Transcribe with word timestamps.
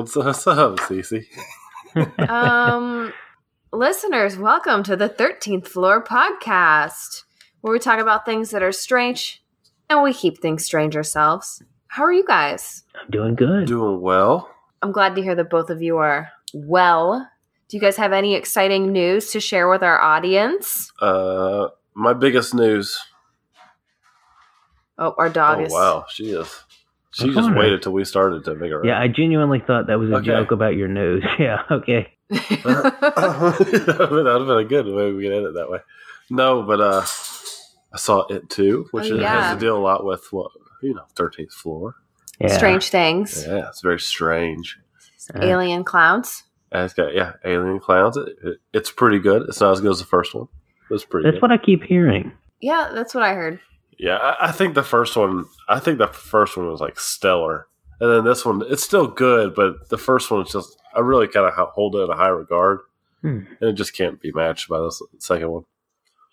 What's, 0.00 0.16
what's 0.16 0.46
up, 0.46 0.78
Cece? 0.78 1.26
Um, 2.26 3.12
listeners, 3.70 4.38
welcome 4.38 4.82
to 4.84 4.96
the 4.96 5.10
13th 5.10 5.68
Floor 5.68 6.02
podcast, 6.02 7.24
where 7.60 7.70
we 7.70 7.78
talk 7.78 8.00
about 8.00 8.24
things 8.24 8.48
that 8.52 8.62
are 8.62 8.72
strange 8.72 9.44
and 9.90 10.02
we 10.02 10.14
keep 10.14 10.40
things 10.40 10.64
strange 10.64 10.96
ourselves. 10.96 11.62
How 11.88 12.04
are 12.04 12.12
you 12.14 12.24
guys? 12.24 12.84
I'm 12.98 13.10
doing 13.10 13.34
good. 13.34 13.66
Doing 13.66 14.00
well. 14.00 14.48
I'm 14.80 14.90
glad 14.90 15.16
to 15.16 15.22
hear 15.22 15.34
that 15.34 15.50
both 15.50 15.68
of 15.68 15.82
you 15.82 15.98
are 15.98 16.30
well. 16.54 17.28
Do 17.68 17.76
you 17.76 17.80
guys 17.82 17.98
have 17.98 18.14
any 18.14 18.34
exciting 18.34 18.92
news 18.92 19.32
to 19.32 19.40
share 19.40 19.68
with 19.68 19.82
our 19.82 20.00
audience? 20.00 20.90
Uh, 20.98 21.68
my 21.92 22.14
biggest 22.14 22.54
news. 22.54 22.98
Oh, 24.96 25.14
our 25.18 25.28
dog 25.28 25.58
oh 25.58 25.64
is. 25.64 25.72
wow, 25.74 26.06
she 26.08 26.30
is. 26.30 26.64
She 27.12 27.24
I'm 27.24 27.30
just 27.30 27.42
wondering. 27.42 27.58
waited 27.58 27.82
till 27.82 27.92
we 27.92 28.04
started 28.04 28.44
to 28.44 28.54
make 28.54 28.70
her. 28.70 28.84
yeah, 28.86 29.00
I 29.00 29.08
genuinely 29.08 29.58
thought 29.66 29.88
that 29.88 29.98
was 29.98 30.10
a 30.10 30.16
Okay. 30.16 30.26
joke 30.26 30.52
about 30.52 30.76
your 30.76 30.88
nose. 30.88 31.22
Yeah, 31.38 31.62
okay. 31.70 32.12
that 32.30 34.08
would 34.10 34.26
have 34.26 34.46
been 34.46 34.58
a 34.58 34.64
good 34.64 34.86
way 34.86 35.12
we 35.12 35.24
could 35.24 35.32
end 35.32 35.46
it 35.46 35.54
that 35.54 35.70
way. 35.70 35.78
No, 36.30 36.62
but 36.62 36.80
uh, 36.80 37.00
I 37.92 37.96
saw 37.96 38.26
it 38.28 38.48
too, 38.48 38.86
which 38.92 39.10
Oh, 39.10 39.14
is- 39.16 39.20
yeah. 39.20 39.42
has 39.48 39.56
to 39.56 39.60
deal 39.60 39.76
a 39.76 39.80
lot 39.82 40.04
with 40.04 40.28
what 40.32 40.52
you 40.82 40.94
know, 40.94 41.04
thirteenth 41.16 41.52
floor. 41.52 41.96
Yeah. 42.40 42.56
Strange 42.56 42.88
things. 42.88 43.44
Yeah, 43.46 43.68
it's 43.68 43.80
very 43.82 44.00
strange. 44.00 44.78
Yeah. 45.34 45.44
Alien 45.44 45.84
clowns. 45.84 46.44
It's 46.72 46.94
got 46.94 47.14
yeah, 47.14 47.32
alien 47.44 47.80
clowns. 47.80 48.16
It, 48.16 48.28
it- 48.42 48.58
it's 48.72 48.90
pretty 48.90 49.18
good. 49.18 49.42
It's 49.48 49.60
not 49.60 49.72
as 49.72 49.80
good 49.80 49.90
as 49.90 49.98
the 49.98 50.04
first 50.06 50.34
one. 50.34 50.46
It 50.88 50.92
was 50.94 51.04
pretty. 51.04 51.24
That's 51.26 51.36
good. 51.36 51.42
what 51.42 51.52
I 51.52 51.58
keep 51.58 51.82
hearing. 51.82 52.32
Yeah, 52.60 52.90
that's 52.94 53.14
what 53.14 53.24
I 53.24 53.34
heard. 53.34 53.58
Yeah, 54.02 54.16
I, 54.16 54.48
I 54.48 54.52
think 54.52 54.74
the 54.74 54.82
first 54.82 55.16
one. 55.16 55.44
I 55.68 55.78
think 55.78 55.98
the 55.98 56.06
first 56.08 56.56
one 56.56 56.66
was 56.70 56.80
like 56.80 56.98
stellar, 56.98 57.66
and 58.00 58.10
then 58.10 58.24
this 58.24 58.44
one, 58.46 58.62
it's 58.66 58.82
still 58.82 59.06
good, 59.06 59.54
but 59.54 59.88
the 59.90 59.98
first 59.98 60.30
one 60.30 60.42
is 60.46 60.52
just. 60.52 60.76
I 60.94 61.00
really 61.00 61.28
kind 61.28 61.46
of 61.46 61.68
hold 61.68 61.94
it 61.94 62.00
in 62.00 62.10
a 62.10 62.16
high 62.16 62.28
regard, 62.28 62.80
Hmm. 63.20 63.40
and 63.60 63.70
it 63.70 63.74
just 63.74 63.94
can't 63.96 64.20
be 64.20 64.32
matched 64.32 64.68
by 64.68 64.80
this 64.80 65.00
second 65.18 65.50
one. 65.50 65.64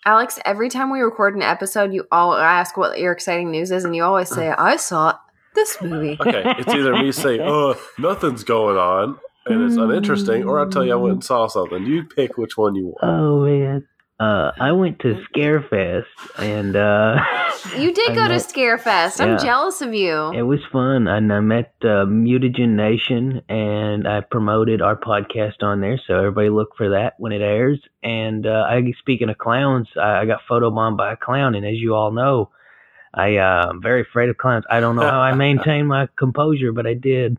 Alex, 0.06 0.40
every 0.46 0.70
time 0.70 0.90
we 0.90 1.02
record 1.02 1.36
an 1.36 1.42
episode, 1.42 1.94
you 1.94 2.06
all 2.12 2.34
ask 2.34 2.78
what 2.78 2.98
your 3.00 3.12
exciting 3.12 3.52
news 3.52 3.70
is, 3.72 3.84
and 3.84 3.96
you 3.96 4.04
always 4.04 4.30
say, 4.30 4.50
"I 4.50 4.78
saw 4.78 5.14
this 5.56 5.82
movie." 5.82 6.18
Okay, 6.22 6.44
it's 6.58 6.74
either 6.74 6.94
me 6.94 7.12
saying, 7.12 7.42
"Oh, 7.44 7.76
nothing's 8.00 8.44
going 8.46 8.78
on," 8.78 9.20
and 9.46 9.62
it's 9.64 9.76
uninteresting, 9.76 10.46
or 10.46 10.60
I 10.66 10.70
tell 10.70 10.86
you 10.86 10.94
I 10.94 10.96
went 10.96 11.14
and 11.16 11.24
saw 11.24 11.48
something. 11.48 11.86
You 11.86 12.04
pick 12.06 12.38
which 12.38 12.58
one 12.58 12.76
you 12.76 12.86
want. 12.88 13.00
Oh 13.04 13.46
man. 13.46 13.86
Uh, 14.20 14.52
I 14.60 14.72
went 14.72 15.00
to 15.02 15.24
Scarefest 15.32 16.06
and 16.40 16.76
uh, 16.76 17.18
You 17.78 17.94
did 17.94 18.12
I 18.12 18.16
go 18.16 18.24
to 18.24 18.30
met- 18.34 18.42
Scarefest. 18.42 19.22
I'm 19.22 19.32
Yeah. 19.34 19.38
jealous 19.38 19.82
of 19.82 19.94
you. 19.94 20.32
it 20.34 20.42
was 20.42 20.60
fun. 20.72 21.08
And 21.08 21.32
I 21.32 21.40
met 21.40 21.74
uh, 21.84 22.06
Mutagen 22.08 22.70
Nation 22.70 23.44
and 23.48 24.08
I 24.08 24.22
promoted 24.22 24.82
our 24.82 24.96
podcast 24.96 25.62
on 25.62 25.82
there. 25.82 26.00
So 26.08 26.16
everybody 26.18 26.50
look 26.50 26.76
for 26.76 26.90
that 26.90 27.14
when 27.20 27.32
it 27.32 27.42
airs. 27.42 27.80
And 28.02 28.48
uh, 28.48 28.66
I, 28.68 28.82
speaking 29.00 29.30
of 29.30 29.38
clowns, 29.38 29.88
I, 29.96 30.22
I 30.22 30.26
got 30.26 30.40
photobombed 30.50 30.98
by 30.98 31.14
a 31.14 31.18
clown. 31.18 31.54
And 31.54 31.66
as 31.66 31.76
you 31.76 31.94
all 31.94 32.12
know, 32.12 32.50
I 33.14 33.38
uh, 33.38 33.68
I'm 33.70 33.82
very 33.84 34.02
afraid 34.02 34.30
of 34.30 34.38
clowns. 34.38 34.66
I 34.70 34.80
don't 34.80 34.96
know 34.96 35.04
how 35.10 35.20
I 35.20 35.34
maintain 35.48 35.86
my 35.86 36.08
composure, 36.18 36.72
but 36.72 36.88
I 36.88 36.94
did. 36.96 37.38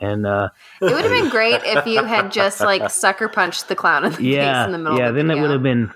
And 0.00 0.26
uh, 0.26 0.50
It 0.80 0.86
would 0.92 1.04
have 1.04 1.10
been 1.12 1.30
great 1.30 1.60
if 1.64 1.86
you 1.86 2.04
had 2.04 2.30
just 2.32 2.60
like 2.60 2.90
sucker 2.90 3.28
punched 3.28 3.68
the 3.68 3.74
clown 3.74 4.04
in 4.04 4.12
the 4.12 4.22
yeah, 4.22 4.62
face 4.62 4.66
in 4.66 4.72
the 4.72 4.78
middle. 4.78 4.98
yeah. 4.98 5.08
of 5.08 5.14
the 5.14 5.22
Then 5.22 5.30
it 5.30 5.40
would 5.40 5.50
have 5.50 5.62
been 5.62 5.90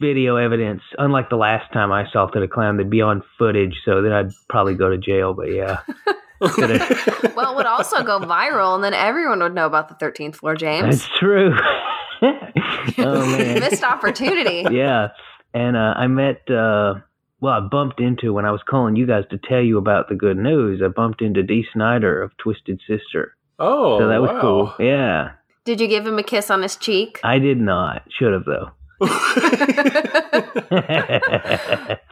video 0.00 0.36
evidence. 0.36 0.82
Unlike 0.98 1.30
the 1.30 1.36
last 1.36 1.72
time 1.72 1.90
I 1.92 2.02
assaulted 2.06 2.42
a 2.42 2.48
clown, 2.48 2.76
they'd 2.76 2.88
be 2.90 3.00
on 3.02 3.22
footage, 3.38 3.76
so 3.84 4.02
then 4.02 4.12
I'd 4.12 4.30
probably 4.48 4.74
go 4.74 4.88
to 4.90 4.98
jail. 4.98 5.32
But 5.34 5.52
yeah, 5.52 5.78
Well, 6.40 7.52
it 7.52 7.56
would 7.56 7.66
also 7.66 8.02
go 8.02 8.18
viral, 8.20 8.74
and 8.74 8.82
then 8.84 8.94
everyone 8.94 9.40
would 9.40 9.54
know 9.54 9.66
about 9.66 9.88
the 9.88 9.94
13th 10.04 10.36
floor, 10.36 10.54
James. 10.56 10.84
that's 11.06 11.18
true. 11.18 11.54
oh 12.22 13.26
man, 13.38 13.60
Missed 13.60 13.84
opportunity. 13.84 14.64
yeah. 14.70 15.08
And 15.54 15.76
uh, 15.76 15.94
I 15.96 16.06
met. 16.06 16.48
Uh, 16.50 16.94
well, 17.40 17.54
I 17.54 17.60
bumped 17.60 18.00
into 18.00 18.32
when 18.32 18.44
I 18.44 18.50
was 18.52 18.62
calling 18.68 18.96
you 18.96 19.06
guys 19.06 19.24
to 19.30 19.38
tell 19.38 19.60
you 19.62 19.78
about 19.78 20.08
the 20.08 20.14
good 20.14 20.36
news. 20.36 20.80
I 20.84 20.88
bumped 20.88 21.22
into 21.22 21.42
Dee 21.42 21.64
Snider 21.72 22.20
of 22.22 22.36
Twisted 22.38 22.80
Sister, 22.86 23.34
oh, 23.58 23.98
so 23.98 24.08
that 24.08 24.20
was 24.20 24.30
wow. 24.30 24.40
cool. 24.40 24.74
Yeah, 24.78 25.30
Did 25.64 25.80
you 25.80 25.86
give 25.88 26.06
him 26.06 26.18
a 26.18 26.22
kiss 26.22 26.50
on 26.50 26.62
his 26.62 26.76
cheek? 26.76 27.18
I 27.24 27.38
did 27.38 27.58
not. 27.58 28.02
Should 28.18 28.32
have 28.32 28.44
though. 28.44 28.70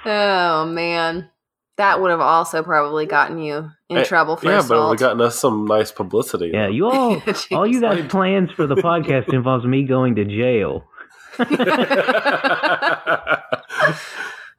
oh 0.07 0.67
man, 0.67 1.29
that 1.77 2.01
would 2.01 2.11
have 2.11 2.21
also 2.21 2.63
probably 2.63 3.05
gotten 3.07 3.39
you 3.39 3.71
in 3.91 3.99
Eh, 3.99 4.05
trouble 4.05 4.37
for 4.37 4.47
yeah, 4.51 4.63
but 4.67 4.75
it 4.75 4.79
would 4.79 4.79
assault. 4.79 4.91
have 4.93 5.01
gotten 5.01 5.21
us 5.21 5.39
some 5.39 5.67
nice 5.67 5.93
publicity. 5.93 6.51
yeah, 6.55 6.69
you 6.69 6.87
all, 6.89 7.23
all 7.53 7.67
you 7.67 7.81
guys' 7.81 8.07
plans 8.09 8.51
for 8.53 8.67
the 8.67 8.77
podcast 8.77 9.29
involves 9.35 9.65
me 9.67 9.85
going 9.85 10.15
to 10.17 10.25
jail. 10.25 10.85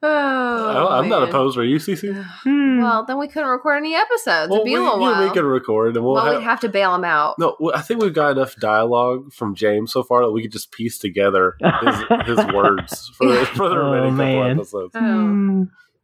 Oh, 0.02 0.86
I- 0.88 0.98
I'm 0.98 1.08
not 1.08 1.22
opposed. 1.28 1.58
Are 1.58 1.64
you, 1.64 1.76
Cece? 1.76 2.24
Hmm. 2.44 2.80
Well, 2.80 3.04
then 3.04 3.18
we 3.18 3.28
couldn't 3.28 3.48
record 3.48 3.76
any 3.78 3.94
episodes. 3.94 4.48
Well, 4.50 4.60
It'd 4.60 4.64
be 4.64 4.70
we, 4.70 4.76
a 4.76 4.82
little 4.82 5.00
yeah, 5.00 5.10
while. 5.18 5.28
we 5.28 5.34
can 5.34 5.44
record, 5.44 5.96
and 5.96 6.04
we'll 6.04 6.14
well, 6.14 6.24
have, 6.26 6.36
we'd 6.36 6.44
have 6.44 6.60
to 6.60 6.68
bail 6.68 6.92
them 6.92 7.04
out. 7.04 7.38
No, 7.38 7.56
well, 7.60 7.74
I 7.76 7.82
think 7.82 8.00
we've 8.02 8.14
got 8.14 8.32
enough 8.32 8.56
dialogue 8.56 9.32
from 9.32 9.54
James 9.54 9.92
so 9.92 10.02
far 10.02 10.22
that 10.24 10.30
we 10.32 10.42
could 10.42 10.52
just 10.52 10.72
piece 10.72 10.98
together 10.98 11.56
his, 11.82 11.96
his 12.38 12.46
words 12.54 13.08
for, 13.16 13.44
for 13.46 13.68
the 13.68 13.76
Oh, 13.76 13.90
remaining 14.04 14.56
couple 14.56 14.60
episodes. 14.60 14.92
Oh, 14.94 15.00
Hmm. 15.00 15.62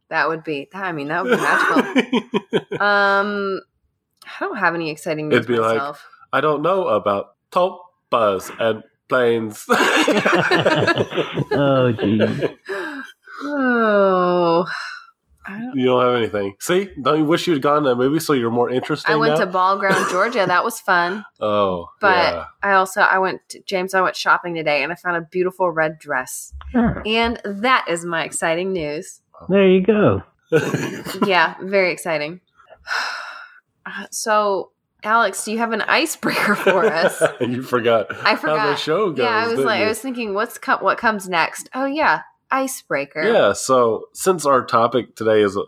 that 0.09 0.29
would 0.29 0.43
be. 0.43 0.69
I 0.73 0.91
mean, 0.91 1.07
that 1.07 1.23
would 1.23 1.31
be 1.31 1.41
magical. 1.43 2.79
um, 2.79 3.61
I 4.25 4.39
don't 4.41 4.57
have 4.57 4.75
any 4.75 4.89
exciting 4.91 5.29
news 5.29 5.37
It'd 5.37 5.47
be 5.47 5.57
like- 5.57 5.77
myself. 5.77 6.05
I 6.33 6.41
don't 6.41 6.61
know 6.61 6.87
about 6.89 7.35
tulpas 7.51 8.51
and 8.59 8.83
planes. 9.07 9.65
oh, 11.51 11.91
geez. 11.93 12.41
oh, 13.87 14.65
don't, 15.47 15.75
you 15.75 15.85
don't 15.85 16.01
have 16.05 16.15
anything. 16.15 16.55
See, 16.59 16.89
don't 17.01 17.19
you 17.19 17.25
wish 17.25 17.47
you'd 17.47 17.61
gone 17.61 17.83
to 17.83 17.89
that 17.89 17.95
movie 17.95 18.19
so 18.19 18.33
you're 18.33 18.51
more 18.51 18.69
interested? 18.69 19.09
I 19.11 19.15
went 19.15 19.35
now? 19.35 19.45
to 19.45 19.45
Ball 19.45 19.77
Ground, 19.77 20.09
Georgia. 20.11 20.45
That 20.45 20.63
was 20.63 20.79
fun. 20.79 21.23
Oh, 21.39 21.87
But 22.01 22.33
yeah. 22.33 22.43
I 22.61 22.73
also 22.73 23.01
I 23.01 23.19
went 23.19 23.41
to, 23.49 23.61
James. 23.61 23.93
I 23.93 24.01
went 24.01 24.15
shopping 24.15 24.55
today, 24.55 24.83
and 24.83 24.91
I 24.91 24.95
found 24.95 25.15
a 25.17 25.21
beautiful 25.21 25.71
red 25.71 25.99
dress, 25.99 26.53
Huh. 26.73 27.01
and 27.05 27.39
that 27.45 27.85
is 27.87 28.03
my 28.05 28.23
exciting 28.25 28.73
news. 28.73 29.21
There 29.49 29.67
you 29.67 29.81
go. 29.81 30.23
yeah, 31.25 31.55
very 31.61 31.91
exciting. 31.91 32.41
Uh, 33.85 34.05
So, 34.11 34.71
Alex, 35.03 35.45
do 35.45 35.53
you 35.53 35.59
have 35.59 35.71
an 35.71 35.81
icebreaker 35.81 36.55
for 36.55 36.85
us? 36.87 37.21
you 37.39 37.61
forgot. 37.63 38.07
I 38.25 38.31
how 38.31 38.35
forgot. 38.35 38.65
the 38.65 38.75
show 38.75 39.11
goes. 39.11 39.23
yeah, 39.23 39.29
I 39.29 39.47
was 39.47 39.59
like, 39.59 39.79
you? 39.79 39.85
I 39.85 39.87
was 39.87 39.99
thinking, 40.01 40.33
what's 40.33 40.57
co- 40.57 40.79
what 40.79 40.97
comes 40.97 41.29
next? 41.29 41.69
Oh 41.73 41.85
yeah, 41.85 42.23
icebreaker. 42.51 43.23
Yeah, 43.23 43.53
so 43.53 44.05
since 44.13 44.45
our 44.45 44.65
topic 44.65 45.15
today 45.15 45.41
is 45.41 45.57
uh, 45.57 45.63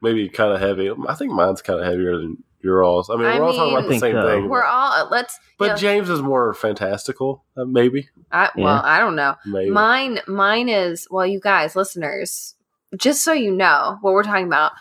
maybe 0.00 0.28
kind 0.28 0.52
of 0.52 0.60
heavy, 0.60 0.90
I 1.08 1.14
think 1.14 1.32
mine's 1.32 1.62
kind 1.62 1.80
of 1.80 1.86
heavier 1.86 2.16
than 2.18 2.44
your 2.62 2.82
all's. 2.84 3.10
I 3.10 3.16
mean, 3.16 3.26
I 3.26 3.38
we're 3.38 3.46
all 3.46 3.54
talking 3.54 3.76
about 3.76 3.88
the 3.88 3.98
same 3.98 4.14
so. 4.14 4.28
thing. 4.28 4.48
We're 4.48 4.64
all 4.64 4.92
uh, 4.92 5.08
let's. 5.10 5.38
but 5.58 5.64
you 5.64 5.70
know, 5.70 5.76
James 5.76 6.08
is 6.08 6.22
more 6.22 6.54
fantastical, 6.54 7.44
uh, 7.56 7.64
maybe. 7.64 8.08
I, 8.30 8.50
well, 8.56 8.76
Yeah. 8.76 8.82
I 8.84 8.98
don't 8.98 9.16
know. 9.16 9.34
Maybe. 9.44 9.70
Mine, 9.70 10.20
mine 10.26 10.68
is 10.68 11.06
well, 11.10 11.26
you 11.26 11.40
guys, 11.40 11.74
listeners, 11.76 12.54
just 12.96 13.22
so 13.22 13.32
you 13.32 13.52
know 13.54 13.98
what 14.00 14.14
we're 14.14 14.22
talking 14.22 14.46
about. 14.46 14.72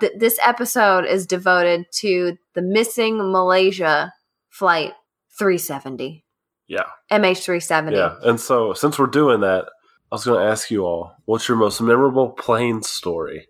Th- 0.00 0.12
this 0.16 0.38
episode 0.44 1.04
is 1.04 1.26
devoted 1.26 1.86
to 1.96 2.38
the 2.54 2.62
missing 2.62 3.18
Malaysia 3.30 4.12
flight 4.48 4.94
370, 5.38 6.24
yeah, 6.66 6.84
MH370. 7.10 7.92
yeah. 7.92 8.14
And 8.22 8.40
so, 8.40 8.72
since 8.72 8.98
we're 8.98 9.06
doing 9.06 9.40
that, 9.40 9.66
I 10.10 10.14
was 10.14 10.24
going 10.24 10.40
to 10.44 10.50
ask 10.50 10.70
you 10.70 10.84
all, 10.84 11.16
what's 11.24 11.48
your 11.48 11.56
most 11.56 11.80
memorable 11.80 12.28
plane 12.30 12.82
story? 12.82 13.48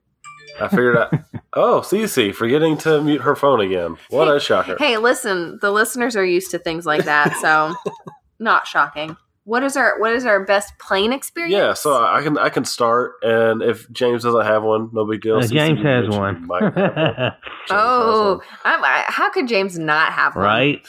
I 0.61 0.69
figured 0.69 0.97
out. 0.97 1.13
oh, 1.53 1.83
Cece, 1.85 2.35
forgetting 2.35 2.79
to 2.79 3.03
mute 3.03 3.21
her 3.21 3.37
phone 3.37 3.61
again. 3.61 3.97
What 4.09 4.35
a 4.35 4.41
shocker! 4.41 4.77
Hey, 4.79 4.97
listen, 4.97 5.59
the 5.61 5.71
listeners 5.71 6.17
are 6.17 6.25
used 6.25 6.51
to 6.53 6.59
things 6.59 6.87
like 6.87 7.05
that, 7.05 7.37
so 7.43 7.75
not 8.39 8.67
shocking. 8.67 9.17
What 9.45 9.63
is 9.63 9.77
our 9.77 10.01
what 10.01 10.13
is 10.15 10.25
our 10.25 10.45
best 10.47 10.73
plane 10.79 11.13
experience? 11.13 11.53
Yeah, 11.53 11.75
so 11.75 12.03
I 12.03 12.23
can 12.23 12.39
I 12.39 12.49
can 12.49 12.65
start, 12.65 13.17
and 13.23 13.63
if 13.63 13.89
James 13.93 14.23
doesn't 14.25 14.47
have 14.47 14.63
one, 14.65 14.89
no 14.95 15.05
big 15.05 15.21
deal. 15.21 15.37
Uh, 15.37 15.47
James 15.47 15.79
has 15.83 16.09
mentioned 16.09 16.19
one. 16.19 16.41
you 16.41 16.47
might 16.47 16.63
have 16.63 16.75
one. 16.75 16.85
James 16.95 17.35
has 17.69 17.71
Oh, 17.71 18.37
one. 18.39 18.47
I'm, 18.65 18.83
I, 18.85 19.05
how 19.09 19.31
could 19.31 19.47
James 19.47 19.79
not 19.79 20.13
have 20.15 20.35
one? 20.37 20.45
right? 20.45 20.87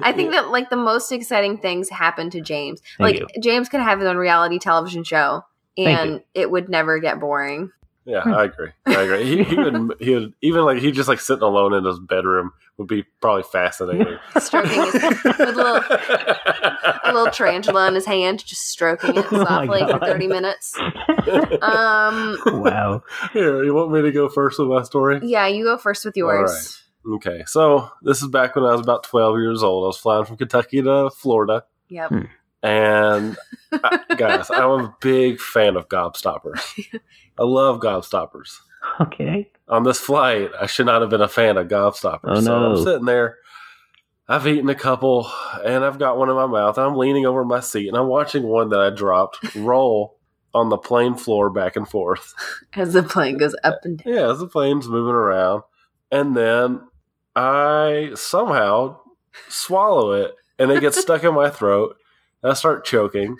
I 0.00 0.12
think 0.12 0.32
that 0.32 0.50
like 0.50 0.70
the 0.70 0.76
most 0.76 1.10
exciting 1.12 1.58
things 1.58 1.88
happen 1.88 2.30
to 2.30 2.40
James. 2.40 2.80
Thank 2.98 3.20
like 3.20 3.30
James 3.42 3.68
could 3.68 3.80
have 3.80 3.98
his 3.98 4.08
own 4.08 4.16
reality 4.16 4.58
television 4.58 5.04
show 5.04 5.44
and 5.76 6.22
it 6.34 6.50
would 6.50 6.68
never 6.68 6.98
get 6.98 7.20
boring. 7.20 7.70
Yeah, 8.04 8.22
I 8.24 8.44
agree. 8.44 8.70
I 8.86 9.02
agree. 9.02 9.24
He, 9.24 9.42
he 9.42 9.56
would 9.56 9.94
he 10.00 10.14
would 10.14 10.34
even 10.40 10.64
like 10.64 10.78
he 10.78 10.92
just 10.92 11.08
like 11.08 11.20
sitting 11.20 11.42
alone 11.42 11.74
in 11.74 11.84
his 11.84 11.98
bedroom 11.98 12.52
would 12.76 12.86
be 12.86 13.04
probably 13.20 13.42
fascinating. 13.42 14.18
Stroking 14.38 14.82
his, 14.82 14.92
with 14.92 15.40
a 15.40 15.52
little, 15.52 15.76
a 17.04 17.12
little 17.12 17.32
tarantula 17.32 17.88
in 17.88 17.94
his 17.94 18.04
hand, 18.04 18.44
just 18.44 18.68
stroking 18.68 19.16
it 19.16 19.24
Oh 19.32 19.44
softly 19.44 19.80
for 19.80 19.98
30 19.98 20.26
minutes. 20.28 20.78
Um, 20.78 22.38
wow. 22.46 23.02
Here, 23.32 23.64
you 23.64 23.72
want 23.72 23.92
me 23.92 24.02
to 24.02 24.12
go 24.12 24.28
first 24.28 24.58
with 24.58 24.68
my 24.68 24.82
story? 24.82 25.20
yeah, 25.22 25.46
you 25.46 25.64
go 25.64 25.78
first 25.78 26.04
with 26.04 26.16
yours. 26.16 26.82
Okay, 27.14 27.44
so 27.46 27.90
this 28.02 28.20
is 28.22 28.28
back 28.28 28.56
when 28.56 28.64
I 28.64 28.72
was 28.72 28.80
about 28.80 29.04
12 29.04 29.38
years 29.38 29.62
old. 29.62 29.84
I 29.84 29.86
was 29.88 29.96
flying 29.98 30.24
from 30.24 30.36
Kentucky 30.36 30.82
to 30.82 31.10
Florida. 31.10 31.64
Yep. 31.88 32.12
And 32.62 33.36
uh, 33.72 33.98
guys, 34.16 34.50
I'm 34.50 34.70
a 34.80 34.96
big 35.00 35.38
fan 35.40 35.76
of 35.76 35.88
gobstoppers. 35.88 36.60
I 37.38 37.42
love 37.44 37.80
gobstoppers. 37.80 38.56
Okay. 39.00 39.50
On 39.68 39.84
this 39.84 40.00
flight, 40.00 40.50
I 40.60 40.66
should 40.66 40.86
not 40.86 41.00
have 41.00 41.10
been 41.10 41.20
a 41.20 41.28
fan 41.28 41.56
of 41.56 41.68
gobstoppers. 41.68 42.20
Oh, 42.24 42.40
So 42.40 42.58
no. 42.58 42.70
I'm 42.72 42.84
sitting 42.84 43.04
there. 43.04 43.36
I've 44.28 44.46
eaten 44.48 44.68
a 44.68 44.74
couple, 44.74 45.30
and 45.64 45.84
I've 45.84 46.00
got 46.00 46.18
one 46.18 46.28
in 46.28 46.34
my 46.34 46.46
mouth. 46.46 46.76
And 46.78 46.86
I'm 46.88 46.96
leaning 46.96 47.26
over 47.26 47.44
my 47.44 47.60
seat, 47.60 47.86
and 47.86 47.96
I'm 47.96 48.08
watching 48.08 48.42
one 48.42 48.70
that 48.70 48.80
I 48.80 48.90
dropped 48.90 49.54
roll 49.54 50.18
on 50.52 50.68
the 50.70 50.78
plane 50.78 51.14
floor 51.14 51.50
back 51.50 51.76
and 51.76 51.86
forth. 51.88 52.34
As 52.74 52.92
the 52.94 53.04
plane 53.04 53.38
goes 53.38 53.54
up 53.62 53.80
and 53.84 53.98
down. 53.98 54.12
Yeah, 54.12 54.30
as 54.30 54.38
the 54.40 54.48
plane's 54.48 54.88
moving 54.88 55.14
around. 55.14 55.62
And 56.10 56.36
then 56.36 56.80
I 57.36 58.12
somehow 58.14 59.00
swallow 59.48 60.12
it 60.12 60.34
and 60.58 60.70
it 60.70 60.80
gets 60.80 60.98
stuck 61.00 61.22
in 61.22 61.34
my 61.34 61.50
throat. 61.50 61.96
I 62.42 62.54
start 62.54 62.84
choking. 62.84 63.36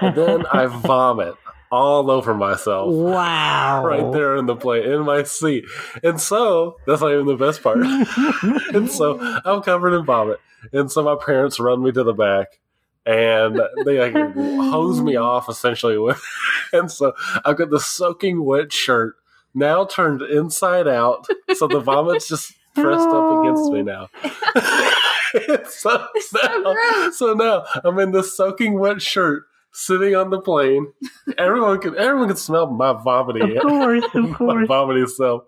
And 0.00 0.16
then 0.16 0.46
I 0.46 0.66
vomit 0.86 1.34
all 1.70 2.10
over 2.10 2.34
myself. 2.34 2.94
Wow. 2.94 3.84
Right 3.84 4.12
there 4.12 4.36
in 4.36 4.46
the 4.46 4.54
plane, 4.54 4.84
in 4.84 5.02
my 5.02 5.24
seat. 5.24 5.64
And 6.04 6.20
so, 6.20 6.76
that's 6.86 7.00
not 7.00 7.12
even 7.12 7.26
the 7.26 7.36
best 7.36 7.62
part. 7.62 7.78
and 8.74 8.90
so, 8.90 9.18
I'm 9.44 9.62
covered 9.62 9.94
in 9.94 10.04
vomit. 10.04 10.38
And 10.72 10.90
so, 10.90 11.02
my 11.02 11.16
parents 11.16 11.58
run 11.58 11.82
me 11.82 11.92
to 11.92 12.04
the 12.04 12.12
back 12.12 12.60
and 13.04 13.60
they 13.84 14.10
like 14.10 14.34
hose 14.34 15.00
me 15.00 15.16
off 15.16 15.48
essentially 15.48 15.98
with. 15.98 16.22
And 16.72 16.90
so, 16.90 17.12
I've 17.44 17.56
got 17.56 17.70
the 17.70 17.80
soaking 17.80 18.44
wet 18.44 18.72
shirt 18.72 19.14
now 19.54 19.84
turned 19.84 20.20
inside 20.20 20.88
out. 20.88 21.26
So, 21.54 21.68
the 21.68 21.80
vomit's 21.80 22.28
just 22.28 22.52
pressed 22.76 23.08
up 23.08 23.44
against 23.44 23.72
me 23.72 23.82
now. 23.82 24.08
So, 25.68 26.06
so 26.20 26.38
now, 26.62 27.10
so 27.10 27.32
now 27.34 27.64
I'm 27.84 27.98
in 27.98 28.12
this 28.12 28.36
soaking 28.36 28.78
wet 28.78 29.02
shirt 29.02 29.44
sitting 29.72 30.14
on 30.14 30.30
the 30.30 30.40
plane. 30.40 30.92
Everyone 31.36 31.80
can 31.80 31.96
everyone 31.96 32.28
can 32.28 32.36
smell 32.36 32.68
my 32.68 32.92
vomiting 32.92 33.56
Of 33.56 33.62
course, 33.62 34.04
of 34.14 34.32
course. 34.34 34.60
my 34.60 34.64
vomiting 34.66 35.06
self. 35.06 35.44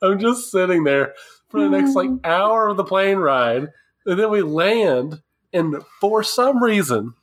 I'm 0.00 0.18
just 0.18 0.50
sitting 0.50 0.84
there 0.84 1.14
for 1.48 1.60
the 1.60 1.68
next 1.68 1.94
like 1.94 2.08
mm. 2.08 2.24
hour 2.24 2.68
of 2.68 2.76
the 2.76 2.84
plane 2.84 3.18
ride, 3.18 3.68
and 4.04 4.18
then 4.18 4.30
we 4.30 4.42
land, 4.42 5.22
and 5.52 5.82
for 6.00 6.22
some 6.22 6.62
reason, 6.62 7.14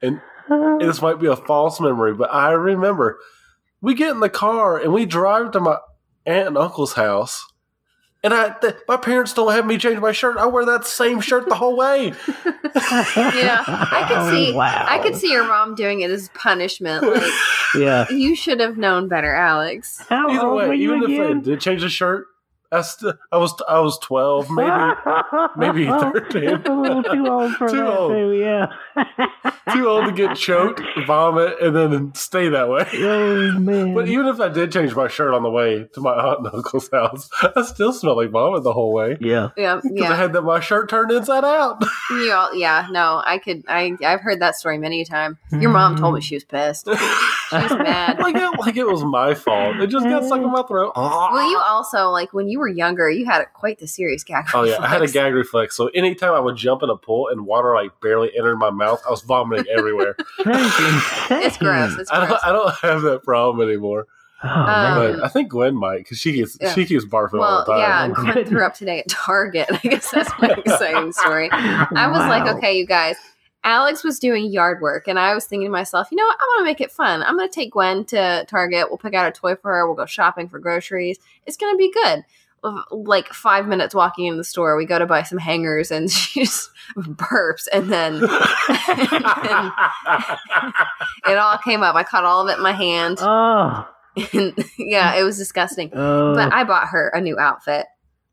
and 0.00 0.20
this 0.80 1.02
might 1.02 1.20
be 1.20 1.26
a 1.26 1.36
false 1.36 1.80
memory, 1.80 2.14
but 2.14 2.32
I 2.32 2.52
remember 2.52 3.18
we 3.80 3.94
get 3.94 4.10
in 4.10 4.20
the 4.20 4.30
car 4.30 4.78
and 4.78 4.92
we 4.92 5.06
drive 5.06 5.50
to 5.52 5.60
my 5.60 5.78
aunt 6.24 6.48
and 6.48 6.58
uncle's 6.58 6.94
house. 6.94 7.44
And 8.24 8.34
I, 8.34 8.48
th- 8.50 8.74
my 8.88 8.96
parents 8.96 9.32
don't 9.32 9.52
have 9.52 9.64
me 9.64 9.78
change 9.78 10.00
my 10.00 10.10
shirt. 10.10 10.38
I 10.38 10.46
wear 10.46 10.64
that 10.64 10.84
same 10.86 11.20
shirt 11.20 11.48
the 11.48 11.54
whole 11.54 11.76
way. 11.76 12.12
Yeah, 12.74 13.64
I 13.66 14.04
could 14.08 14.30
see. 14.30 14.52
Oh, 14.52 14.56
Wow. 14.56 14.86
I 14.88 14.98
could 14.98 15.14
see 15.16 15.30
your 15.30 15.44
mom 15.46 15.74
doing 15.74 16.00
it 16.00 16.10
as 16.10 16.28
punishment. 16.30 17.04
Like 17.04 17.32
Yeah. 17.74 18.08
you 18.10 18.34
should 18.36 18.60
have 18.60 18.76
known 18.76 19.08
better, 19.08 19.34
Alex. 19.34 20.02
How 20.08 20.28
Either 20.30 20.46
old 20.46 20.56
were 20.68 20.74
you 20.74 20.94
even 20.96 21.10
if 21.12 21.20
I 21.36 21.40
did 21.40 21.60
change 21.60 21.82
the 21.82 21.88
shirt, 21.88 22.26
I, 22.70 22.82
st- 22.82 23.16
I 23.32 23.38
was 23.38 23.54
I 23.68 23.80
was 23.80 23.98
twelve, 23.98 24.48
maybe 24.50 24.70
maybe 25.56 25.86
13. 25.86 26.44
A 26.66 26.74
little 26.80 27.02
too 27.02 27.26
old 27.26 27.54
for 27.56 27.68
Too 27.70 27.76
that, 27.78 27.98
old. 27.98 28.12
too, 28.12 28.32
yeah. 28.34 28.66
too 29.72 29.88
old 29.88 30.04
to 30.06 30.12
get 30.12 30.36
choked, 30.36 30.82
vomit, 31.06 31.54
and 31.62 31.74
then 31.74 32.14
stay 32.14 32.48
that 32.50 32.68
way. 32.68 32.86
Oh, 32.94 33.52
man. 33.58 33.94
But 33.94 34.08
even 34.08 34.26
if 34.26 34.38
I 34.40 34.48
did 34.48 34.70
change 34.72 34.94
my 34.94 35.08
shirt 35.08 35.32
on 35.32 35.42
the 35.42 35.50
way 35.50 35.84
to 35.94 36.00
my 36.00 36.12
aunt 36.12 36.40
and 36.40 36.54
uncle's 36.54 36.90
house, 36.90 37.30
I 37.56 37.62
still 37.62 37.92
smelled 37.92 38.18
like 38.18 38.30
vomit 38.30 38.62
the 38.64 38.72
whole 38.74 38.92
way. 38.92 39.16
yeah. 39.20 39.48
Yeah, 39.56 39.76
Because 39.82 40.00
I 40.06 40.10
yeah, 40.10 40.16
had 40.16 40.32
that 40.34 40.42
my 40.42 40.60
shirt 40.60 40.88
turned 40.90 41.10
inside 41.10 41.44
out. 41.44 41.82
you 42.10 42.32
all, 42.32 42.54
yeah. 42.54 42.86
No, 42.90 43.22
I 43.24 43.38
could. 43.38 43.62
I 43.66 43.96
I've 44.04 44.20
heard 44.20 44.40
that 44.40 44.56
story 44.56 44.76
many 44.78 45.00
a 45.00 45.04
time. 45.06 45.38
Your 45.52 45.70
mom 45.70 45.96
told 45.96 46.14
me 46.14 46.20
she 46.20 46.34
was 46.36 46.44
pissed. 46.44 46.86
She's 46.88 47.70
mad. 47.70 48.18
like 48.18 48.36
it, 48.36 48.58
like 48.60 48.76
it 48.76 48.86
was 48.86 49.02
my 49.04 49.32
fault. 49.34 49.76
It 49.76 49.86
just 49.88 50.04
got 50.04 50.24
stuck 50.24 50.40
in 50.42 50.50
my 50.52 50.62
throat. 50.64 50.92
Well, 50.96 51.50
you 51.50 51.58
also 51.58 52.10
like 52.10 52.32
when 52.34 52.48
you 52.48 52.57
were 52.58 52.68
younger, 52.68 53.08
you 53.10 53.24
had 53.24 53.40
a, 53.42 53.46
quite 53.46 53.78
the 53.78 53.86
serious 53.86 54.22
gag. 54.24 54.46
Oh 54.52 54.64
yeah, 54.64 54.76
I 54.80 54.88
had 54.88 55.02
a 55.02 55.06
gag 55.08 55.32
reflex. 55.34 55.76
So 55.76 55.86
anytime 55.88 56.32
I 56.34 56.40
would 56.40 56.56
jump 56.56 56.82
in 56.82 56.90
a 56.90 56.96
pool 56.96 57.28
and 57.28 57.46
water 57.46 57.74
like 57.74 57.98
barely 58.00 58.30
entered 58.36 58.56
my 58.56 58.70
mouth, 58.70 59.00
I 59.06 59.10
was 59.10 59.22
vomiting 59.22 59.66
everywhere. 59.70 60.16
That 60.44 60.60
is 60.60 61.30
insane. 61.30 61.42
It's 61.46 61.56
gross. 61.58 62.08
I 62.10 62.26
don't, 62.26 62.40
I 62.44 62.52
don't 62.52 62.74
have 62.82 63.02
that 63.02 63.22
problem 63.24 63.66
anymore. 63.66 64.06
Oh, 64.42 64.48
Um. 64.48 65.16
But 65.16 65.24
I 65.24 65.28
think 65.28 65.50
Gwen 65.50 65.74
might 65.74 65.98
because 65.98 66.18
she 66.18 66.32
keeps 66.32 66.56
Yeah. 66.60 66.72
she 66.74 66.86
keeps 66.86 67.04
barfing 67.04 67.40
well, 67.40 67.42
all 67.42 67.64
the 67.64 67.72
time. 67.72 67.80
yeah, 67.80 68.06
Oh, 68.10 68.14
Gwen 68.14 68.26
goodness. 68.34 68.48
threw 68.48 68.64
up 68.64 68.74
today 68.74 69.00
at 69.00 69.08
Target. 69.08 69.66
I 69.72 69.78
guess 69.78 70.10
that's 70.10 70.30
my 70.40 70.48
exciting 70.50 71.12
story. 71.12 71.48
I 71.52 72.06
was 72.08 72.18
like, 72.20 72.46
okay, 72.56 72.78
you 72.78 72.86
guys. 72.86 73.16
Alex 73.64 74.04
was 74.04 74.20
doing 74.20 74.46
yard 74.52 74.80
work, 74.80 75.08
and 75.08 75.18
I 75.18 75.34
was 75.34 75.44
thinking 75.44 75.66
to 75.66 75.72
myself, 75.72 76.06
you 76.12 76.16
know 76.16 76.24
what? 76.24 76.38
I 76.40 76.44
want 76.44 76.60
to 76.60 76.64
make 76.66 76.80
it 76.80 76.92
fun. 76.92 77.24
I'm 77.24 77.36
going 77.36 77.48
to 77.48 77.54
take 77.54 77.72
Gwen 77.72 78.04
to 78.06 78.46
Target. 78.48 78.86
We'll 78.88 78.98
pick 78.98 79.14
out 79.14 79.26
a 79.28 79.32
toy 79.32 79.56
for 79.56 79.72
her. 79.74 79.84
We'll 79.86 79.96
go 79.96 80.06
shopping 80.06 80.48
for 80.48 80.60
groceries. 80.60 81.18
It's 81.44 81.56
going 81.56 81.74
to 81.74 81.76
be 81.76 81.92
good. 81.92 82.24
Like 82.90 83.28
five 83.32 83.66
minutes 83.68 83.94
walking 83.94 84.26
in 84.26 84.36
the 84.36 84.44
store, 84.44 84.76
we 84.76 84.84
go 84.84 84.98
to 84.98 85.06
buy 85.06 85.22
some 85.22 85.38
hangers, 85.38 85.90
and 85.90 86.10
she 86.10 86.44
just 86.44 86.70
burps, 86.96 87.68
and 87.72 87.90
then 87.92 88.14
it 91.26 91.36
all 91.38 91.58
came 91.58 91.82
up. 91.82 91.94
I 91.94 92.02
caught 92.04 92.24
all 92.24 92.42
of 92.42 92.48
it 92.52 92.56
in 92.58 92.62
my 92.62 92.72
hand, 92.72 93.18
Oh. 93.22 93.88
and 94.32 94.54
yeah, 94.78 95.14
it 95.14 95.22
was 95.22 95.38
disgusting. 95.38 95.90
Oh. 95.94 96.34
But 96.34 96.52
I 96.52 96.64
bought 96.64 96.88
her 96.88 97.08
a 97.08 97.20
new 97.20 97.38
outfit. 97.38 97.86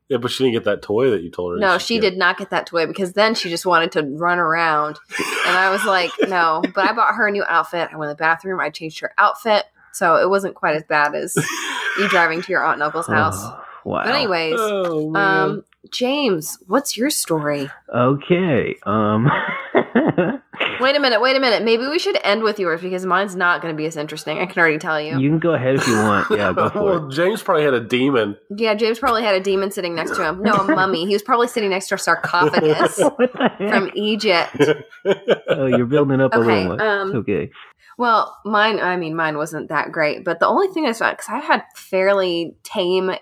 yeah, 0.08 0.16
but 0.18 0.30
she 0.30 0.44
didn't 0.44 0.54
get 0.54 0.64
that 0.64 0.82
toy 0.82 1.10
that 1.10 1.22
you 1.22 1.30
told 1.30 1.52
her. 1.54 1.58
No, 1.58 1.78
should 1.78 1.86
she 1.86 2.00
did 2.00 2.16
not 2.16 2.38
get 2.38 2.50
that 2.50 2.66
toy 2.66 2.86
because 2.86 3.12
then 3.12 3.34
she 3.34 3.48
just 3.50 3.66
wanted 3.66 3.92
to 3.92 4.02
run 4.02 4.38
around. 4.38 4.98
And 5.46 5.56
I 5.56 5.70
was 5.70 5.84
like, 5.84 6.10
no. 6.28 6.62
But 6.74 6.88
I 6.88 6.92
bought 6.92 7.14
her 7.14 7.28
a 7.28 7.30
new 7.32 7.44
outfit. 7.44 7.88
I 7.92 7.96
went 7.96 8.10
to 8.10 8.14
the 8.14 8.18
bathroom. 8.18 8.58
I 8.60 8.70
changed 8.70 9.00
her 9.00 9.12
outfit. 9.18 9.64
So 9.92 10.16
it 10.16 10.28
wasn't 10.28 10.54
quite 10.56 10.76
as 10.76 10.82
bad 10.84 11.14
as 11.14 11.36
you 11.98 12.08
driving 12.08 12.42
to 12.42 12.52
your 12.52 12.64
aunt 12.64 12.74
and 12.74 12.82
uncle's 12.82 13.08
oh. 13.08 13.12
house. 13.14 13.38
Oh, 13.38 13.62
wow. 13.86 14.04
But 14.04 14.14
anyways, 14.14 14.54
Oh 14.58 15.14
um, 15.14 15.64
James, 15.92 16.58
what's 16.66 16.96
your 16.96 17.10
story? 17.10 17.70
Okay. 17.94 18.76
Um. 18.84 19.30
Wait 20.80 20.96
a 20.96 21.00
minute, 21.00 21.20
wait 21.20 21.36
a 21.36 21.40
minute. 21.40 21.62
Maybe 21.62 21.86
we 21.86 21.98
should 21.98 22.18
end 22.22 22.42
with 22.42 22.58
yours 22.58 22.80
because 22.80 23.06
mine's 23.06 23.34
not 23.34 23.62
going 23.62 23.72
to 23.74 23.76
be 23.76 23.86
as 23.86 23.96
interesting. 23.96 24.38
I 24.38 24.46
can 24.46 24.58
already 24.58 24.78
tell 24.78 25.00
you. 25.00 25.18
you 25.18 25.28
can 25.28 25.38
go 25.38 25.54
ahead 25.54 25.76
if 25.76 25.86
you 25.86 25.94
want. 25.94 26.26
Yeah, 26.36 26.52
go 26.52 26.68
for 26.68 26.82
well, 26.82 27.08
it. 27.08 27.14
James 27.14 27.42
probably 27.42 27.64
had 27.64 27.72
a 27.72 27.80
demon. 27.80 28.36
Yeah, 28.54 28.74
James 28.74 28.98
probably 28.98 29.22
had 29.22 29.34
a 29.34 29.40
demon 29.40 29.70
sitting 29.70 29.94
next 29.94 30.16
to 30.16 30.24
him. 30.24 30.42
No, 30.42 30.52
a 30.52 30.64
mummy. 30.64 31.06
He 31.06 31.12
was 31.12 31.22
probably 31.22 31.48
sitting 31.48 31.70
next 31.70 31.88
to 31.88 31.94
a 31.94 31.98
sarcophagus 31.98 32.98
what 33.16 33.32
the 33.32 33.50
heck? 33.58 33.70
from 33.70 33.90
Egypt. 33.94 34.56
oh, 35.48 35.66
you're 35.66 35.86
building 35.86 36.20
up 36.20 36.34
a 36.34 36.38
little. 36.38 36.80
um, 36.80 37.16
okay. 37.16 37.50
Well, 37.96 38.36
mine, 38.44 38.80
I 38.80 38.96
mean, 38.96 39.14
mine 39.14 39.36
wasn't 39.38 39.68
that 39.68 39.92
great, 39.92 40.24
but 40.24 40.40
the 40.40 40.46
only 40.46 40.68
thing 40.68 40.86
is 40.86 40.98
because 40.98 41.28
I 41.28 41.38
had 41.38 41.62
fairly 41.74 42.54
tame 42.62 43.12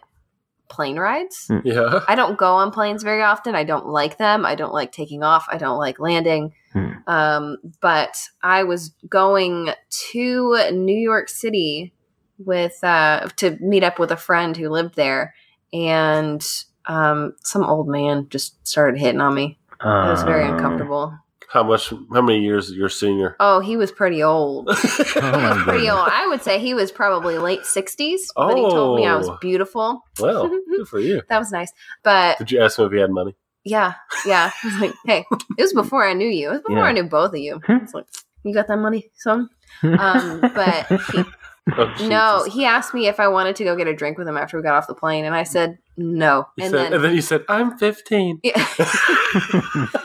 plane 0.68 0.98
rides. 0.98 1.50
yeah. 1.64 2.00
I 2.08 2.14
don't 2.14 2.38
go 2.38 2.54
on 2.54 2.70
planes 2.70 3.02
very 3.02 3.22
often. 3.22 3.54
I 3.54 3.64
don't 3.64 3.86
like 3.86 4.18
them. 4.18 4.44
I 4.46 4.54
don't 4.54 4.72
like 4.72 4.92
taking 4.92 5.22
off. 5.22 5.46
I 5.48 5.58
don't 5.58 5.78
like 5.78 6.00
landing. 6.00 6.52
Hmm. 6.72 6.90
Um, 7.06 7.56
but 7.80 8.16
I 8.42 8.64
was 8.64 8.92
going 9.08 9.70
to 10.10 10.70
New 10.72 10.98
York 10.98 11.28
City 11.28 11.92
with 12.38 12.82
uh, 12.82 13.28
to 13.36 13.56
meet 13.60 13.84
up 13.84 13.98
with 13.98 14.10
a 14.10 14.16
friend 14.16 14.56
who 14.56 14.68
lived 14.68 14.96
there, 14.96 15.34
and 15.72 16.44
um, 16.86 17.34
some 17.42 17.62
old 17.64 17.88
man 17.88 18.26
just 18.28 18.66
started 18.66 18.98
hitting 18.98 19.20
on 19.20 19.34
me. 19.34 19.58
It 19.80 19.86
was 19.86 20.22
very 20.22 20.44
Um, 20.44 20.54
uncomfortable. 20.54 21.12
How 21.54 21.62
much? 21.62 21.90
How 22.12 22.20
many 22.20 22.40
years 22.40 22.72
your 22.72 22.88
senior? 22.88 23.36
Oh, 23.38 23.60
he 23.60 23.76
was 23.76 23.92
pretty 23.92 24.22
old. 24.24 24.68
Oh, 25.16 25.20
my 25.40 25.62
pretty 25.62 25.88
old. 25.88 26.08
I 26.10 26.26
would 26.26 26.42
say 26.42 26.58
he 26.58 26.74
was 26.74 26.90
probably 26.90 27.38
late 27.38 27.60
60s, 27.60 28.22
but 28.34 28.56
he 28.56 28.62
told 28.62 28.98
me 28.98 29.06
I 29.06 29.14
was 29.16 29.28
Oh. 29.28 29.38
beautiful. 29.40 30.02
well, 30.18 30.48
good 30.68 30.88
for 30.88 30.98
you. 30.98 31.22
That 31.28 31.38
was 31.38 31.52
nice. 31.52 31.72
But 32.02 32.38
Did 32.38 32.50
you 32.50 32.60
ask 32.60 32.76
him 32.78 32.86
if 32.86 32.92
he 32.92 32.98
had 32.98 33.10
money? 33.10 33.36
yeah, 33.64 33.94
yeah. 34.26 34.50
I 34.64 34.66
was 34.66 34.80
like, 34.80 34.94
hey, 35.06 35.24
it 35.56 35.62
was 35.62 35.72
before 35.72 36.04
I 36.06 36.12
knew 36.12 36.26
you. 36.28 36.48
It 36.48 36.52
was 36.54 36.60
before 36.62 36.78
Yeah. 36.78 36.82
I 36.88 36.92
knew 36.92 37.04
both 37.04 37.30
of 37.30 37.38
you. 37.38 37.60
It's 37.68 37.94
like, 37.94 38.06
you 38.42 38.52
got 38.52 38.66
that 38.66 38.78
money, 38.78 39.10
son? 39.16 39.48
Um, 39.82 40.40
but 40.40 40.86
he, 41.12 41.22
Oh, 41.76 41.94
No, 42.08 42.44
he 42.50 42.64
asked 42.66 42.92
me 42.92 43.06
if 43.08 43.18
I 43.18 43.28
wanted 43.28 43.56
to 43.56 43.64
go 43.64 43.74
get 43.74 43.86
a 43.86 43.94
drink 43.94 44.18
with 44.18 44.28
him 44.28 44.36
after 44.36 44.56
we 44.58 44.62
got 44.62 44.74
off 44.74 44.86
the 44.86 44.94
plane, 44.94 45.24
and 45.24 45.34
I 45.34 45.44
said 45.44 45.78
no. 45.96 46.46
And 46.60 46.70
said- 46.70 46.78
then, 46.78 46.92
and 46.92 47.04
then 47.04 47.14
you 47.14 47.22
said, 47.22 47.42
"I'm 47.48 47.78
15." 47.78 48.40
Yeah. 48.44 48.52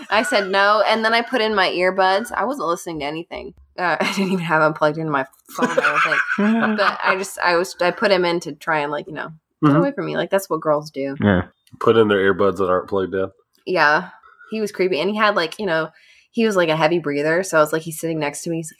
I 0.09 0.23
said 0.27 0.49
no, 0.49 0.81
and 0.87 1.03
then 1.03 1.13
I 1.13 1.21
put 1.21 1.41
in 1.41 1.53
my 1.55 1.69
earbuds. 1.69 2.31
I 2.31 2.45
wasn't 2.45 2.67
listening 2.67 2.99
to 2.99 3.05
anything. 3.05 3.53
Uh, 3.77 3.97
I 3.99 4.13
didn't 4.13 4.31
even 4.31 4.45
have 4.45 4.61
them 4.61 4.73
plugged 4.73 4.97
into 4.97 5.11
my 5.11 5.25
phone. 5.55 5.69
I 5.69 6.15
don't. 6.37 6.77
But 6.77 6.99
I 7.03 7.15
just, 7.17 7.37
I 7.39 7.55
was, 7.55 7.75
I 7.81 7.91
put 7.91 8.11
him 8.11 8.25
in 8.25 8.39
to 8.41 8.53
try 8.53 8.79
and 8.79 8.91
like, 8.91 9.07
you 9.07 9.13
know, 9.13 9.29
get 9.63 9.73
Mhm. 9.73 9.77
away 9.79 9.91
from 9.91 10.05
me. 10.05 10.15
Like 10.17 10.29
that's 10.29 10.49
what 10.49 10.61
girls 10.61 10.89
do. 10.91 11.15
yeah. 11.21 11.47
Put 11.79 11.97
in 11.97 12.07
their 12.07 12.33
earbuds 12.33 12.57
that 12.57 12.69
aren't 12.69 12.87
plugged 12.89 13.13
in. 13.13 13.29
Yeah, 13.65 14.09
he 14.49 14.61
was 14.61 14.71
creepy, 14.71 14.99
and 14.99 15.09
he 15.09 15.15
had 15.17 15.35
like, 15.35 15.59
you 15.59 15.65
know, 15.65 15.89
he 16.31 16.45
was 16.45 16.55
like 16.55 16.69
a 16.69 16.75
heavy 16.77 16.99
breather. 16.99 17.43
So 17.43 17.57
I 17.57 17.59
was 17.59 17.73
like, 17.73 17.81
he's 17.83 17.99
sitting 17.99 18.17
next 18.19 18.43
to 18.43 18.49
me. 18.49 18.57
He's 18.57 18.73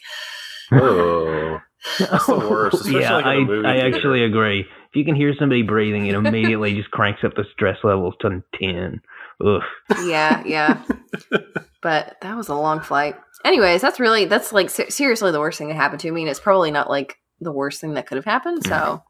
Oh, 0.72 1.60
That's 2.00 2.26
the 2.26 2.36
worst, 2.50 2.76
especially 2.76 3.02
yeah, 3.02 3.16
like 3.16 3.26
in 3.26 3.32
a 3.32 3.34
I, 3.34 3.44
movie 3.46 3.68
I 3.68 3.74
theater. 3.82 3.96
actually 3.96 4.24
agree. 4.24 4.60
If 4.62 4.96
you 4.96 5.06
can 5.06 5.16
hear 5.16 5.34
somebody 5.38 5.62
breathing, 5.62 6.08
it 6.08 6.16
immediately 6.16 6.74
just 6.76 6.92
cranks 6.92 7.24
up 7.24 7.36
the 7.36 7.46
stress 7.54 7.78
levels 7.84 8.16
to 8.22 8.42
10. 8.62 9.02
Ugh. 9.46 9.62
yeah, 10.06 10.44
yeah. 10.46 10.84
but 11.82 12.18
that 12.22 12.36
was 12.36 12.50
a 12.50 12.56
long 12.56 12.82
flight. 12.82 13.16
Anyways, 13.46 13.82
that's 13.82 14.00
really, 14.00 14.26
that's 14.26 14.52
like 14.52 14.70
se- 14.70 14.90
seriously 14.90 15.32
the 15.32 15.40
worst 15.40 15.58
thing 15.58 15.70
that 15.70 15.76
happened 15.76 16.02
to 16.02 16.12
me, 16.12 16.22
and 16.22 16.30
it's 16.30 16.40
probably 16.40 16.72
not 16.72 16.90
like 16.90 17.16
the 17.40 17.52
worst 17.52 17.80
thing 17.80 17.94
that 17.94 18.08
could 18.08 18.18
have 18.18 18.26
happened. 18.26 18.66
So, 18.66 19.02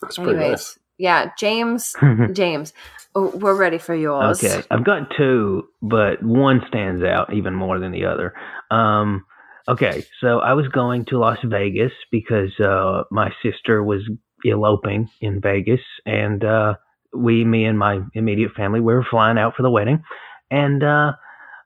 That's 0.00 0.16
pretty 0.16 0.32
anyways, 0.36 0.50
nice. 0.50 0.78
yeah, 0.96 1.30
James, 1.36 1.94
James, 2.32 2.72
oh, 3.14 3.28
we're 3.36 3.54
ready 3.56 3.76
for 3.78 3.94
yours. 3.94 4.42
Okay, 4.42 4.62
I've 4.70 4.84
got 4.84 5.08
two, 5.18 5.64
but 5.82 6.22
one 6.22 6.62
stands 6.68 7.04
out 7.04 7.34
even 7.34 7.54
more 7.54 7.78
than 7.78 7.92
the 7.92 8.06
other. 8.06 8.32
Um, 8.70 9.26
okay, 9.68 10.04
so 10.20 10.40
I 10.40 10.54
was 10.54 10.68
going 10.68 11.04
to 11.06 11.18
Las 11.18 11.38
Vegas 11.44 11.92
because 12.10 12.58
uh, 12.60 13.04
my 13.10 13.30
sister 13.42 13.82
was 13.82 14.02
eloping 14.44 15.08
in 15.20 15.40
Vegas, 15.40 15.80
and 16.04 16.44
uh, 16.44 16.74
we, 17.14 17.44
me 17.44 17.64
and 17.64 17.78
my 17.78 18.00
immediate 18.14 18.52
family, 18.52 18.80
we 18.80 18.94
were 18.94 19.06
flying 19.08 19.38
out 19.38 19.54
for 19.56 19.62
the 19.62 19.70
wedding, 19.70 20.02
and 20.50 20.82
uh, 20.82 21.12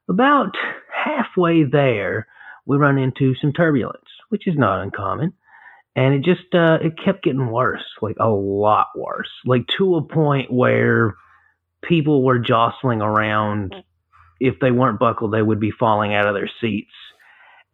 about 0.09 0.55
halfway 0.93 1.65
there, 1.65 2.27
we 2.67 2.77
run 2.77 2.99
into 2.99 3.35
some 3.41 3.53
turbulence, 3.53 4.09
which 4.29 4.47
is 4.47 4.55
not 4.57 4.81
uncommon. 4.81 5.33
And 5.97 6.15
it 6.15 6.23
just 6.23 6.55
uh, 6.55 6.79
it 6.81 6.93
kept 7.03 7.25
getting 7.25 7.51
worse, 7.51 7.83
like 8.01 8.17
a 8.21 8.29
lot 8.29 8.89
worse, 8.95 9.31
like 9.45 9.67
to 9.79 9.97
a 9.97 10.03
point 10.03 10.53
where 10.53 11.17
people 11.83 12.23
were 12.25 12.39
jostling 12.39 13.01
around. 13.03 13.75
If 14.39 14.61
they 14.61 14.71
weren't 14.71 15.01
buckled, 15.01 15.33
they 15.33 15.43
would 15.43 15.59
be 15.59 15.73
falling 15.73 16.15
out 16.15 16.29
of 16.29 16.35
their 16.35 16.51
seats. 16.61 16.93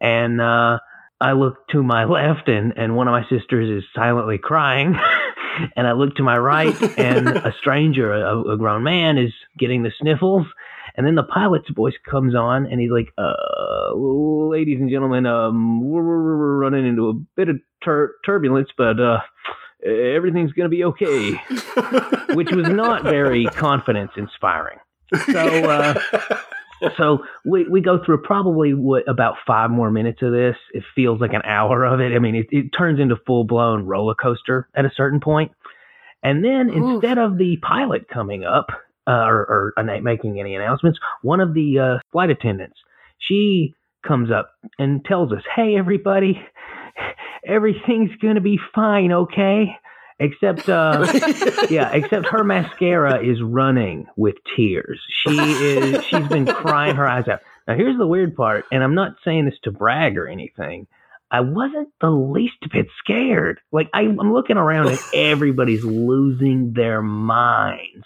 And 0.01 0.41
uh, 0.41 0.79
I 1.19 1.31
look 1.33 1.67
to 1.69 1.83
my 1.83 2.03
left, 2.05 2.47
and, 2.47 2.73
and 2.77 2.95
one 2.95 3.07
of 3.07 3.11
my 3.11 3.23
sisters 3.29 3.69
is 3.69 3.83
silently 3.95 4.37
crying. 4.37 4.95
and 5.75 5.87
I 5.87 5.93
look 5.93 6.15
to 6.15 6.23
my 6.23 6.37
right, 6.37 6.75
and 6.97 7.27
a 7.27 7.53
stranger, 7.59 8.11
a, 8.11 8.53
a 8.53 8.57
grown 8.57 8.83
man, 8.83 9.17
is 9.17 9.33
getting 9.57 9.83
the 9.83 9.91
sniffles. 9.99 10.45
And 10.97 11.05
then 11.05 11.15
the 11.15 11.23
pilot's 11.23 11.69
voice 11.75 11.95
comes 12.09 12.35
on, 12.35 12.67
and 12.67 12.79
he's 12.79 12.91
like, 12.91 13.11
uh, 13.17 13.93
"Ladies 13.95 14.79
and 14.79 14.89
gentlemen, 14.89 15.25
um, 15.25 15.89
we're, 15.89 16.03
we're, 16.03 16.37
we're 16.37 16.57
running 16.57 16.87
into 16.87 17.09
a 17.09 17.13
bit 17.35 17.49
of 17.49 17.57
tur- 17.83 18.15
turbulence, 18.25 18.69
but 18.77 18.97
uh, 18.99 19.19
everything's 19.85 20.53
gonna 20.53 20.69
be 20.69 20.85
okay." 20.85 21.33
Which 22.33 22.51
was 22.51 22.69
not 22.69 23.03
very 23.03 23.45
confidence 23.45 24.11
inspiring. 24.15 24.79
So, 25.25 25.69
uh, 25.69 25.99
so 26.97 27.19
we, 27.43 27.67
we 27.67 27.81
go 27.81 27.99
through 28.03 28.21
probably 28.21 28.73
what 28.73 29.07
about 29.07 29.35
five 29.45 29.69
more 29.69 29.91
minutes 29.91 30.21
of 30.21 30.31
this. 30.31 30.55
It 30.73 30.83
feels 30.95 31.19
like 31.19 31.33
an 31.33 31.41
hour 31.43 31.83
of 31.85 31.99
it. 31.99 32.13
I 32.15 32.19
mean, 32.19 32.35
it, 32.35 32.47
it 32.51 32.69
turns 32.77 32.99
into 32.99 33.15
full 33.25 33.43
blown 33.43 33.85
roller 33.85 34.15
coaster 34.15 34.67
at 34.75 34.85
a 34.85 34.91
certain 34.95 35.19
point. 35.19 35.51
And 36.23 36.43
then 36.43 36.69
Oof. 36.69 37.03
instead 37.03 37.17
of 37.17 37.37
the 37.37 37.57
pilot 37.57 38.09
coming 38.09 38.43
up 38.43 38.67
uh, 39.07 39.25
or, 39.27 39.73
or 39.77 39.99
making 40.01 40.39
any 40.39 40.55
announcements, 40.55 40.99
one 41.21 41.39
of 41.39 41.53
the 41.53 41.79
uh, 41.79 41.99
flight 42.11 42.29
attendants, 42.29 42.77
she 43.19 43.75
comes 44.05 44.31
up 44.31 44.51
and 44.79 45.05
tells 45.05 45.31
us, 45.31 45.43
"Hey, 45.55 45.75
everybody, 45.77 46.41
everything's 47.47 48.15
gonna 48.21 48.41
be 48.41 48.59
fine, 48.73 49.11
okay?" 49.11 49.77
Except, 50.17 50.69
uh, 50.69 51.05
yeah, 51.69 51.91
except 51.91 52.27
her 52.27 52.43
mascara 52.43 53.21
is 53.21 53.41
running 53.41 54.07
with 54.15 54.35
tears. 54.55 55.01
She 55.09 55.37
is 55.37 56.05
she's 56.05 56.27
been 56.29 56.45
crying 56.45 56.95
her 56.95 57.07
eyes 57.07 57.27
out. 57.27 57.41
Now 57.67 57.75
here's 57.75 57.97
the 57.97 58.07
weird 58.07 58.35
part, 58.35 58.65
and 58.71 58.81
I'm 58.81 58.95
not 58.95 59.15
saying 59.25 59.45
this 59.45 59.59
to 59.63 59.71
brag 59.71 60.17
or 60.17 60.27
anything. 60.27 60.87
I 61.29 61.41
wasn't 61.41 61.89
the 61.99 62.11
least 62.11 62.59
bit 62.71 62.87
scared. 63.03 63.59
Like 63.73 63.89
I, 63.93 64.01
I'm 64.03 64.33
looking 64.33 64.57
around 64.57 64.87
and 64.87 64.99
everybody's 65.13 65.83
losing 65.83 66.71
their 66.73 67.01
minds, 67.01 68.05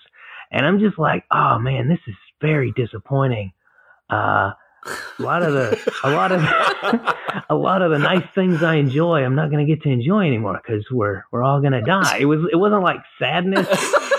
and 0.51 0.65
I'm 0.65 0.79
just 0.79 0.97
like, 0.97 1.25
oh 1.31 1.59
man, 1.59 1.89
this 1.89 1.99
is 2.07 2.15
very 2.41 2.73
disappointing. 2.75 3.51
Uh, 4.09 4.51
a 4.85 5.21
lot 5.21 5.41
of 5.43 5.53
the, 5.53 5.93
a 6.03 6.11
lot 6.11 6.31
of, 6.31 6.41
a 7.49 7.55
lot 7.55 7.81
of 7.81 7.91
the 7.91 7.99
nice 7.99 8.25
things 8.33 8.63
I 8.63 8.75
enjoy, 8.75 9.23
I'm 9.23 9.35
not 9.35 9.51
going 9.51 9.65
to 9.65 9.71
get 9.71 9.83
to 9.83 9.89
enjoy 9.89 10.25
anymore 10.25 10.59
because 10.61 10.85
we're 10.91 11.23
we're 11.31 11.43
all 11.43 11.59
going 11.59 11.73
to 11.73 11.81
die. 11.81 12.17
It 12.19 12.25
was 12.25 12.41
it 12.51 12.55
wasn't 12.55 12.83
like 12.83 12.99
sadness 13.17 13.67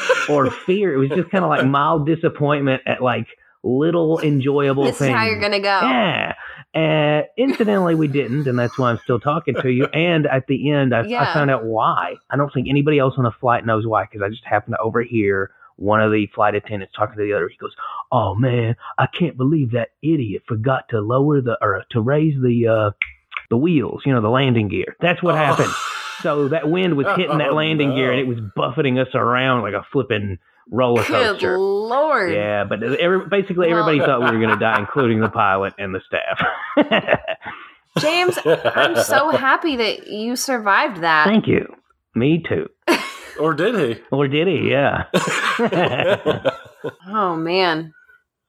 or 0.29 0.51
fear. 0.51 0.95
It 0.95 0.99
was 0.99 1.11
just 1.11 1.31
kind 1.31 1.45
of 1.45 1.51
like 1.51 1.67
mild 1.67 2.07
disappointment 2.07 2.83
at 2.87 3.03
like 3.03 3.27
little 3.63 4.21
enjoyable 4.21 4.85
this 4.85 4.99
things. 4.99 5.11
is 5.11 5.15
how 5.15 5.25
you're 5.25 5.41
gonna 5.41 5.61
go. 5.61 5.81
Yeah. 5.83 6.35
Uh, 6.73 7.23
incidentally, 7.37 7.97
we 7.97 8.07
didn't, 8.07 8.47
and 8.47 8.57
that's 8.57 8.79
why 8.79 8.91
I'm 8.91 8.99
still 8.99 9.19
talking 9.19 9.55
to 9.55 9.71
you. 9.71 9.87
And 9.87 10.27
at 10.27 10.47
the 10.47 10.71
end, 10.71 10.95
I, 10.95 11.01
I 11.01 11.35
found 11.35 11.51
out 11.51 11.65
why. 11.65 12.15
I 12.31 12.37
don't 12.37 12.53
think 12.55 12.69
anybody 12.69 12.99
else 13.01 13.15
on 13.19 13.25
the 13.25 13.33
flight 13.33 13.67
knows 13.67 13.87
why, 13.87 14.05
because 14.05 14.23
I 14.23 14.29
just 14.29 14.45
happened 14.45 14.77
to 14.79 14.81
overhear 14.81 15.51
one 15.81 16.01
of 16.01 16.13
the 16.13 16.27
flight 16.35 16.55
attendants 16.55 16.95
talking 16.95 17.17
to 17.17 17.23
the 17.25 17.33
other. 17.33 17.49
He 17.49 17.57
goes, 17.57 17.75
"Oh 18.13 18.35
man, 18.35 18.77
I 18.99 19.07
can't 19.07 19.37
believe 19.37 19.73
that 19.73 19.89
idiot 20.03 20.43
forgot 20.47 20.89
to 20.91 21.01
lower 21.01 21.41
the 21.41 21.57
or 21.61 21.85
to 21.91 22.01
raise 22.01 22.41
the 22.41 22.69
uh, 22.69 22.91
the 23.49 23.57
wheels. 23.57 24.03
You 24.05 24.13
know, 24.15 24.21
the 24.21 24.29
landing 24.29 24.69
gear. 24.69 24.97
That's 25.01 25.23
what 25.23 25.35
Oh. 25.35 25.39
happened." 25.39 25.73
So 26.23 26.49
that 26.49 26.69
wind 26.69 26.97
was 26.97 27.07
hitting 27.17 27.39
that 27.39 27.51
Oh, 27.51 27.55
landing 27.55 27.95
gear, 27.95 28.11
and 28.13 28.21
it 28.21 28.27
was 28.27 28.39
buffeting 28.55 28.99
us 28.99 29.09
around 29.15 29.63
like 29.63 29.75
a 29.75 29.87
flipping 29.91 30.39
roller 30.71 31.03
Good 31.03 31.09
coaster. 31.33 31.59
lord. 31.59 32.33
Yeah, 32.33 32.65
but 32.65 32.83
every, 32.83 33.27
basically 33.27 33.69
Well- 33.73 33.79
everybody 33.89 33.99
thought 34.01 34.21
we 34.21 34.27
were 34.37 34.45
going 34.45 34.57
to 34.57 34.63
die, 34.63 34.79
including 34.79 35.21
the 35.21 35.31
pilot 35.31 35.73
and 35.79 35.95
the 35.95 36.01
staff. 36.07 37.19
James, 37.99 38.39
I'm 38.45 38.97
so 39.03 39.31
happy 39.37 39.77
that 39.77 40.07
you 40.07 40.37
survived 40.37 40.99
that. 41.03 41.25
Thank 41.27 41.47
you. 41.49 41.75
Me 42.15 42.43
too. 42.47 42.69
Or 43.41 43.55
did 43.55 43.75
he? 43.75 44.03
Or 44.13 44.29
did 44.29 44.47
he? 44.47 44.71
Yeah. 44.71 45.05
Oh 47.07 47.37
man. 47.37 47.93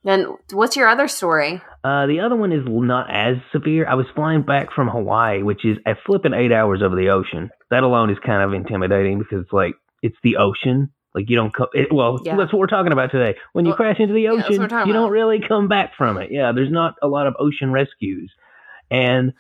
Then 0.04 0.26
what's 0.54 0.76
your 0.78 0.88
other 0.88 1.08
story? 1.08 1.62
uh, 1.84 2.06
the 2.08 2.22
other 2.22 2.36
one 2.36 2.52
is 2.52 2.64
not 2.66 3.08
as 3.12 3.38
severe. 3.52 3.86
I 3.88 3.96
was 3.96 4.06
flying 4.16 4.44
back 4.44 4.72
from 4.74 4.88
Hawaii, 4.88 5.44
which 5.44 5.66
is 5.66 5.78
a 5.86 5.96
flipping 6.06 6.34
eight 6.34 6.52
hours 6.52 6.82
over 6.82 6.96
the 6.96 7.10
ocean. 7.10 7.50
That 7.72 7.84
alone 7.84 8.10
is 8.10 8.18
kind 8.26 8.42
of 8.42 8.54
intimidating 8.54 9.20
because 9.20 9.42
it's 9.44 9.54
like 9.54 9.74
it's 10.02 10.16
the 10.24 10.38
ocean. 10.38 10.92
Like 11.14 11.30
you 11.30 11.36
don't 11.36 11.54
come. 11.54 11.68
It, 11.74 11.92
well, 11.92 12.20
Yeah. 12.24 12.38
that's 12.38 12.54
what 12.54 12.60
we're 12.60 12.68
talking 12.68 12.94
about 12.94 13.12
today. 13.12 13.38
When 13.54 13.66
you 13.66 13.72
Well, 13.72 13.78
crash 13.78 13.98
into 14.00 14.14
the 14.14 14.30
ocean, 14.30 14.60
we're 14.62 14.68
talking 14.70 14.88
you 14.88 14.94
don't 14.94 15.12
really 15.12 15.42
come 15.46 15.68
back 15.68 15.92
from 15.98 16.18
it. 16.18 16.32
Yeah, 16.32 16.52
there's 16.54 16.72
not 16.72 16.96
a 17.02 17.08
lot 17.08 17.28
of 17.28 17.36
ocean 17.38 17.72
rescues, 17.74 18.32
and 18.90 19.34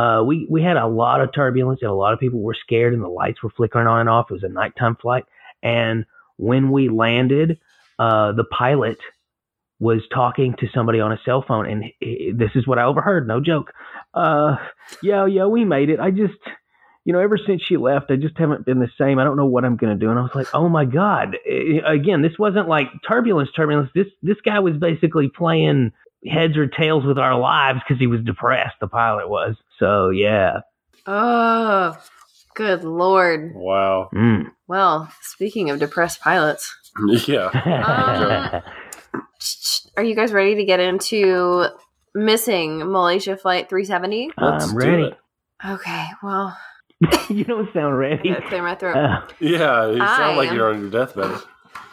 uh, 0.00 0.22
we 0.28 0.46
we 0.50 0.62
had 0.62 0.76
a 0.76 0.86
lot 0.86 1.20
of 1.20 1.32
turbulence 1.34 1.80
and 1.82 1.90
a 1.90 1.94
lot 1.94 2.12
of 2.14 2.20
people 2.20 2.40
were 2.40 2.56
scared 2.66 2.94
and 2.94 3.02
the 3.02 3.08
lights 3.22 3.42
were 3.42 3.50
flickering 3.56 3.86
on 3.88 4.00
and 4.00 4.08
off. 4.08 4.30
It 4.30 4.34
was 4.34 4.42
a 4.44 4.48
nighttime 4.48 4.96
flight, 4.96 5.24
and 5.62 6.04
when 6.36 6.70
we 6.70 6.88
landed, 6.88 7.58
uh, 7.98 8.32
the 8.32 8.44
pilot 8.44 8.98
was 9.80 10.02
talking 10.12 10.54
to 10.58 10.66
somebody 10.74 11.00
on 11.00 11.12
a 11.12 11.18
cell 11.24 11.44
phone, 11.46 11.66
and 11.66 11.84
he- 12.00 12.32
this 12.34 12.50
is 12.54 12.66
what 12.66 12.78
I 12.78 12.84
overheard. 12.84 13.28
No 13.28 13.40
joke. 13.40 13.72
Uh, 14.14 14.56
yeah, 15.02 15.26
yeah, 15.26 15.46
we 15.46 15.64
made 15.64 15.88
it. 15.90 16.00
I 16.00 16.10
just, 16.10 16.34
you 17.04 17.12
know, 17.12 17.20
ever 17.20 17.38
since 17.46 17.62
she 17.62 17.76
left, 17.76 18.10
I 18.10 18.16
just 18.16 18.36
haven't 18.38 18.66
been 18.66 18.80
the 18.80 18.90
same. 18.98 19.18
I 19.18 19.24
don't 19.24 19.36
know 19.36 19.46
what 19.46 19.64
I'm 19.64 19.78
to 19.78 19.94
do. 19.94 20.10
And 20.10 20.18
I 20.18 20.22
was 20.22 20.34
like, 20.34 20.48
oh 20.54 20.68
my 20.68 20.84
god. 20.84 21.36
Eh, 21.46 21.78
Again, 21.86 22.22
this 22.22 22.38
wasn't 22.38 22.68
like 22.68 22.88
turbulence, 23.08 23.50
turbulence. 23.54 23.90
This 23.94 24.08
this 24.22 24.40
guy 24.44 24.58
was 24.58 24.76
basically 24.76 25.28
playing 25.28 25.92
heads 26.26 26.56
or 26.56 26.66
tails 26.66 27.04
with 27.04 27.18
our 27.18 27.38
lives 27.38 27.80
because 27.86 28.00
he 28.00 28.06
was 28.06 28.20
depressed. 28.24 28.74
The 28.80 28.88
pilot 28.88 29.28
was. 29.28 29.56
So 29.78 30.10
yeah. 30.10 30.60
Oh, 31.06 31.96
good 32.54 32.84
lord. 32.84 33.52
wow. 33.54 34.10
Mm. 34.14 34.50
Well, 34.66 35.10
speaking 35.22 35.70
of 35.70 35.78
depressed 35.78 36.20
pilots, 36.20 36.74
Yeah. 37.26 38.60
are 39.96 40.02
you 40.02 40.14
guys 40.14 40.32
ready 40.32 40.56
to 40.56 40.64
get 40.64 40.80
into 40.80 41.66
missing 42.14 42.78
Malaysia 42.90 43.36
Flight 43.36 43.68
370? 43.68 44.30
Let's 44.36 44.64
I'm 44.70 44.76
ready. 44.76 45.02
it. 45.04 45.18
Okay, 45.66 46.06
well, 46.22 46.56
you 47.28 47.44
don't 47.44 47.72
sound 47.72 47.96
ready. 47.98 48.28
gotta 48.30 48.48
clear 48.48 48.62
my 48.62 48.74
throat. 48.74 48.96
Uh, 48.96 49.26
Yeah, 49.40 49.90
you 49.90 50.00
I 50.02 50.16
sound 50.16 50.36
like 50.36 50.50
am- 50.50 50.56
you're 50.56 50.72
on 50.72 50.80
your 50.80 50.90
deathbed. 50.90 51.40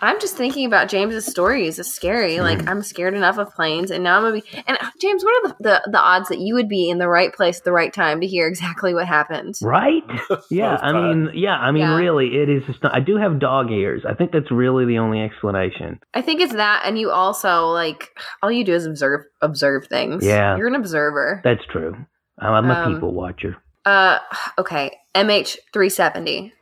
I'm 0.02 0.20
just 0.20 0.36
thinking 0.38 0.66
about 0.66 0.90
James's 0.90 1.26
stories. 1.26 1.80
It's 1.80 1.92
scary. 1.92 2.40
Like 2.40 2.68
I'm 2.68 2.82
scared 2.84 3.14
enough 3.14 3.38
of 3.38 3.54
planes, 3.56 3.92
and 3.92 4.04
now 4.04 4.18
I'm 4.18 4.24
gonna 4.24 4.42
be. 4.42 4.64
And 4.68 4.78
uh, 4.80 4.90
James, 5.02 5.24
what 5.24 5.46
are 5.46 5.48
the, 5.50 5.56
the 5.60 5.90
the 5.94 6.00
odds 6.00 6.30
that 6.30 6.40
you 6.40 6.54
would 6.54 6.70
be 6.70 6.90
in 6.90 6.98
the 6.98 7.08
right 7.08 7.34
place 7.34 7.58
at 7.60 7.64
the 7.64 7.72
right 7.72 7.94
time 7.94 8.22
to 8.22 8.28
hear 8.28 8.48
exactly 8.48 8.94
what 8.94 9.08
happened? 9.08 9.56
Right? 9.62 10.04
Yeah, 10.52 10.76
Both 10.76 10.84
I 10.84 10.92
mean, 10.94 11.30
yeah, 11.34 11.56
I 11.58 11.72
mean, 11.72 11.84
Yeah. 11.84 11.96
really, 11.96 12.36
it 12.38 12.50
is. 12.50 12.64
Just 12.66 12.84
not, 12.84 12.94
I 12.96 13.00
do 13.00 13.18
have 13.18 13.40
dog 13.40 13.72
ears. 13.72 14.04
I 14.08 14.14
think 14.14 14.32
that's 14.32 14.52
really 14.52 14.86
the 14.86 15.00
only 15.00 15.22
explanation. 15.22 16.00
I 16.14 16.22
think 16.22 16.40
it's 16.42 16.54
that, 16.54 16.84
and 16.86 17.00
you 17.00 17.10
also 17.12 17.68
like 17.68 18.10
all 18.44 18.52
you 18.52 18.64
do 18.64 18.74
is 18.74 18.86
observe 18.86 19.22
observe 19.42 19.88
things. 19.88 20.26
Yeah. 20.26 20.56
you're 20.58 20.68
an 20.68 20.76
observer. 20.76 21.42
That's 21.44 21.66
true. 21.72 21.96
I'm 22.40 22.70
a 22.70 22.74
Um, 22.74 22.94
people 22.94 23.14
watcher. 23.14 23.58
Uh, 23.86 24.20
okay, 24.60 24.98
MH 25.16 25.58
three 25.74 25.90
seventy. 25.90 26.54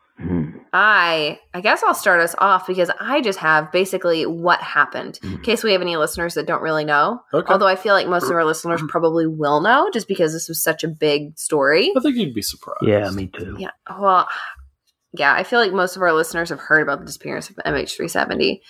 I 0.75 1.39
I 1.53 1.61
guess 1.61 1.83
I'll 1.83 1.93
start 1.93 2.19
us 2.19 2.33
off 2.39 2.65
because 2.65 2.89
I 2.99 3.21
just 3.21 3.37
have 3.39 3.71
basically 3.71 4.25
what 4.25 4.59
happened. 4.59 5.19
In 5.21 5.37
Mhm. 5.37 5.43
case 5.43 5.63
we 5.63 5.71
have 5.71 5.81
any 5.81 5.95
listeners 5.97 6.33
that 6.33 6.47
don't 6.47 6.63
really 6.63 6.83
know. 6.83 7.21
Okay. 7.33 7.51
Although 7.53 7.67
I 7.67 7.75
feel 7.75 7.93
like 7.93 8.07
most 8.07 8.23
of 8.25 8.31
our 8.31 8.43
listeners 8.43 8.81
probably 8.89 9.27
will 9.27 9.61
know 9.61 9.89
just 9.93 10.07
because 10.07 10.33
this 10.33 10.47
was 10.49 10.61
such 10.63 10.83
a 10.83 10.87
big 10.87 11.37
story. 11.37 11.91
I 11.95 11.99
think 11.99 12.15
you'd 12.15 12.33
be 12.33 12.41
surprised. 12.41 12.87
Yeah, 12.87 13.09
me 13.11 13.27
too. 13.27 13.55
Yeah. 13.59 13.69
Well, 13.99 14.27
yeah, 15.15 15.33
I 15.33 15.43
feel 15.43 15.59
like 15.59 15.73
most 15.73 15.95
of 15.95 16.01
our 16.01 16.11
listeners 16.11 16.49
have 16.49 16.59
heard 16.59 16.81
about 16.81 16.99
the 16.99 17.05
disappearance 17.05 17.51
of 17.51 17.55
MH370, 17.65 18.61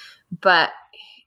but 0.42 0.72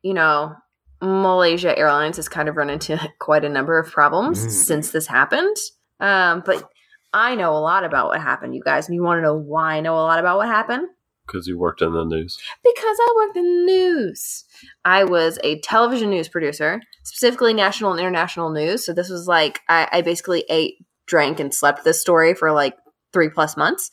you 0.03 0.13
know, 0.13 0.55
Malaysia 1.03 1.77
Airlines 1.77 2.17
has 2.17 2.29
kind 2.29 2.49
of 2.49 2.57
run 2.57 2.71
into 2.71 2.99
quite 3.19 3.45
a 3.45 3.49
number 3.49 3.79
of 3.79 3.91
problems 3.91 4.45
Mm. 4.47 4.51
since 4.51 4.91
this 4.93 5.07
happened. 5.07 5.57
Um, 6.01 6.43
but 6.45 6.69
I 7.17 7.35
know 7.35 7.57
a 7.57 7.59
lot 7.59 7.83
about 7.83 8.09
what 8.09 8.21
happened, 8.21 8.55
you 8.55 8.61
guys, 8.63 8.87
and 8.87 8.95
you 8.95 9.03
want 9.03 9.17
to 9.19 9.23
know 9.23 9.35
why 9.35 9.77
I 9.77 9.81
know 9.81 9.95
a 9.95 10.05
lot 10.05 10.19
about 10.19 10.37
what 10.37 10.49
happened? 10.49 10.87
Because 11.27 11.47
you 11.47 11.59
worked 11.59 11.81
in 11.81 11.95
the 11.95 12.05
news. 12.05 12.37
Because 12.63 12.97
I 13.01 13.15
worked 13.17 13.39
in 13.39 13.45
the 13.45 13.73
news. 13.73 14.45
I 14.85 15.05
was 15.05 15.39
a 15.43 15.59
television 15.61 16.11
news 16.11 16.29
producer, 16.29 16.83
specifically 17.05 17.55
national 17.55 17.93
and 17.93 18.01
international 18.01 18.51
news. 18.51 18.85
So 18.85 18.93
this 18.93 19.09
was 19.09 19.27
like 19.27 19.61
I, 19.67 19.89
I 19.93 20.03
basically 20.03 20.45
ate, 20.51 20.75
drank, 21.07 21.41
and 21.41 21.55
slept 21.55 21.85
this 21.85 22.03
story 22.03 22.35
for 22.35 22.53
like 22.53 22.77
three 23.15 23.31
plus 23.31 23.57
months, 23.57 23.91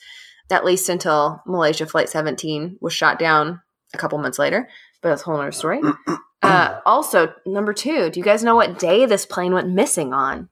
at 0.52 0.66
least 0.66 0.90
until 0.90 1.42
Malaysia 1.48 1.86
Flight 1.86 2.10
17 2.10 2.78
was 2.82 2.92
shot 2.92 3.20
down 3.20 3.62
a 3.94 3.98
couple 3.98 4.18
months 4.18 4.38
later. 4.38 4.68
But 5.02 5.10
that's 5.10 5.22
a 5.22 5.26
whole 5.26 5.40
other 5.40 5.54
story. 5.54 5.80
Uh, 6.46 6.82
also, 6.86 7.34
number 7.46 7.72
two, 7.72 8.10
do 8.10 8.20
you 8.20 8.24
guys 8.24 8.44
know 8.44 8.58
what 8.58 8.78
day 8.78 9.06
this 9.06 9.26
plane 9.26 9.54
went 9.54 9.70
missing 9.70 10.12
on? 10.12 10.50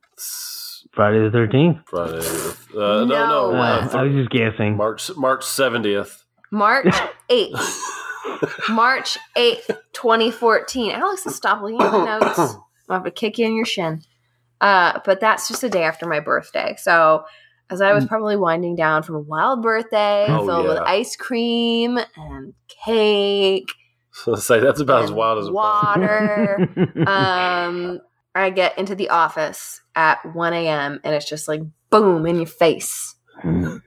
Friday 0.91 1.19
the 1.19 1.35
13th. 1.37 1.83
Friday. 1.87 2.17
Uh, 2.75 3.05
no, 3.05 3.05
No. 3.05 3.51
no. 3.51 3.57
Uh, 3.57 3.89
uh, 3.93 3.97
I 3.97 4.03
was 4.03 4.13
just 4.13 4.29
guessing. 4.29 4.75
March 4.77 5.09
March 5.15 5.43
seventieth. 5.43 6.23
March 6.51 6.93
8th. 7.29 7.79
March 8.69 9.17
8th, 9.37 9.67
2014. 9.93 10.91
Alex, 10.91 11.23
stop 11.33 11.61
looking 11.61 11.81
at 11.81 11.91
my 11.91 12.05
notes. 12.19 12.39
I'm 12.89 13.01
going 13.01 13.03
to 13.05 13.11
kick 13.11 13.37
you 13.37 13.45
in 13.45 13.55
your 13.55 13.65
shin. 13.65 14.01
Uh, 14.59 14.99
but 15.05 15.19
that's 15.21 15.47
just 15.47 15.63
a 15.63 15.69
day 15.69 15.83
after 15.83 16.05
my 16.07 16.19
birthday. 16.19 16.75
So, 16.77 17.23
as 17.69 17.81
I 17.81 17.93
was 17.93 18.05
probably 18.05 18.35
winding 18.35 18.75
down 18.75 19.01
from 19.03 19.15
a 19.15 19.19
wild 19.19 19.63
birthday 19.63 20.25
Oh, 20.27 20.45
filled 20.45 20.67
with 20.67 20.77
ice 20.79 21.15
cream 21.15 21.97
and 22.17 22.53
cake 22.85 23.71
So 24.11 24.35
say 24.35 24.59
that's 24.59 24.81
about 24.81 25.05
as 25.05 25.11
wild 25.11 25.39
as 25.39 25.47
it 25.47 25.53
water, 25.53 26.67
um, 27.07 28.01
I 28.33 28.49
get 28.49 28.77
into 28.77 28.95
the 28.95 29.09
office 29.09 29.81
at 29.95 30.19
1 30.33 30.53
a.m. 30.53 30.99
and 31.03 31.13
it's 31.13 31.27
just 31.27 31.47
like 31.47 31.61
boom 31.89 32.25
in 32.25 32.37
your 32.37 32.45
face. 32.45 33.15
Hmm. 33.41 33.77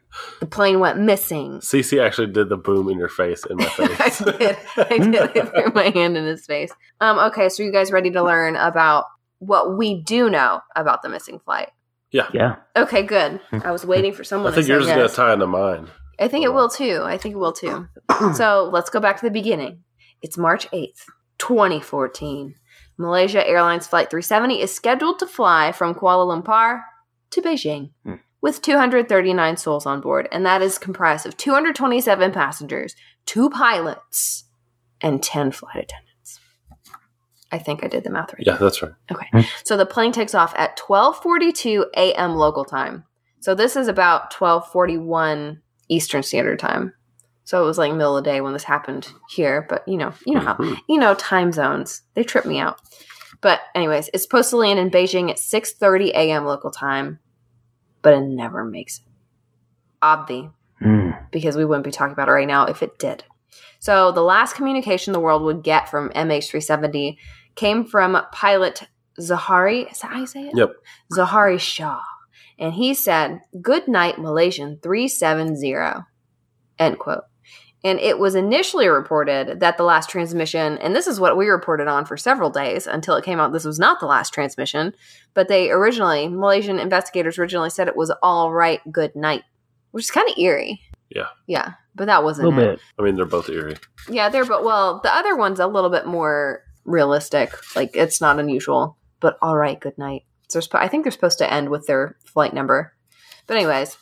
The 0.41 0.47
plane 0.47 0.81
went 0.81 0.99
missing. 1.01 1.59
Cece 1.59 2.05
actually 2.05 2.29
did 2.29 2.49
the 2.49 2.57
boom 2.57 2.89
in 2.89 2.99
your 2.99 3.09
face 3.09 3.45
in 3.47 3.57
my 3.57 3.65
face. 3.69 4.23
I 4.23 4.33
did. 4.37 4.57
I 4.77 4.99
did. 4.99 5.17
I 5.17 5.47
threw 5.47 5.73
my 5.75 5.91
hand 5.91 6.17
in 6.17 6.25
his 6.25 6.47
face. 6.47 6.73
Um, 7.01 7.19
okay, 7.31 7.49
so 7.49 7.63
you 7.63 7.73
guys 7.73 7.91
ready 7.91 8.11
to 8.13 8.23
learn 8.23 8.57
about 8.57 9.07
what 9.39 9.77
we 9.77 10.01
do 10.03 10.31
know 10.31 10.61
about 10.77 11.03
the 11.03 11.09
missing 11.09 11.39
flight? 11.41 11.71
yeah. 12.11 12.29
Yeah. 12.33 12.57
Okay, 12.77 13.03
good. 13.03 13.41
I 13.51 13.73
was 13.73 13.85
waiting 13.85 14.13
for 14.13 14.23
someone 14.23 14.53
I 14.53 14.55
think 14.55 14.67
to 14.67 14.73
yours 14.73 14.85
say 14.85 14.91
is 14.93 14.97
going 14.97 15.09
to 15.09 15.15
tie 15.15 15.33
into 15.33 15.49
mine. 15.49 15.89
I 16.21 16.29
think 16.29 16.45
it 16.45 16.55
will 16.55 16.69
too. 16.69 17.03
I 17.05 17.19
think 17.19 17.35
it 17.35 17.39
will 17.39 17.53
too. 17.53 17.89
so 18.35 18.71
let's 18.73 18.89
go 18.89 19.01
back 19.01 19.17
to 19.19 19.27
the 19.27 19.33
beginning. 19.33 19.83
It's 20.23 20.39
March 20.39 20.71
8th, 20.71 21.07
2014. 21.39 22.55
Malaysia 22.97 23.47
Airlines 23.47 23.87
Flight 23.87 24.11
370 24.11 24.61
is 24.61 24.75
scheduled 24.75 25.19
to 25.19 25.27
fly 25.27 25.73
from 25.73 25.95
Kuala 25.95 26.27
Lumpur 26.27 26.83
to 27.31 27.43
Beijing 27.43 27.91
Hmm. 28.05 28.15
with 28.41 28.63
239 28.63 29.57
souls 29.57 29.87
on 29.87 30.01
board, 30.01 30.29
and 30.31 30.45
that 30.47 30.63
is 30.63 30.79
comprised 30.79 31.27
of 31.27 31.37
227 31.37 32.33
passengers, 32.33 32.95
two 33.27 33.51
pilots, 33.51 34.45
and 35.01 35.23
10 35.23 35.51
flight 35.51 35.77
attendants. 35.77 36.41
I 37.51 37.59
think 37.59 37.85
I 37.85 37.89
did 37.89 38.05
the 38.05 38.11
math 38.11 38.33
right. 38.33 38.43
Yeah, 38.47 38.57
that's 38.57 38.83
right. 38.83 38.93
Okay. 39.13 39.47
So 39.65 39.77
the 39.77 39.87
plane 39.87 40.13
takes 40.13 40.35
off 40.35 40.55
at 40.57 40.77
12:42 40.77 41.85
a.m. 41.97 42.35
local 42.37 42.65
time. 42.65 43.05
So 43.41 43.55
this 43.55 43.77
is 43.77 43.87
about 43.89 44.33
12:41 44.33 45.61
Eastern 45.89 46.23
Standard 46.23 46.59
Time. 46.59 46.95
So 47.45 47.63
it 47.63 47.67
was 47.67 47.77
like 47.79 47.93
middle 47.93 48.17
of 48.17 48.25
the 48.25 48.31
day 48.31 48.41
when 48.41 48.53
this 48.55 48.65
happened 48.65 49.09
here, 49.29 49.67
but 49.69 49.87
you 49.87 49.97
know, 49.99 50.13
you 50.27 50.35
know 50.35 50.41
how 50.41 50.55
Mhm. 50.55 50.79
you 50.89 50.99
know 50.99 51.15
time 51.15 51.53
zones. 51.53 52.03
They 52.15 52.25
trip 52.25 52.47
me 52.47 52.59
out. 52.59 52.81
But 53.41 53.61
anyways, 53.75 54.09
it's 54.15 54.23
supposed 54.23 54.51
to 54.51 54.57
land 54.57 54.79
in 54.79 54.91
Beijing 54.91 55.29
at 55.31 55.39
6:30 55.39 56.11
a.m. 56.15 56.47
local 56.47 56.71
time, 56.71 57.19
but 58.03 58.15
it 58.15 58.23
never 58.23 58.65
makes 58.65 58.99
it. 58.99 59.05
Obvi 60.03 60.51
Hmm. 60.81 61.11
because 61.31 61.57
we 61.57 61.65
wouldn't 61.65 61.85
be 61.85 61.91
talking 61.91 62.13
about 62.13 62.29
it 62.29 62.33
right 62.33 62.49
now 62.49 62.65
if 62.67 62.83
it 62.83 62.99
did. 62.99 63.25
So 63.79 64.11
the 64.13 64.23
last 64.23 64.55
communication 64.57 65.13
the 65.13 65.21
world 65.21 65.43
would 65.43 65.63
get 65.63 65.89
from 65.91 66.11
MH370 66.15 67.19
came 67.55 67.85
from 67.85 68.21
pilot 68.33 68.85
Zaharie. 69.21 69.91
Is 69.93 70.01
that 70.01 70.11
how 70.11 70.19
you 70.21 70.27
say 70.27 70.49
it? 70.49 70.57
Yep. 70.57 70.73
Zaharie 71.13 71.61
Shah. 71.61 72.01
And 72.59 72.73
he 72.73 72.95
said, 72.95 73.41
Good 73.61 73.87
night, 73.89 74.19
Malaysian 74.19 74.79
370. 74.83 76.05
End 76.79 76.99
quote. 76.99 77.25
And 77.85 78.01
it 78.01 78.19
was 78.19 78.35
initially 78.35 78.89
reported 78.89 79.61
that 79.61 79.77
the 79.77 79.85
last 79.85 80.09
transmission, 80.09 80.79
and 80.79 80.97
this 80.97 81.07
is 81.07 81.21
what 81.21 81.37
we 81.37 81.49
reported 81.49 81.87
on 81.87 82.07
for 82.07 82.17
several 82.17 82.49
days 82.49 82.87
until 82.87 83.15
it 83.15 83.25
came 83.25 83.39
out 83.39 83.53
this 83.53 83.67
was 83.67 83.79
not 83.79 84.01
the 84.01 84.07
last 84.07 84.33
transmission, 84.33 84.95
but 85.35 85.49
they 85.49 85.71
originally, 85.71 86.27
Malaysian 86.27 86.79
investigators 86.79 87.39
originally 87.39 87.69
said 87.69 87.87
it 87.87 87.97
was 87.97 88.11
all 88.23 88.53
right, 88.55 88.81
good 88.91 89.15
night, 89.15 89.43
which 89.91 90.05
is 90.05 90.11
kind 90.11 90.29
of 90.31 90.39
eerie. 90.39 90.81
Yeah. 91.11 91.29
Yeah, 91.47 91.75
but 91.95 92.07
that 92.07 92.25
wasn't 92.25 92.49
little 92.49 92.65
it. 92.65 92.77
bit. 92.77 92.81
I 92.99 93.03
mean, 93.03 93.17
they're 93.17 93.27
both 93.27 93.51
eerie. 93.51 93.77
Yeah, 94.09 94.31
they're 94.31 94.47
but 94.47 94.65
well, 94.65 95.01
the 95.03 95.15
other 95.15 95.37
one's 95.37 95.61
a 95.61 95.67
little 95.67 95.91
bit 95.91 96.07
more 96.07 96.63
realistic. 96.87 97.53
Like 97.77 97.95
it's 97.95 98.19
not 98.19 98.41
unusual, 98.41 98.97
but 99.21 99.37
all 99.43 99.59
right, 99.59 99.79
good 99.79 99.99
night. 99.99 100.25
So 100.49 100.61
I 100.73 100.89
think 100.89 101.05
they're 101.05 101.13
supposed 101.13 101.39
to 101.39 101.53
end 101.53 101.69
with 101.69 101.87
their 101.87 102.17
flight 102.25 102.55
number. 102.55 102.95
But 103.47 103.59
anyways, 103.59 103.97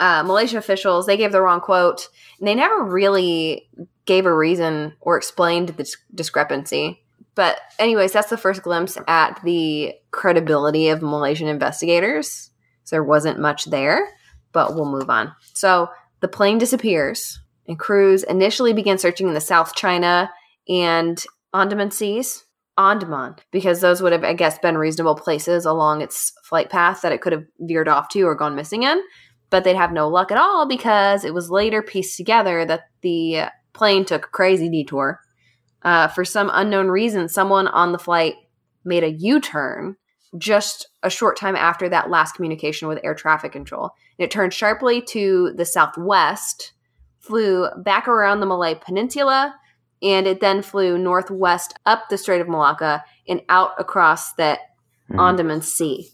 uh, 0.00 0.22
Malaysia 0.24 0.58
officials 0.58 1.06
they 1.06 1.16
gave 1.16 1.30
the 1.30 1.42
wrong 1.42 1.60
quote, 1.60 2.08
and 2.38 2.48
they 2.48 2.54
never 2.54 2.82
really 2.82 3.68
gave 4.06 4.26
a 4.26 4.34
reason 4.34 4.94
or 5.00 5.16
explained 5.16 5.68
the 5.68 5.72
dis- 5.74 5.96
discrepancy. 6.14 7.04
But 7.36 7.60
anyways, 7.78 8.12
that's 8.12 8.30
the 8.30 8.36
first 8.36 8.62
glimpse 8.62 8.98
at 9.06 9.40
the 9.44 9.94
credibility 10.10 10.88
of 10.88 11.00
Malaysian 11.00 11.48
investigators. 11.48 12.50
So 12.84 12.96
there 12.96 13.04
wasn't 13.04 13.38
much 13.38 13.66
there, 13.66 14.08
but 14.52 14.74
we'll 14.74 14.90
move 14.90 15.08
on. 15.08 15.32
So 15.54 15.90
the 16.20 16.28
plane 16.28 16.58
disappears 16.58 17.38
and 17.68 17.78
crews 17.78 18.24
initially 18.24 18.72
began 18.72 18.98
searching 18.98 19.28
in 19.28 19.34
the 19.34 19.40
South 19.40 19.74
China 19.76 20.30
and 20.68 21.24
Andaman 21.54 21.92
Seas. 21.92 22.44
Andaman, 22.78 23.36
because 23.50 23.80
those 23.80 24.00
would 24.00 24.12
have, 24.12 24.24
I 24.24 24.32
guess, 24.32 24.58
been 24.58 24.78
reasonable 24.78 25.14
places 25.14 25.66
along 25.66 26.00
its 26.00 26.32
flight 26.44 26.70
path 26.70 27.02
that 27.02 27.12
it 27.12 27.20
could 27.20 27.32
have 27.32 27.44
veered 27.58 27.88
off 27.88 28.08
to 28.10 28.22
or 28.22 28.34
gone 28.34 28.56
missing 28.56 28.84
in. 28.84 29.02
But 29.50 29.64
they'd 29.64 29.76
have 29.76 29.92
no 29.92 30.08
luck 30.08 30.30
at 30.30 30.38
all 30.38 30.66
because 30.66 31.24
it 31.24 31.34
was 31.34 31.50
later 31.50 31.82
pieced 31.82 32.16
together 32.16 32.64
that 32.64 32.88
the 33.02 33.46
plane 33.72 34.04
took 34.04 34.26
a 34.26 34.30
crazy 34.30 34.68
detour. 34.68 35.20
Uh, 35.82 36.08
for 36.08 36.24
some 36.24 36.50
unknown 36.52 36.88
reason, 36.88 37.28
someone 37.28 37.66
on 37.68 37.92
the 37.92 37.98
flight 37.98 38.34
made 38.84 39.02
a 39.02 39.10
U 39.10 39.40
turn 39.40 39.96
just 40.38 40.86
a 41.02 41.10
short 41.10 41.36
time 41.36 41.56
after 41.56 41.88
that 41.88 42.08
last 42.10 42.36
communication 42.36 42.86
with 42.86 43.00
air 43.02 43.14
traffic 43.14 43.50
control. 43.50 43.90
And 44.18 44.24
it 44.24 44.30
turned 44.30 44.54
sharply 44.54 45.02
to 45.02 45.52
the 45.56 45.64
southwest, 45.64 46.72
flew 47.18 47.66
back 47.78 48.06
around 48.06 48.40
the 48.40 48.46
Malay 48.46 48.76
Peninsula, 48.76 49.56
and 50.02 50.26
it 50.26 50.40
then 50.40 50.62
flew 50.62 50.96
northwest 50.96 51.74
up 51.84 52.08
the 52.08 52.16
Strait 52.18 52.40
of 52.40 52.48
Malacca 52.48 53.04
and 53.26 53.42
out 53.48 53.72
across 53.78 54.32
the 54.34 54.58
Hmm. 55.10 55.18
Andaman 55.18 55.62
Sea. 55.62 56.08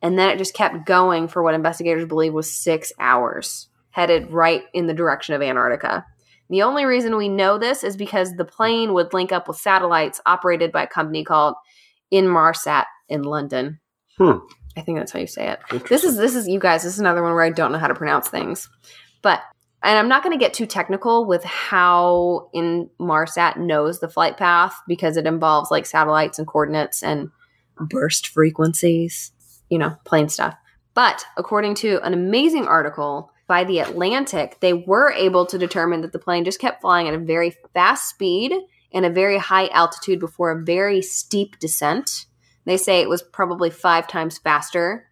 And 0.00 0.18
then 0.18 0.30
it 0.30 0.38
just 0.38 0.54
kept 0.54 0.86
going 0.86 1.28
for 1.28 1.42
what 1.42 1.54
investigators 1.54 2.06
believe 2.06 2.32
was 2.32 2.54
six 2.54 2.92
hours, 3.00 3.68
headed 3.90 4.30
right 4.30 4.62
in 4.72 4.86
the 4.86 4.94
direction 4.94 5.34
of 5.34 5.42
Antarctica. 5.42 6.06
The 6.50 6.62
only 6.62 6.84
reason 6.84 7.16
we 7.16 7.28
know 7.28 7.58
this 7.58 7.84
is 7.84 7.96
because 7.96 8.32
the 8.32 8.44
plane 8.44 8.94
would 8.94 9.12
link 9.12 9.32
up 9.32 9.48
with 9.48 9.58
satellites 9.58 10.20
operated 10.24 10.72
by 10.72 10.84
a 10.84 10.88
company 10.88 11.24
called 11.24 11.54
Inmarsat 12.12 12.84
in 13.08 13.22
London. 13.22 13.80
Hmm. 14.16 14.38
I 14.76 14.82
think 14.82 14.98
that's 14.98 15.12
how 15.12 15.18
you 15.18 15.26
say 15.26 15.48
it. 15.48 15.60
This 15.88 16.04
is 16.04 16.16
this 16.16 16.34
is 16.34 16.46
you 16.46 16.60
guys. 16.60 16.84
This 16.84 16.94
is 16.94 17.00
another 17.00 17.22
one 17.22 17.32
where 17.32 17.42
I 17.42 17.50
don't 17.50 17.72
know 17.72 17.78
how 17.78 17.88
to 17.88 17.94
pronounce 17.94 18.28
things. 18.28 18.68
But 19.22 19.42
And 19.82 19.98
I'm 19.98 20.08
not 20.08 20.22
going 20.22 20.36
to 20.36 20.42
get 20.42 20.54
too 20.54 20.66
technical 20.66 21.24
with 21.26 21.44
how 21.44 22.50
Inmarsat 22.54 23.58
knows 23.58 24.00
the 24.00 24.08
flight 24.08 24.36
path 24.36 24.74
because 24.86 25.16
it 25.16 25.26
involves 25.26 25.70
like 25.70 25.86
satellites 25.86 26.38
and 26.38 26.46
coordinates 26.46 27.02
and 27.02 27.30
burst 27.80 28.28
frequencies, 28.28 29.32
you 29.68 29.78
know, 29.78 29.96
plane 30.04 30.28
stuff. 30.28 30.56
But 30.94 31.24
according 31.36 31.76
to 31.76 32.04
an 32.04 32.12
amazing 32.12 32.66
article 32.66 33.30
by 33.46 33.64
The 33.64 33.78
Atlantic, 33.78 34.58
they 34.60 34.72
were 34.72 35.12
able 35.12 35.46
to 35.46 35.58
determine 35.58 36.00
that 36.02 36.12
the 36.12 36.18
plane 36.18 36.44
just 36.44 36.60
kept 36.60 36.80
flying 36.80 37.08
at 37.08 37.14
a 37.14 37.18
very 37.18 37.56
fast 37.72 38.08
speed 38.08 38.52
and 38.92 39.04
a 39.04 39.10
very 39.10 39.38
high 39.38 39.68
altitude 39.68 40.20
before 40.20 40.50
a 40.50 40.64
very 40.64 41.02
steep 41.02 41.58
descent. 41.58 42.26
They 42.64 42.76
say 42.76 43.00
it 43.00 43.08
was 43.08 43.22
probably 43.22 43.70
five 43.70 44.08
times 44.08 44.38
faster 44.38 45.06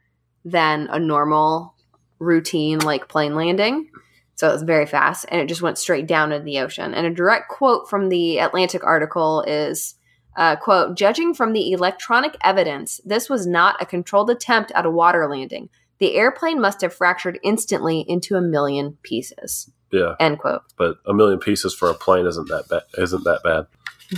than 0.44 0.88
a 0.90 0.98
normal 0.98 1.74
routine 2.18 2.78
like 2.80 3.08
plane 3.08 3.34
landing. 3.34 3.90
So 4.34 4.48
it 4.48 4.52
was 4.52 4.62
very 4.62 4.86
fast 4.86 5.24
and 5.30 5.40
it 5.40 5.48
just 5.48 5.62
went 5.62 5.78
straight 5.78 6.06
down 6.06 6.32
into 6.32 6.44
the 6.44 6.58
ocean. 6.58 6.94
And 6.94 7.06
a 7.06 7.10
direct 7.10 7.48
quote 7.48 7.88
from 7.88 8.08
the 8.08 8.38
Atlantic 8.38 8.84
article 8.84 9.42
is 9.42 9.94
uh, 10.36 10.56
quote, 10.56 10.96
judging 10.96 11.34
from 11.34 11.52
the 11.52 11.72
electronic 11.72 12.36
evidence, 12.44 13.00
this 13.04 13.28
was 13.30 13.46
not 13.46 13.80
a 13.80 13.86
controlled 13.86 14.30
attempt 14.30 14.70
at 14.74 14.86
a 14.86 14.90
water 14.90 15.26
landing. 15.28 15.68
The 15.98 16.14
airplane 16.14 16.60
must 16.60 16.82
have 16.82 16.92
fractured 16.94 17.38
instantly 17.42 18.04
into 18.06 18.36
a 18.36 18.40
million 18.42 18.98
pieces. 19.02 19.70
Yeah, 19.90 20.14
End 20.20 20.38
quote. 20.38 20.62
but 20.76 20.96
a 21.06 21.14
million 21.14 21.38
pieces 21.38 21.72
for 21.74 21.88
a 21.88 21.94
plane 21.94 22.26
isn't 22.26 22.48
that 22.48 22.68
bad. 22.68 22.82
Isn't 22.98 23.24
that 23.24 23.42
bad? 23.42 23.66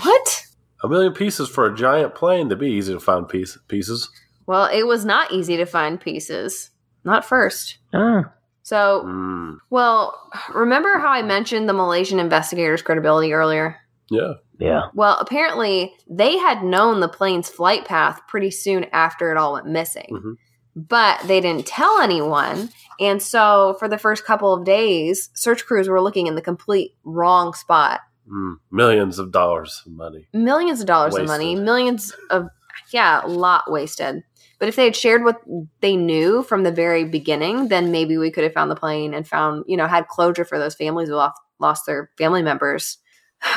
What? 0.02 0.44
A 0.82 0.88
million 0.88 1.12
pieces 1.12 1.48
for 1.48 1.66
a 1.66 1.74
giant 1.74 2.14
plane. 2.14 2.48
That'd 2.48 2.58
be 2.60 2.70
easy 2.72 2.92
to 2.94 3.00
find 3.00 3.28
piece, 3.28 3.58
pieces. 3.68 4.08
Well, 4.46 4.64
it 4.72 4.86
was 4.86 5.04
not 5.04 5.30
easy 5.32 5.56
to 5.58 5.66
find 5.66 6.00
pieces. 6.00 6.70
Not 7.04 7.24
first. 7.24 7.78
Ah, 7.94 8.32
So, 8.62 9.04
Mm, 9.06 9.58
well, 9.70 10.14
remember 10.54 10.98
how 10.98 11.08
I 11.08 11.22
mentioned 11.22 11.68
the 11.68 11.72
Malaysian 11.74 12.18
investigators' 12.18 12.82
credibility 12.82 13.32
earlier? 13.32 13.76
yeah. 14.10 14.34
Yeah. 14.58 14.88
Well, 14.94 15.16
apparently 15.20 15.94
they 16.08 16.36
had 16.38 16.62
known 16.62 17.00
the 17.00 17.08
plane's 17.08 17.48
flight 17.48 17.84
path 17.84 18.20
pretty 18.28 18.50
soon 18.50 18.84
after 18.92 19.30
it 19.30 19.36
all 19.36 19.54
went 19.54 19.66
missing. 19.66 20.08
Mhm. 20.10 20.36
But 20.76 21.20
they 21.26 21.40
didn't 21.40 21.66
tell 21.66 21.98
anyone. 22.00 22.68
And 23.00 23.20
so 23.22 23.76
for 23.78 23.88
the 23.88 23.98
first 23.98 24.24
couple 24.24 24.52
of 24.52 24.64
days, 24.64 25.30
search 25.34 25.66
crews 25.66 25.88
were 25.88 26.00
looking 26.00 26.26
in 26.26 26.34
the 26.36 26.42
complete 26.42 26.92
wrong 27.04 27.52
spot. 27.54 28.00
Mm, 28.30 28.56
millions 28.70 29.18
of 29.18 29.32
dollars 29.32 29.82
of 29.86 29.92
money. 29.92 30.28
Millions 30.32 30.80
of 30.80 30.86
dollars 30.86 31.16
of 31.16 31.26
money, 31.26 31.54
millions 31.56 32.14
of, 32.30 32.48
yeah, 32.90 33.24
a 33.24 33.26
lot 33.26 33.70
wasted. 33.70 34.22
But 34.58 34.68
if 34.68 34.76
they 34.76 34.84
had 34.84 34.96
shared 34.96 35.24
what 35.24 35.40
they 35.80 35.96
knew 35.96 36.42
from 36.42 36.62
the 36.64 36.72
very 36.72 37.04
beginning, 37.04 37.68
then 37.68 37.90
maybe 37.92 38.18
we 38.18 38.30
could 38.30 38.44
have 38.44 38.52
found 38.52 38.70
the 38.70 38.76
plane 38.76 39.14
and 39.14 39.26
found, 39.26 39.64
you 39.66 39.76
know, 39.76 39.86
had 39.86 40.08
closure 40.08 40.44
for 40.44 40.58
those 40.58 40.74
families 40.74 41.08
who 41.08 41.14
lost, 41.14 41.40
lost 41.60 41.86
their 41.86 42.10
family 42.18 42.42
members. 42.42 42.98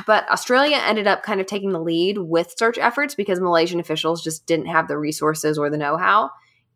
But 0.06 0.30
Australia 0.30 0.78
ended 0.78 1.08
up 1.08 1.24
kind 1.24 1.41
of 1.41 1.48
taking 1.48 1.72
the 1.72 1.80
lead 1.80 2.17
with 2.17 2.54
search 2.58 2.78
efforts 2.78 3.15
because 3.15 3.39
Malaysian 3.39 3.80
officials 3.80 4.24
just 4.24 4.46
didn't 4.46 4.67
have 4.67 4.88
the 4.88 4.98
resources 4.98 5.58
or 5.58 5.70
the 5.70 5.78
know-how. 5.78 6.30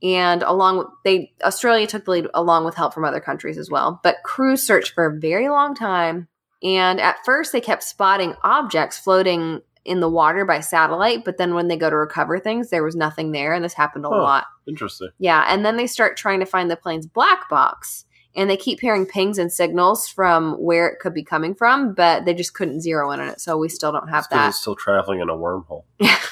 And 0.03 0.43
along 0.43 0.79
with 0.79 0.87
they 1.03 1.33
Australia 1.43 1.87
took 1.87 2.05
the 2.05 2.11
lead 2.11 2.27
along 2.33 2.65
with 2.65 2.75
help 2.75 2.93
from 2.93 3.05
other 3.05 3.19
countries 3.21 3.57
as 3.57 3.69
well. 3.69 3.99
But 4.03 4.17
crews 4.23 4.61
searched 4.61 4.93
for 4.93 5.05
a 5.05 5.19
very 5.19 5.49
long 5.49 5.75
time. 5.75 6.27
And 6.63 6.99
at 6.99 7.17
first 7.25 7.51
they 7.51 7.61
kept 7.61 7.83
spotting 7.83 8.33
objects 8.43 8.97
floating 8.97 9.61
in 9.85 9.99
the 9.99 10.09
water 10.09 10.45
by 10.45 10.59
satellite, 10.61 11.23
but 11.23 11.37
then 11.37 11.53
when 11.53 11.67
they 11.67 11.77
go 11.77 11.91
to 11.91 11.95
recover 11.95 12.39
things, 12.39 12.71
there 12.71 12.83
was 12.83 12.95
nothing 12.95 13.31
there, 13.31 13.53
and 13.53 13.63
this 13.63 13.75
happened 13.75 14.03
a 14.03 14.09
Huh. 14.09 14.15
lot. 14.15 14.45
Interesting. 14.67 15.09
Yeah, 15.19 15.45
and 15.47 15.63
then 15.63 15.77
they 15.77 15.85
start 15.85 16.17
trying 16.17 16.39
to 16.39 16.45
find 16.47 16.71
the 16.71 16.75
plane's 16.75 17.05
black 17.05 17.47
box, 17.49 18.04
and 18.35 18.49
they 18.49 18.57
keep 18.57 18.79
hearing 18.81 19.05
pings 19.05 19.37
and 19.37 19.51
signals 19.51 20.07
from 20.07 20.53
where 20.53 20.87
it 20.87 20.99
could 20.99 21.13
be 21.13 21.23
coming 21.23 21.55
from, 21.55 21.93
but 21.93 22.25
they 22.25 22.33
just 22.33 22.53
couldn't 22.53 22.81
zero 22.81 23.11
in 23.11 23.19
on 23.19 23.29
it, 23.29 23.39
so 23.41 23.57
we 23.57 23.69
still 23.69 23.91
don't 23.91 24.09
have 24.09 24.19
It's 24.19 24.27
'cause 24.27 24.37
that. 24.37 24.49
it's 24.49 24.59
still 24.59 24.75
traveling 24.75 25.21
in 25.21 25.29
a 25.29 25.33
wormhole. 25.35 25.83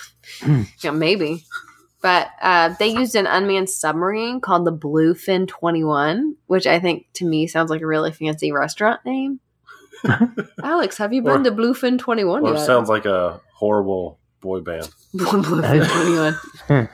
Yeah, 0.82 0.92
maybe. 0.92 1.44
But 2.02 2.30
uh, 2.42 2.76
they 2.80 2.88
used 2.88 3.16
an 3.16 3.28
unmanned 3.28 3.70
submarine 3.70 4.42
called 4.42 4.66
the 4.66 4.74
Bluefin 4.74 5.48
21, 5.48 6.36
which 6.48 6.66
I 6.68 6.80
think 6.80 7.06
to 7.14 7.26
me 7.26 7.46
sounds 7.48 7.70
like 7.70 7.82
a 7.82 7.88
really 7.88 8.12
fancy 8.12 8.52
restaurant 8.52 9.02
name. 9.06 9.40
Alex, 10.64 10.98
have 10.98 11.14
you 11.14 11.22
been 11.22 11.42
Or- 11.42 11.44
to 11.44 11.52
Bluefin 11.52 11.98
21 12.00 12.46
Or 12.46 12.56
it 12.56 12.60
sounds 12.60 12.90
like 12.90 13.06
a 13.06 13.40
horrible 13.54 14.20
boy 14.42 14.60
band. 14.62 14.90
Bluefin 15.16 16.38
21. 16.68 16.88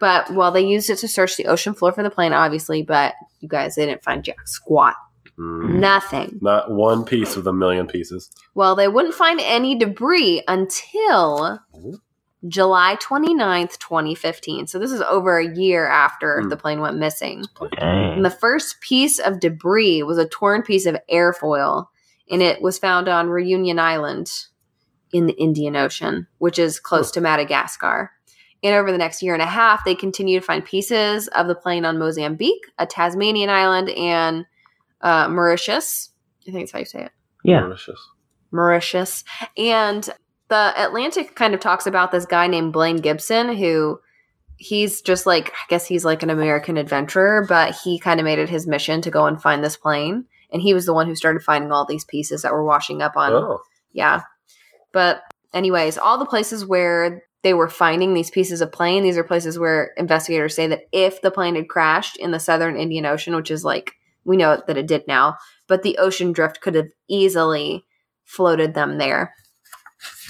But 0.00 0.32
well, 0.32 0.50
they 0.52 0.64
used 0.64 0.90
it 0.90 0.96
to 0.98 1.08
search 1.08 1.36
the 1.36 1.46
ocean 1.46 1.74
floor 1.74 1.92
for 1.92 2.02
the 2.02 2.10
plane, 2.10 2.32
obviously. 2.32 2.82
But 2.82 3.14
you 3.40 3.48
guys, 3.48 3.74
they 3.74 3.86
didn't 3.86 4.04
find 4.04 4.22
jack 4.24 4.46
squat, 4.46 4.94
Mm. 5.38 5.74
nothing. 5.80 6.38
Not 6.40 6.70
one 6.70 7.04
piece 7.04 7.36
of 7.36 7.46
a 7.46 7.52
million 7.52 7.86
pieces. 7.86 8.30
Well, 8.54 8.74
they 8.76 8.88
wouldn't 8.88 9.14
find 9.14 9.40
any 9.40 9.76
debris 9.78 10.42
until 10.48 11.60
July 12.46 12.96
29th, 13.00 13.78
2015. 13.78 14.66
So 14.68 14.78
this 14.78 14.92
is 14.92 15.00
over 15.02 15.38
a 15.38 15.54
year 15.56 15.86
after 15.88 16.40
Hmm. 16.42 16.48
the 16.48 16.56
plane 16.56 16.80
went 16.80 16.96
missing. 16.96 17.44
And 17.78 18.24
the 18.24 18.30
first 18.30 18.80
piece 18.80 19.18
of 19.18 19.40
debris 19.40 20.02
was 20.04 20.18
a 20.18 20.28
torn 20.28 20.62
piece 20.62 20.86
of 20.86 20.96
airfoil, 21.12 21.86
and 22.30 22.40
it 22.42 22.62
was 22.62 22.78
found 22.78 23.08
on 23.08 23.28
Reunion 23.30 23.78
Island 23.80 24.30
in 25.12 25.26
the 25.26 25.32
Indian 25.34 25.74
Ocean, 25.74 26.26
which 26.38 26.58
is 26.58 26.78
close 26.78 27.10
to 27.12 27.20
Madagascar. 27.20 28.12
And 28.62 28.74
over 28.74 28.90
the 28.90 28.98
next 28.98 29.22
year 29.22 29.34
and 29.34 29.42
a 29.42 29.46
half, 29.46 29.84
they 29.84 29.94
continue 29.94 30.38
to 30.40 30.44
find 30.44 30.64
pieces 30.64 31.28
of 31.28 31.46
the 31.46 31.54
plane 31.54 31.84
on 31.84 31.98
Mozambique, 31.98 32.66
a 32.78 32.86
Tasmanian 32.86 33.50
island, 33.50 33.88
and 33.90 34.46
uh, 35.00 35.28
Mauritius. 35.28 36.10
I 36.46 36.50
think 36.50 36.64
that's 36.64 36.72
how 36.72 36.78
you 36.80 36.84
say 36.84 37.04
it. 37.04 37.12
Yeah. 37.44 37.60
Delicious. 37.60 38.00
Mauritius. 38.50 39.24
And 39.56 40.08
the 40.48 40.72
Atlantic 40.76 41.34
kind 41.34 41.54
of 41.54 41.60
talks 41.60 41.86
about 41.86 42.10
this 42.10 42.26
guy 42.26 42.46
named 42.46 42.72
Blaine 42.72 42.96
Gibson 42.96 43.54
who 43.54 44.00
he's 44.56 45.02
just 45.02 45.24
like 45.26 45.50
I 45.50 45.66
guess 45.68 45.86
he's 45.86 46.04
like 46.04 46.22
an 46.22 46.30
American 46.30 46.76
adventurer, 46.76 47.46
but 47.48 47.76
he 47.84 47.98
kind 47.98 48.18
of 48.18 48.24
made 48.24 48.38
it 48.38 48.48
his 48.48 48.66
mission 48.66 49.00
to 49.02 49.10
go 49.10 49.26
and 49.26 49.40
find 49.40 49.62
this 49.62 49.76
plane. 49.76 50.24
And 50.50 50.62
he 50.62 50.74
was 50.74 50.86
the 50.86 50.94
one 50.94 51.06
who 51.06 51.14
started 51.14 51.42
finding 51.42 51.70
all 51.70 51.84
these 51.86 52.04
pieces 52.04 52.42
that 52.42 52.52
were 52.52 52.64
washing 52.64 53.02
up 53.02 53.16
on 53.16 53.32
Oh, 53.32 53.60
yeah. 53.92 54.22
But 54.92 55.20
anyways, 55.52 55.98
all 55.98 56.18
the 56.18 56.26
places 56.26 56.64
where 56.64 57.22
they 57.42 57.54
were 57.54 57.68
finding 57.68 58.14
these 58.14 58.30
pieces 58.30 58.60
of 58.60 58.72
plane, 58.72 59.02
these 59.02 59.16
are 59.16 59.24
places 59.24 59.58
where 59.58 59.92
investigators 59.96 60.54
say 60.54 60.66
that 60.66 60.88
if 60.92 61.22
the 61.22 61.30
plane 61.30 61.54
had 61.54 61.68
crashed 61.68 62.16
in 62.16 62.30
the 62.30 62.40
southern 62.40 62.76
Indian 62.76 63.06
Ocean, 63.06 63.36
which 63.36 63.50
is 63.50 63.64
like 63.64 63.92
we 64.24 64.36
know 64.36 64.62
that 64.66 64.76
it 64.76 64.86
did 64.86 65.04
now, 65.06 65.36
but 65.66 65.82
the 65.82 65.98
ocean 65.98 66.32
drift 66.32 66.60
could 66.60 66.74
have 66.74 66.88
easily 67.08 67.86
floated 68.24 68.74
them 68.74 68.98
there. 68.98 69.34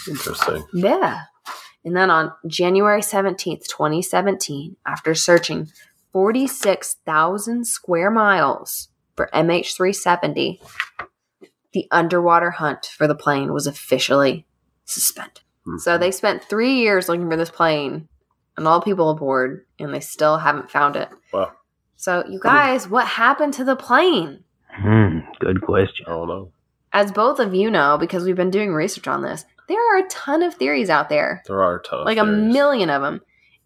interesting. 0.08 0.64
Yeah. 0.72 1.22
And 1.84 1.96
then 1.96 2.10
on 2.10 2.32
January 2.46 3.00
17th, 3.00 3.66
2017, 3.66 4.76
after 4.86 5.14
searching 5.14 5.68
46,000 6.12 7.66
square 7.66 8.10
miles 8.10 8.88
for 9.16 9.30
MH370, 9.32 10.60
the 11.72 11.88
underwater 11.90 12.52
hunt 12.52 12.86
for 12.86 13.06
the 13.06 13.14
plane 13.14 13.52
was 13.52 13.66
officially 13.66 14.46
suspended. 14.84 15.40
So 15.76 15.98
they 15.98 16.10
spent 16.10 16.44
three 16.44 16.76
years 16.76 17.08
looking 17.08 17.28
for 17.28 17.36
this 17.36 17.50
plane 17.50 18.08
and 18.56 18.66
all 18.66 18.80
people 18.80 19.10
aboard, 19.10 19.66
and 19.78 19.92
they 19.92 20.00
still 20.00 20.38
haven't 20.38 20.70
found 20.70 20.96
it. 20.96 21.08
Wow. 21.32 21.52
So, 21.96 22.24
you 22.28 22.40
guys, 22.40 22.88
what 22.88 23.06
happened 23.06 23.54
to 23.54 23.64
the 23.64 23.76
plane? 23.76 24.44
Hmm, 24.70 25.18
good 25.40 25.60
question. 25.62 26.06
I 26.06 26.10
don't 26.10 26.28
know. 26.28 26.52
As 26.92 27.12
both 27.12 27.38
of 27.38 27.54
you 27.54 27.70
know, 27.70 27.98
because 27.98 28.24
we've 28.24 28.36
been 28.36 28.50
doing 28.50 28.72
research 28.72 29.08
on 29.08 29.22
this, 29.22 29.44
there 29.68 29.78
are 29.78 30.04
a 30.04 30.08
ton 30.08 30.42
of 30.42 30.54
theories 30.54 30.90
out 30.90 31.08
there. 31.08 31.42
There 31.46 31.62
are 31.62 31.76
a 31.76 31.82
ton 31.82 32.00
of 32.00 32.06
like 32.06 32.18
a 32.18 32.24
theories. 32.24 32.52
million 32.52 32.90
of 32.90 33.02
them. 33.02 33.20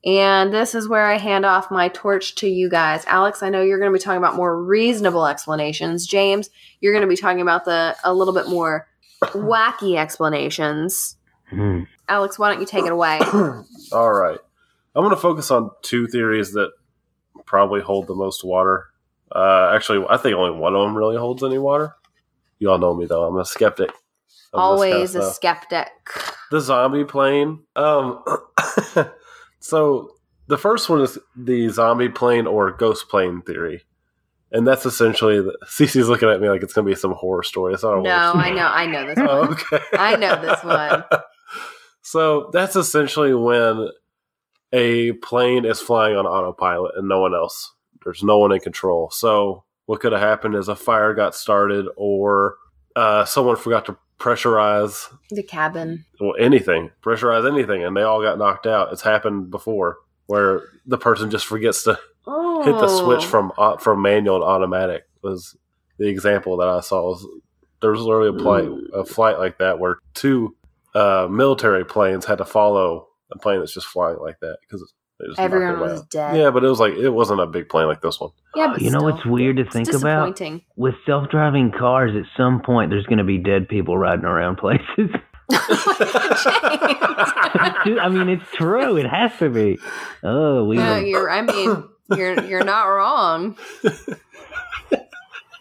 And 0.04 0.52
this 0.52 0.74
is 0.74 0.88
where 0.88 1.06
I 1.06 1.16
hand 1.16 1.46
off 1.46 1.70
my 1.70 1.88
torch 1.88 2.34
to 2.36 2.48
you 2.48 2.68
guys. 2.68 3.04
Alex, 3.06 3.42
I 3.42 3.50
know 3.50 3.62
you're 3.62 3.78
going 3.78 3.92
to 3.92 3.96
be 3.96 4.02
talking 4.02 4.18
about 4.18 4.34
more 4.34 4.60
reasonable 4.60 5.26
explanations. 5.26 6.06
James, 6.06 6.50
you're 6.80 6.92
going 6.92 7.06
to 7.06 7.08
be 7.08 7.16
talking 7.16 7.40
about 7.40 7.64
the 7.64 7.96
a 8.02 8.12
little 8.12 8.34
bit 8.34 8.48
more 8.48 8.88
wacky 9.22 9.96
explanations. 9.96 11.16
Hmm. 11.52 11.82
Alex, 12.08 12.38
why 12.38 12.50
don't 12.50 12.60
you 12.60 12.66
take 12.66 12.84
it 12.86 12.92
away? 12.92 13.18
All 13.92 14.12
right. 14.12 14.38
I'm 14.94 15.02
going 15.02 15.10
to 15.14 15.20
focus 15.20 15.50
on 15.50 15.70
two 15.82 16.06
theories 16.06 16.52
that 16.52 16.70
probably 17.46 17.80
hold 17.80 18.06
the 18.06 18.14
most 18.14 18.44
water. 18.44 18.86
Uh, 19.34 19.72
actually, 19.74 20.04
I 20.10 20.16
think 20.18 20.34
only 20.36 20.58
one 20.58 20.74
of 20.74 20.82
them 20.82 20.96
really 20.96 21.16
holds 21.16 21.42
any 21.42 21.58
water. 21.58 21.94
You 22.58 22.70
all 22.70 22.78
know 22.78 22.94
me 22.94 23.06
though; 23.06 23.24
I'm 23.26 23.36
a 23.38 23.44
skeptic. 23.44 23.88
this 23.88 23.96
kind 24.52 24.54
of 24.54 24.60
Always 24.60 25.14
a 25.14 25.32
skeptic. 25.32 25.88
the 26.50 26.60
zombie 26.60 27.04
plane. 27.04 27.60
Um, 27.74 28.22
so 29.60 30.10
the 30.46 30.58
first 30.58 30.88
one 30.88 31.00
is 31.00 31.18
the 31.36 31.68
zombie 31.70 32.08
plane 32.10 32.46
or 32.46 32.70
ghost 32.72 33.08
plane 33.08 33.42
theory, 33.42 33.82
and 34.52 34.66
that's 34.66 34.86
essentially. 34.86 35.40
The, 35.40 35.56
Cece's 35.66 36.08
looking 36.08 36.28
at 36.28 36.40
me 36.40 36.48
like 36.50 36.62
it's 36.62 36.72
going 36.72 36.84
to 36.86 36.90
be 36.90 36.96
some 36.96 37.12
horror 37.12 37.42
story. 37.42 37.74
It's 37.74 37.82
not 37.82 37.98
a 37.98 38.02
No, 38.02 38.10
horror 38.10 38.30
story. 38.44 38.44
I 38.44 38.54
know, 38.54 38.66
I 38.66 38.86
know 38.86 39.06
this 39.06 39.16
one. 39.16 39.28
Oh, 39.28 39.42
okay. 39.44 39.80
I 39.94 40.16
know 40.16 40.40
this 40.40 40.62
one. 40.62 41.04
So 42.02 42.50
that's 42.52 42.76
essentially 42.76 43.32
when 43.34 43.88
a 44.72 45.12
plane 45.12 45.64
is 45.64 45.80
flying 45.80 46.16
on 46.16 46.26
autopilot 46.26 46.92
and 46.96 47.08
no 47.08 47.20
one 47.20 47.34
else. 47.34 47.72
There's 48.04 48.22
no 48.22 48.38
one 48.38 48.52
in 48.52 48.60
control. 48.60 49.10
So 49.10 49.64
what 49.86 50.00
could 50.00 50.12
have 50.12 50.20
happened 50.20 50.54
is 50.54 50.68
a 50.68 50.76
fire 50.76 51.14
got 51.14 51.34
started 51.34 51.86
or 51.96 52.56
uh, 52.96 53.24
someone 53.24 53.56
forgot 53.56 53.86
to 53.86 53.96
pressurize 54.18 55.08
The 55.30 55.42
cabin. 55.42 56.04
well, 56.20 56.34
anything, 56.38 56.90
pressurize 57.02 57.50
anything, 57.50 57.82
and 57.84 57.96
they 57.96 58.02
all 58.02 58.22
got 58.22 58.38
knocked 58.38 58.66
out. 58.66 58.92
It's 58.92 59.02
happened 59.02 59.50
before 59.50 59.96
where 60.26 60.62
the 60.86 60.98
person 60.98 61.30
just 61.30 61.46
forgets 61.46 61.82
to 61.84 61.98
Oh. 62.24 62.62
hit 62.62 62.72
the 62.80 62.86
switch 62.86 63.24
from 63.24 63.50
au- 63.58 63.78
from 63.78 64.00
manual 64.00 64.38
to 64.38 64.44
automatic. 64.44 65.02
Was 65.22 65.56
the 65.98 66.06
example 66.06 66.56
that 66.58 66.68
I 66.68 66.78
saw. 66.80 67.02
Was, 67.10 67.26
there 67.80 67.90
was 67.90 68.00
literally 68.02 68.28
a 68.36 68.38
flight, 68.40 68.68
a 68.94 69.04
flight 69.04 69.38
like 69.40 69.58
that 69.58 69.80
where 69.80 69.98
two 70.14 70.54
uh, 70.94 71.28
military 71.30 71.84
planes 71.84 72.24
had 72.24 72.38
to 72.38 72.44
follow 72.44 73.08
a 73.32 73.38
plane 73.38 73.60
that's 73.60 73.74
just 73.74 73.86
flying 73.86 74.18
like 74.18 74.38
that 74.40 74.58
because 74.62 74.80
they 75.18 75.26
just 75.26 75.38
knocked 75.38 75.52
Everyone 75.52 75.80
was 75.80 76.02
down. 76.02 76.34
dead. 76.34 76.40
Yeah, 76.42 76.50
but 76.50 76.64
it 76.64 76.68
was 76.68 76.80
like 76.80 76.94
it 76.94 77.10
wasn't 77.10 77.40
a 77.40 77.46
big 77.46 77.68
plane 77.68 77.86
like 77.86 78.00
this 78.02 78.20
one. 78.20 78.30
Yeah, 78.54 78.68
but 78.72 78.82
you 78.82 78.90
know 78.90 78.98
still. 78.98 79.12
what's 79.12 79.24
weird 79.26 79.56
to 79.56 79.64
think 79.64 79.92
about? 79.92 80.40
With 80.76 80.94
self-driving 81.06 81.72
cars, 81.78 82.12
at 82.16 82.24
some 82.36 82.60
point 82.62 82.90
there's 82.90 83.06
going 83.06 83.18
to 83.18 83.24
be 83.24 83.38
dead 83.38 83.68
people 83.68 83.96
riding 83.96 84.24
around 84.24 84.56
places. 84.56 85.10
I 87.94 88.08
mean, 88.10 88.28
it's 88.28 88.50
true. 88.54 88.96
It 88.96 89.06
has 89.06 89.32
to 89.38 89.50
be. 89.50 89.78
Oh, 90.22 90.64
we. 90.64 90.76
Yeah, 90.78 90.98
you're. 90.98 91.30
I 91.30 91.42
mean, 91.42 91.84
you're 92.16 92.42
you're 92.44 92.64
not 92.64 92.84
wrong. 92.84 93.56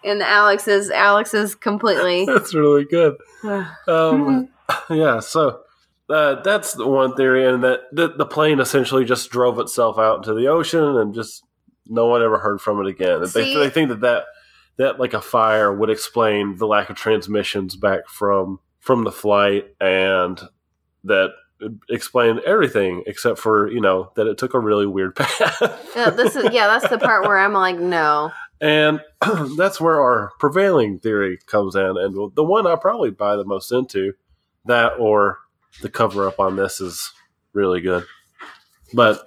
And 0.04 0.24
Alex 0.24 0.68
is 0.68 0.90
Alex 0.90 1.34
is 1.34 1.54
completely. 1.56 2.26
That's 2.26 2.54
really 2.54 2.86
good. 2.86 3.18
Um, 3.88 4.50
yeah, 4.90 5.20
so 5.20 5.62
uh, 6.10 6.42
that's 6.42 6.74
the 6.74 6.88
one 6.88 7.16
theory, 7.16 7.46
and 7.46 7.64
that 7.64 7.82
the, 7.92 8.10
the 8.10 8.26
plane 8.26 8.60
essentially 8.60 9.06
just 9.06 9.30
drove 9.32 9.60
itself 9.60 9.98
out 9.98 10.18
into 10.18 10.34
the 10.34 10.48
ocean, 10.48 10.98
and 10.98 11.14
just 11.14 11.44
no 11.88 12.08
one 12.08 12.22
ever 12.22 12.40
heard 12.40 12.62
from 12.62 12.80
it 12.82 12.88
again. 12.88 13.22
They, 13.22 13.28
See- 13.28 13.58
they 13.58 13.70
think 13.70 13.90
that, 13.90 14.02
that 14.02 14.26
that 14.78 15.00
like 15.00 15.14
a 15.14 15.22
fire 15.22 15.74
would 15.74 15.90
explain 15.90 16.58
the 16.58 16.68
lack 16.68 16.90
of 16.90 16.96
transmissions 16.96 17.76
back 17.76 18.08
from 18.08 18.60
from 18.80 19.04
the 19.04 19.12
flight, 19.12 19.68
and 19.80 20.42
that 21.04 21.32
explained 21.90 22.40
everything 22.40 23.04
except 23.06 23.38
for 23.40 23.72
you 23.72 23.82
know 23.82 24.12
that 24.16 24.28
it 24.28 24.38
took 24.38 24.54
a 24.54 24.60
really 24.60 24.88
weird 24.88 25.16
path. 25.16 25.92
Yeah, 25.96 26.10
this 26.10 26.36
is 26.36 26.52
yeah. 26.52 26.68
That's 26.68 26.90
the 26.90 26.98
part 26.98 27.28
where 27.28 27.38
I'm 27.38 27.54
like, 27.54 27.78
no. 27.78 28.32
And 28.60 29.02
that's 29.58 29.82
where 29.82 30.00
our 30.00 30.32
prevailing 30.40 31.00
theory 31.00 31.40
comes 31.48 31.76
in. 31.76 31.98
And 31.98 32.36
the 32.36 32.44
one 32.44 32.68
I 32.68 32.76
probably 32.76 33.10
buy 33.10 33.36
the 33.36 33.44
most 33.44 33.72
into, 33.72 34.14
that 34.66 34.94
or 35.00 35.40
the 35.82 35.90
cover 35.90 36.28
up 36.28 36.40
on 36.40 36.56
this 36.56 36.82
is 36.82 37.12
really 37.54 37.82
good. 37.82 38.06
But 38.94 39.22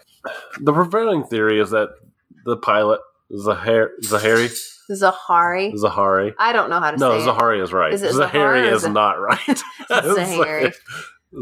the 0.60 0.72
prevailing 0.72 1.24
theory 1.24 1.60
is 1.60 1.70
that 1.70 1.90
the 2.44 2.56
pilot, 2.56 3.00
Zahar- 3.32 3.90
Zaharie, 4.02 4.54
Zaharie. 4.90 5.72
Zaharie. 5.74 6.34
I 6.38 6.52
don't 6.52 6.68
know 6.70 6.78
how 6.80 6.90
to 6.90 6.96
No, 6.98 7.18
say 7.18 7.24
No, 7.26 7.32
Zaharie 7.34 7.62
is 7.62 7.72
right. 7.72 7.92
Is 7.92 8.02
it 8.02 8.12
Zaharie 8.12 8.30
Zahar 8.30 8.70
or 8.70 8.74
is 8.74 8.86
not 8.88 9.12
right. 9.20 9.38
Zaharie. 9.90 10.64
it. 10.66 10.76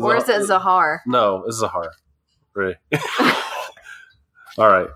Or 0.01 0.17
is 0.17 0.29
it 0.29 0.43
Zahar? 0.49 0.99
No, 1.07 1.45
it's 1.47 1.61
Zahar. 1.61 1.89
Really. 2.55 2.77
All 4.59 4.69
right. 4.69 4.89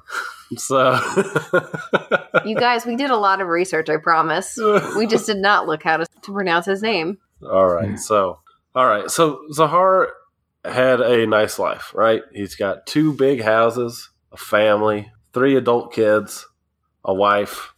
So 0.56 0.98
You 2.44 2.54
guys, 2.54 2.86
we 2.86 2.94
did 2.96 3.10
a 3.10 3.16
lot 3.16 3.40
of 3.40 3.48
research. 3.48 3.88
I 3.90 3.96
promise. 3.96 4.56
We 4.96 5.06
just 5.06 5.26
did 5.26 5.38
not 5.38 5.66
look 5.66 5.82
how 5.82 5.96
to, 5.98 6.06
to 6.22 6.32
pronounce 6.32 6.66
his 6.66 6.82
name. 6.82 7.18
All 7.42 7.66
right. 7.66 7.98
So, 7.98 8.38
all 8.76 8.86
right. 8.86 9.10
So 9.10 9.40
Zahar 9.52 10.08
had 10.62 11.00
a 11.00 11.26
nice 11.26 11.58
life, 11.58 11.92
right? 11.94 12.22
He's 12.32 12.56
got 12.56 12.86
two 12.86 13.14
big 13.14 13.40
houses, 13.42 14.10
a 14.30 14.36
family, 14.36 15.10
three 15.32 15.56
adult 15.56 15.94
kids, 15.94 16.46
a 17.02 17.14
wife, 17.14 17.72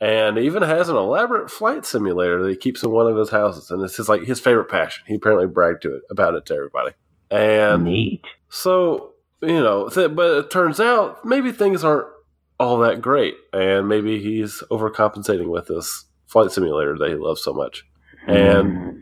and 0.00 0.36
even 0.36 0.62
has 0.62 0.88
an 0.88 0.96
elaborate 0.96 1.50
flight 1.50 1.86
simulator 1.86 2.42
that 2.42 2.50
he 2.50 2.56
keeps 2.56 2.82
in 2.82 2.90
one 2.90 3.06
of 3.06 3.16
his 3.16 3.30
houses. 3.30 3.70
And 3.70 3.80
this 3.80 4.00
is 4.00 4.08
like 4.08 4.22
his 4.22 4.40
favorite 4.40 4.68
passion. 4.68 5.04
He 5.06 5.14
apparently 5.14 5.46
bragged 5.46 5.82
to 5.82 5.94
it 5.94 6.02
about 6.10 6.34
it 6.34 6.46
to 6.46 6.54
everybody. 6.54 6.94
And 7.30 7.84
Neat. 7.84 8.24
so, 8.48 9.12
you 9.40 9.60
know, 9.60 9.88
th- 9.88 10.16
but 10.16 10.36
it 10.36 10.50
turns 10.50 10.80
out 10.80 11.24
maybe 11.24 11.52
things 11.52 11.84
aren't 11.84 12.08
all 12.58 12.78
that 12.78 13.00
great. 13.00 13.36
And 13.52 13.88
maybe 13.88 14.20
he's 14.20 14.64
overcompensating 14.70 15.48
with 15.48 15.68
this 15.68 16.06
flight 16.26 16.50
simulator 16.50 16.96
that 16.98 17.08
he 17.08 17.14
loves 17.14 17.44
so 17.44 17.52
much. 17.52 17.84
And 18.26 18.72
hmm. 18.72 19.00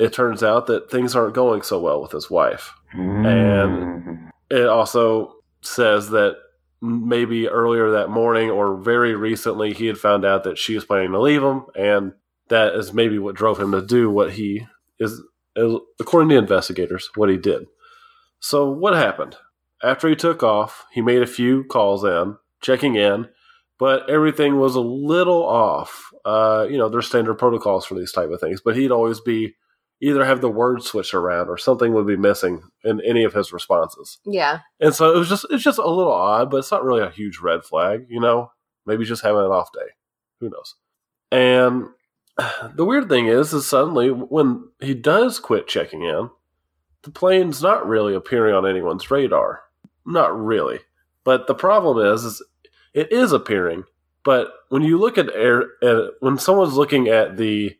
It 0.00 0.14
turns 0.14 0.42
out 0.42 0.66
that 0.66 0.90
things 0.90 1.14
aren't 1.14 1.34
going 1.34 1.60
so 1.60 1.78
well 1.78 2.00
with 2.00 2.12
his 2.12 2.30
wife. 2.30 2.72
and 2.92 4.30
It 4.50 4.66
also 4.66 5.34
says 5.60 6.08
that 6.10 6.36
maybe 6.80 7.46
earlier 7.46 7.90
that 7.90 8.08
morning 8.08 8.50
or 8.50 8.78
very 8.78 9.14
recently 9.14 9.74
he 9.74 9.86
had 9.86 9.98
found 9.98 10.24
out 10.24 10.42
that 10.44 10.56
she 10.56 10.74
was 10.74 10.86
planning 10.86 11.12
to 11.12 11.20
leave 11.20 11.42
him. 11.42 11.66
And 11.76 12.14
that 12.48 12.74
is 12.74 12.94
maybe 12.94 13.18
what 13.18 13.36
drove 13.36 13.60
him 13.60 13.72
to 13.72 13.82
do 13.82 14.10
what 14.10 14.32
he 14.32 14.66
is, 14.98 15.20
according 15.54 16.30
to 16.30 16.38
investigators, 16.38 17.10
what 17.14 17.28
he 17.28 17.36
did. 17.36 17.66
So, 18.40 18.70
what 18.70 18.94
happened? 18.94 19.36
After 19.82 20.08
he 20.08 20.16
took 20.16 20.42
off, 20.42 20.86
he 20.92 21.02
made 21.02 21.20
a 21.22 21.26
few 21.26 21.64
calls 21.64 22.04
in, 22.04 22.36
checking 22.62 22.96
in, 22.96 23.28
but 23.78 24.08
everything 24.08 24.58
was 24.58 24.74
a 24.74 24.80
little 24.80 25.46
off. 25.46 26.10
Uh, 26.24 26.66
you 26.70 26.78
know, 26.78 26.88
there's 26.88 27.06
standard 27.06 27.34
protocols 27.34 27.84
for 27.84 27.94
these 27.94 28.12
type 28.12 28.30
of 28.30 28.40
things, 28.40 28.60
but 28.62 28.76
he'd 28.76 28.90
always 28.90 29.20
be 29.20 29.54
either 30.00 30.24
have 30.24 30.40
the 30.40 30.50
word 30.50 30.82
switched 30.82 31.14
around 31.14 31.48
or 31.48 31.58
something 31.58 31.92
would 31.92 32.06
be 32.06 32.16
missing 32.16 32.62
in 32.84 33.00
any 33.02 33.24
of 33.24 33.34
his 33.34 33.52
responses. 33.52 34.18
Yeah. 34.24 34.60
And 34.80 34.94
so 34.94 35.14
it 35.14 35.18
was 35.18 35.28
just 35.28 35.46
it's 35.50 35.62
just 35.62 35.78
a 35.78 35.88
little 35.88 36.12
odd, 36.12 36.50
but 36.50 36.58
it's 36.58 36.70
not 36.70 36.84
really 36.84 37.02
a 37.02 37.10
huge 37.10 37.38
red 37.40 37.64
flag, 37.64 38.06
you 38.08 38.20
know. 38.20 38.52
Maybe 38.86 39.04
just 39.04 39.22
having 39.22 39.40
an 39.42 39.52
off 39.52 39.72
day. 39.72 39.90
Who 40.40 40.50
knows? 40.50 40.74
And 41.30 41.88
the 42.74 42.84
weird 42.84 43.08
thing 43.08 43.26
is, 43.26 43.52
is 43.52 43.66
suddenly 43.66 44.10
when 44.10 44.68
he 44.80 44.94
does 44.94 45.38
quit 45.38 45.68
checking 45.68 46.02
in, 46.02 46.30
the 47.02 47.10
plane's 47.10 47.62
not 47.62 47.86
really 47.86 48.14
appearing 48.14 48.54
on 48.54 48.66
anyone's 48.66 49.10
radar. 49.10 49.62
Not 50.06 50.38
really. 50.38 50.80
But 51.24 51.46
the 51.46 51.54
problem 51.54 52.12
is, 52.12 52.24
is 52.24 52.42
it 52.94 53.12
is 53.12 53.32
appearing. 53.32 53.84
But 54.24 54.52
when 54.68 54.82
you 54.82 54.98
look 54.98 55.16
at 55.18 55.34
air, 55.34 55.64
at, 55.82 56.12
when 56.20 56.38
someone's 56.38 56.74
looking 56.74 57.08
at 57.08 57.36
the 57.36 57.76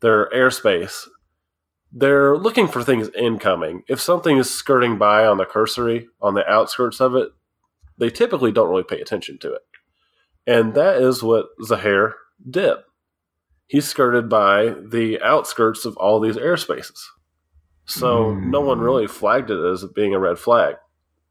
their 0.00 0.30
airspace, 0.30 1.06
they're 1.92 2.36
looking 2.36 2.68
for 2.68 2.82
things 2.84 3.08
incoming. 3.16 3.82
If 3.88 4.00
something 4.00 4.36
is 4.38 4.50
skirting 4.50 4.98
by 4.98 5.26
on 5.26 5.38
the 5.38 5.44
cursory, 5.46 6.08
on 6.20 6.34
the 6.34 6.46
outskirts 6.48 7.00
of 7.00 7.14
it, 7.14 7.28
they 7.98 8.10
typically 8.10 8.52
don't 8.52 8.68
really 8.68 8.82
pay 8.84 9.00
attention 9.00 9.38
to 9.38 9.52
it. 9.54 9.62
And 10.46 10.74
that 10.74 10.96
is 11.02 11.22
what 11.22 11.46
Zahir 11.64 12.14
did. 12.48 12.76
He 13.66 13.80
skirted 13.80 14.28
by 14.28 14.74
the 14.82 15.20
outskirts 15.22 15.84
of 15.84 15.96
all 15.96 16.20
these 16.20 16.36
airspaces. 16.36 17.00
So 17.86 18.32
Hmm. 18.34 18.50
no 18.50 18.60
one 18.60 18.80
really 18.80 19.06
flagged 19.06 19.50
it 19.50 19.58
as 19.64 19.84
being 19.94 20.14
a 20.14 20.18
red 20.18 20.38
flag 20.38 20.76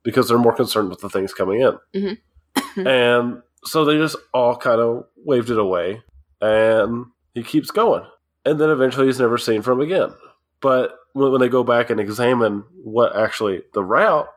because 0.04 0.28
they're 0.28 0.38
more 0.38 0.54
concerned 0.56 0.90
with 0.90 1.00
the 1.00 1.10
things 1.10 1.34
coming 1.34 1.62
in. 1.62 1.78
Mhm. 1.96 2.18
and 2.88 3.42
so 3.64 3.86
they 3.86 3.98
just 3.98 4.16
all 4.34 4.56
kind 4.56 4.82
of 4.82 5.06
waved 5.18 5.50
it 5.50 5.58
away 5.60 6.02
and 6.42 7.06
he 7.34 7.44
keeps 7.44 7.72
going. 7.72 8.04
And 8.46 8.60
then 8.60 8.70
eventually 8.70 9.08
he's 9.08 9.20
never 9.20 9.38
seen 9.38 9.62
from 9.62 9.82
again. 9.82 10.14
But 10.62 10.92
when, 11.14 11.32
when 11.32 11.42
they 11.42 11.50
go 11.50 11.64
back 11.64 11.90
and 11.90 12.00
examine 12.00 12.64
what 12.84 13.16
actually 13.16 13.62
the 13.74 13.84
route, 13.84 14.28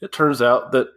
it 0.00 0.12
turns 0.12 0.42
out 0.42 0.72
that 0.72 0.88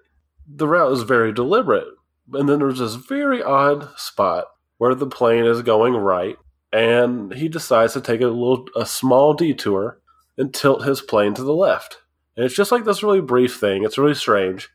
the 0.48 0.68
route 0.68 0.92
is 0.92 1.04
very 1.04 1.32
deliberate. 1.32 1.88
And 2.34 2.48
then 2.48 2.60
there's 2.60 2.80
this 2.80 2.96
very 2.96 3.42
odd 3.42 3.90
spot 3.98 4.46
where 4.78 4.94
the 4.96 5.08
plane 5.08 5.46
is 5.46 5.62
going 5.62 5.96
right, 5.96 6.38
and 6.72 7.34
he 7.34 7.48
decides 7.50 7.94
to 7.94 8.02
take 8.02 8.22
a 8.22 8.28
little, 8.28 8.68
a 8.76 8.86
small 8.86 9.34
detour 9.34 10.00
and 10.38 10.54
tilt 10.54 10.86
his 10.86 11.02
plane 11.02 11.34
to 11.34 11.44
the 11.44 11.54
left. 11.56 11.98
And 12.38 12.46
it's 12.46 12.56
just 12.56 12.72
like 12.72 12.86
this 12.86 13.04
really 13.04 13.20
brief 13.22 13.60
thing. 13.60 13.84
It's 13.84 13.98
really 13.98 14.14
strange. 14.14 14.70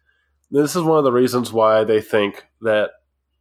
This 0.51 0.77
is 0.77 0.83
one 0.83 0.99
of 0.99 1.05
the 1.05 1.13
reasons 1.13 1.53
why 1.53 1.85
they 1.85 2.01
think 2.01 2.45
that 2.61 2.91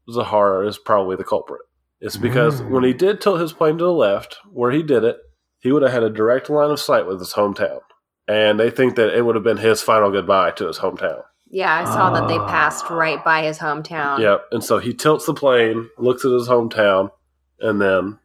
Zahara 0.10 0.67
is 0.67 0.77
probably 0.77 1.15
the 1.15 1.23
culprit. 1.23 1.62
It's 1.99 2.17
because 2.17 2.62
Mm. 2.62 2.69
when 2.69 2.84
he 2.84 2.93
did 2.93 3.19
tilt 3.19 3.39
his 3.41 3.53
plane 3.53 3.77
to 3.77 3.84
the 3.84 3.91
left, 3.91 4.38
where 4.51 4.71
he 4.71 4.84
did 4.84 5.03
it, 5.03 5.17
he 5.63 5.71
would 5.71 5.82
have 5.82 5.91
had 5.91 6.04
a 6.04 6.10
direct 6.10 6.49
line 6.49 6.69
of 6.69 6.80
sight 6.80 7.08
with 7.08 7.17
his 7.19 7.34
hometown. 7.34 7.80
And 8.28 8.60
they 8.60 8.69
think 8.69 8.95
that 8.95 9.17
it 9.17 9.23
would 9.26 9.36
have 9.36 9.43
been 9.43 9.58
his 9.58 9.82
final 9.82 10.12
goodbye 10.12 10.52
to 10.52 10.67
his 10.67 10.78
hometown. 10.80 11.23
Yeah, 11.49 11.73
I 11.73 11.86
saw 11.86 12.10
that 12.12 12.28
they 12.28 12.38
Ah. 12.38 12.47
passed 12.47 12.89
right 12.89 13.23
by 13.23 13.43
his 13.43 13.60
hometown. 13.60 14.19
Yep. 14.19 14.45
And 14.52 14.63
so 14.63 14.78
he 14.80 14.93
tilts 14.93 15.26
the 15.26 15.34
plane, 15.34 15.89
looks 15.97 16.26
at 16.26 16.32
his 16.32 16.47
hometown, 16.47 17.12
and 17.60 17.80
then 17.82 18.19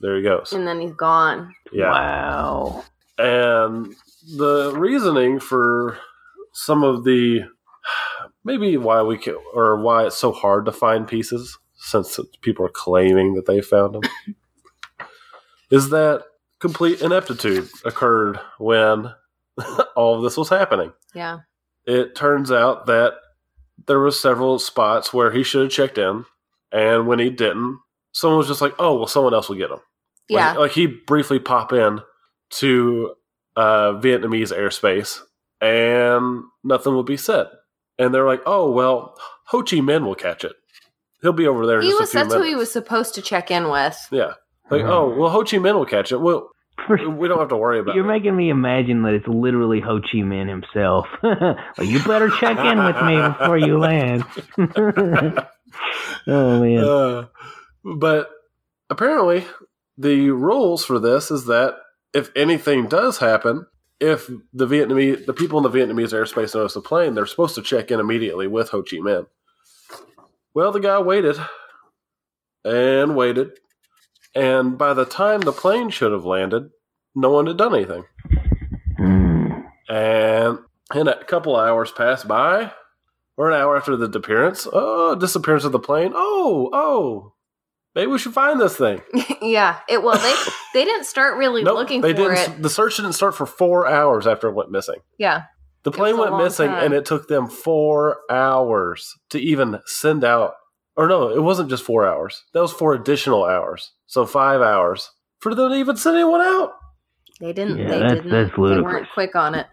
there 0.00 0.16
he 0.16 0.22
goes. 0.22 0.52
And 0.52 0.66
then 0.66 0.80
he's 0.80 0.94
gone. 0.94 1.54
Yeah. 1.72 1.90
Wow. 1.90 2.84
And 3.18 3.94
the 4.36 4.72
reasoning 4.76 5.40
for 5.40 5.98
some 6.52 6.82
of 6.84 7.04
the 7.04 7.40
maybe 8.44 8.76
why 8.76 9.02
we 9.02 9.18
can, 9.18 9.36
or 9.54 9.76
why 9.80 10.06
it's 10.06 10.16
so 10.18 10.32
hard 10.32 10.64
to 10.66 10.72
find 10.72 11.06
pieces 11.08 11.58
since 11.74 12.18
people 12.42 12.64
are 12.64 12.70
claiming 12.70 13.34
that 13.34 13.46
they 13.46 13.60
found 13.60 13.94
them 13.94 14.02
is 15.70 15.90
that 15.90 16.24
complete 16.62 17.02
ineptitude 17.02 17.68
occurred 17.84 18.38
when 18.58 19.12
all 19.96 20.14
of 20.16 20.22
this 20.22 20.36
was 20.36 20.48
happening. 20.48 20.92
Yeah. 21.14 21.40
It 21.84 22.14
turns 22.14 22.50
out 22.52 22.86
that 22.86 23.14
there 23.86 23.98
were 23.98 24.12
several 24.12 24.60
spots 24.60 25.12
where 25.12 25.32
he 25.32 25.42
should 25.42 25.62
have 25.62 25.72
checked 25.72 25.98
in 25.98 26.24
And 26.70 27.08
when 27.08 27.18
he 27.18 27.28
didn't, 27.28 27.80
someone 28.12 28.38
was 28.38 28.46
just 28.46 28.62
like, 28.62 28.74
"Oh, 28.78 28.96
well, 28.96 29.08
someone 29.08 29.34
else 29.34 29.48
will 29.48 29.56
get 29.56 29.70
him." 29.70 29.80
Yeah. 30.28 30.50
Like, 30.50 30.58
like 30.58 30.70
he'd 30.72 31.04
briefly 31.04 31.40
pop 31.40 31.72
in 31.72 32.00
to 32.50 33.14
uh, 33.56 33.92
Vietnamese 33.94 34.56
airspace 34.56 35.20
and 35.60 36.44
nothing 36.62 36.94
would 36.94 37.06
be 37.06 37.16
said. 37.16 37.48
And 37.98 38.14
they're 38.14 38.26
like, 38.26 38.42
oh, 38.46 38.70
well, 38.70 39.16
Ho 39.46 39.62
Chi 39.62 39.76
Minh 39.76 40.04
will 40.04 40.14
catch 40.14 40.44
it. 40.44 40.54
He'll 41.20 41.32
be 41.32 41.46
over 41.46 41.66
there 41.66 41.80
in 41.80 41.86
he 41.86 41.94
was 41.94 42.10
that's 42.12 42.30
minutes. 42.30 42.34
who 42.34 42.42
he 42.42 42.54
was 42.54 42.72
supposed 42.72 43.14
to 43.14 43.22
check 43.22 43.50
in 43.50 43.70
with. 43.70 43.96
Yeah. 44.10 44.34
Like, 44.72 44.84
oh, 44.84 45.14
well, 45.16 45.30
Ho 45.30 45.44
Chi 45.44 45.56
Minh 45.58 45.74
will 45.74 45.86
catch 45.86 46.12
it. 46.12 46.20
Well, 46.20 46.50
we 46.88 47.28
don't 47.28 47.38
have 47.38 47.50
to 47.50 47.56
worry 47.56 47.78
about 47.78 47.94
You're 47.94 48.04
it. 48.04 48.08
making 48.08 48.36
me 48.36 48.50
imagine 48.50 49.02
that 49.02 49.14
it's 49.14 49.28
literally 49.28 49.80
Ho 49.80 50.00
Chi 50.00 50.18
Minh 50.18 50.48
himself. 50.48 51.06
well, 51.22 51.56
you 51.80 52.02
better 52.04 52.30
check 52.30 52.58
in 52.58 52.84
with 52.84 52.96
me 53.02 53.16
before 53.38 53.58
you 53.58 53.78
land. 53.78 54.24
oh 56.26 56.60
man. 56.60 56.84
Uh, 56.84 57.26
but 57.84 58.30
apparently, 58.90 59.44
the 59.98 60.30
rules 60.30 60.84
for 60.84 60.98
this 60.98 61.30
is 61.30 61.46
that 61.46 61.74
if 62.14 62.30
anything 62.36 62.86
does 62.88 63.18
happen, 63.18 63.66
if 64.00 64.26
the 64.52 64.66
Vietnamese, 64.66 65.26
the 65.26 65.32
people 65.32 65.64
in 65.64 65.70
the 65.70 65.78
Vietnamese 65.78 66.12
airspace 66.12 66.54
notice 66.54 66.74
the 66.74 66.80
plane, 66.80 67.14
they're 67.14 67.26
supposed 67.26 67.54
to 67.54 67.62
check 67.62 67.90
in 67.90 68.00
immediately 68.00 68.46
with 68.46 68.70
Ho 68.70 68.82
Chi 68.82 68.96
Minh. 68.96 69.26
Well, 70.54 70.72
the 70.72 70.80
guy 70.80 70.98
waited 71.00 71.36
and 72.64 73.16
waited, 73.16 73.52
and 74.34 74.76
by 74.78 74.94
the 74.94 75.04
time 75.04 75.40
the 75.40 75.52
plane 75.52 75.90
should 75.90 76.12
have 76.12 76.24
landed, 76.24 76.70
no 77.14 77.30
one 77.30 77.46
had 77.46 77.56
done 77.56 77.74
anything. 77.74 78.04
Hmm. 78.96 79.50
And 79.88 80.58
and 80.94 81.08
a 81.08 81.24
couple 81.24 81.56
hours 81.56 81.90
passed 81.92 82.28
by, 82.28 82.72
or 83.36 83.50
an 83.50 83.60
hour 83.60 83.76
after 83.76 83.96
the 83.96 84.08
disappearance. 84.08 84.66
Oh, 84.72 85.14
disappearance 85.14 85.64
of 85.64 85.72
the 85.72 85.78
plane. 85.78 86.12
Oh, 86.14 86.70
oh, 86.72 87.34
maybe 87.94 88.10
we 88.10 88.18
should 88.18 88.34
find 88.34 88.60
this 88.60 88.76
thing. 88.76 89.00
yeah. 89.42 89.80
It 89.88 90.02
well 90.02 90.18
they 90.18 90.34
they 90.74 90.84
didn't 90.84 91.06
start 91.06 91.36
really 91.38 91.62
Nope, 91.64 91.76
looking 91.76 92.00
they 92.00 92.12
for 92.12 92.34
didn't. 92.34 92.56
it. 92.58 92.62
The 92.62 92.70
search 92.70 92.96
didn't 92.96 93.12
start 93.14 93.34
for 93.34 93.46
four 93.46 93.86
hours 93.86 94.26
after 94.26 94.48
it 94.48 94.54
went 94.54 94.70
missing. 94.70 95.00
Yeah. 95.18 95.44
The 95.84 95.90
plane 95.90 96.16
went 96.16 96.36
missing, 96.38 96.68
time. 96.68 96.84
and 96.84 96.94
it 96.94 97.04
took 97.04 97.26
them 97.26 97.48
four 97.48 98.18
hours 98.30 99.18
to 99.30 99.40
even 99.40 99.80
send 99.84 100.22
out. 100.22 100.54
Or 100.94 101.08
no, 101.08 101.30
it 101.30 101.42
wasn't 101.42 101.70
just 101.70 101.82
four 101.84 102.06
hours. 102.06 102.44
That 102.54 102.60
was 102.60 102.72
four 102.72 102.94
additional 102.94 103.44
hours. 103.44 103.92
So 104.12 104.26
five 104.26 104.60
hours 104.60 105.10
for 105.38 105.54
them 105.54 105.70
to 105.70 105.74
even 105.76 105.96
send 105.96 106.16
anyone 106.16 106.42
out. 106.42 106.72
They 107.40 107.54
didn't 107.54 107.78
Yeah, 107.78 107.88
they 107.88 107.98
that's- 107.98 108.12
didn't 108.12 108.30
that's 108.30 108.50
they 108.50 108.80
weren't 108.82 109.08
quick 109.14 109.34
on 109.34 109.54
it. 109.54 109.66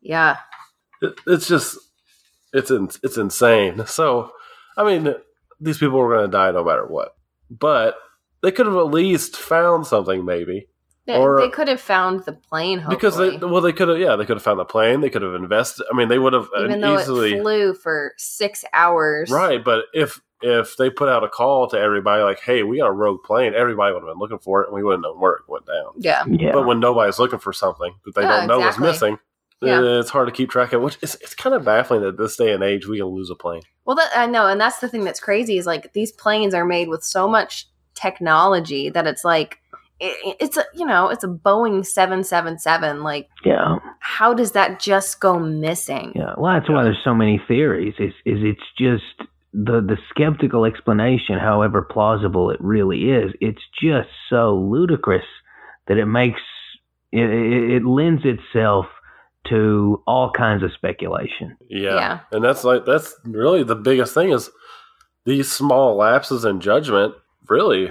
Yeah. 0.00 0.36
It, 1.02 1.14
it's 1.26 1.48
just, 1.48 1.76
it's 2.52 2.70
in, 2.70 2.88
it's 3.02 3.16
insane. 3.16 3.84
So, 3.86 4.30
I 4.76 4.84
mean, 4.84 5.12
these 5.60 5.78
people 5.78 5.98
were 5.98 6.14
going 6.14 6.30
to 6.30 6.30
die 6.30 6.52
no 6.52 6.62
matter 6.62 6.86
what. 6.86 7.16
But 7.50 7.96
they 8.44 8.52
could 8.52 8.66
have 8.66 8.76
at 8.76 8.86
least 8.92 9.34
found 9.36 9.88
something, 9.88 10.24
maybe. 10.24 10.68
They, 11.06 11.16
Or- 11.16 11.40
they 11.40 11.48
could 11.50 11.66
have 11.66 11.80
found 11.80 12.20
the 12.26 12.34
plane 12.34 12.78
hopefully. 12.78 12.96
Because 12.96 13.16
they, 13.40 13.44
well, 13.44 13.60
they 13.60 13.72
could 13.72 13.88
have, 13.88 13.98
yeah, 13.98 14.14
they 14.14 14.24
could 14.24 14.36
have 14.36 14.44
found 14.44 14.60
the 14.60 14.64
plane. 14.64 15.00
They 15.00 15.10
could 15.10 15.22
have 15.22 15.34
invested. 15.34 15.84
I 15.92 15.96
mean, 15.96 16.06
they 16.06 16.20
would 16.20 16.32
have 16.32 16.46
even 16.60 16.80
though 16.80 16.96
easily, 17.00 17.32
it 17.34 17.42
flew 17.42 17.74
for 17.74 18.12
six 18.18 18.64
hours. 18.72 19.30
right? 19.32 19.64
But 19.64 19.86
if 19.92 20.20
if 20.42 20.76
they 20.76 20.90
put 20.90 21.08
out 21.08 21.24
a 21.24 21.28
call 21.28 21.68
to 21.68 21.78
everybody, 21.78 22.22
like, 22.22 22.40
"Hey, 22.40 22.62
we 22.62 22.78
got 22.78 22.86
a 22.88 22.92
rogue 22.92 23.22
plane," 23.22 23.52
everybody 23.54 23.92
would 23.92 24.02
have 24.02 24.08
been 24.10 24.18
looking 24.18 24.38
for 24.38 24.62
it, 24.62 24.68
and 24.68 24.74
we 24.74 24.82
wouldn't 24.82 25.02
know 25.02 25.14
where 25.14 25.34
it 25.34 25.42
went 25.48 25.66
down. 25.66 25.92
Yeah. 25.98 26.24
Yeah. 26.28 26.52
But 26.52 26.66
when 26.66 26.80
nobody's 26.80 27.18
looking 27.18 27.38
for 27.38 27.52
something 27.52 27.94
that 28.04 28.14
they 28.14 28.22
Yeah, 28.22 28.38
don't 28.38 28.46
know 28.48 28.58
exactly. 28.58 28.88
is 28.88 28.92
missing, 28.94 29.18
Yeah. 29.60 29.78
uh, 29.80 30.00
it's 30.00 30.10
hard 30.10 30.28
to 30.28 30.32
keep 30.32 30.50
track 30.50 30.72
of. 30.72 30.82
Which 30.82 30.96
it's, 31.02 31.14
it's 31.16 31.34
kind 31.34 31.54
of 31.54 31.64
baffling 31.64 32.02
that 32.02 32.16
this 32.16 32.36
day 32.36 32.52
and 32.52 32.62
age 32.62 32.86
we 32.86 32.98
can 32.98 33.06
lose 33.08 33.30
a 33.30 33.34
plane. 33.34 33.62
Well, 33.84 33.96
that, 33.96 34.10
I 34.16 34.26
know, 34.26 34.46
and 34.46 34.60
that's 34.60 34.78
the 34.78 34.88
thing 34.88 35.04
that's 35.04 35.20
crazy 35.20 35.58
is 35.58 35.66
like 35.66 35.92
these 35.92 36.12
planes 36.12 36.54
are 36.54 36.64
made 36.64 36.88
with 36.88 37.02
so 37.04 37.26
much 37.28 37.66
technology 37.94 38.88
that 38.90 39.06
it's 39.06 39.24
like 39.24 39.58
it, 39.98 40.36
it's 40.40 40.56
a 40.56 40.64
you 40.74 40.86
know 40.86 41.08
it's 41.08 41.24
a 41.24 41.28
Boeing 41.28 41.84
seven 41.84 42.24
seven 42.24 42.58
seven. 42.58 43.02
Like, 43.02 43.28
yeah. 43.44 43.76
how 43.98 44.32
does 44.32 44.52
that 44.52 44.80
just 44.80 45.20
go 45.20 45.38
missing? 45.38 46.12
Yeah. 46.14 46.34
Well, 46.38 46.54
that's 46.54 46.70
why 46.70 46.82
there's 46.84 47.02
so 47.04 47.14
many 47.14 47.40
theories. 47.46 47.94
Is 47.98 48.12
is 48.24 48.38
it's 48.42 48.62
just 48.78 49.28
the 49.52 49.80
the 49.80 49.96
skeptical 50.10 50.64
explanation, 50.64 51.38
however 51.38 51.82
plausible 51.82 52.50
it 52.50 52.60
really 52.60 53.10
is. 53.10 53.32
It's 53.40 53.62
just 53.82 54.08
so 54.28 54.54
ludicrous 54.54 55.24
that 55.88 55.98
it 55.98 56.06
makes 56.06 56.40
it, 57.12 57.28
it, 57.28 57.70
it 57.76 57.84
lends 57.84 58.22
itself 58.24 58.86
to 59.48 60.02
all 60.06 60.30
kinds 60.30 60.62
of 60.62 60.72
speculation. 60.72 61.56
Yeah. 61.68 61.94
Yeah. 61.94 62.20
And 62.32 62.44
that's 62.44 62.64
like 62.64 62.84
that's 62.84 63.14
really 63.24 63.62
the 63.62 63.76
biggest 63.76 64.14
thing 64.14 64.30
is 64.30 64.50
these 65.24 65.50
small 65.50 65.96
lapses 65.96 66.44
in 66.44 66.60
judgment 66.60 67.14
really 67.48 67.90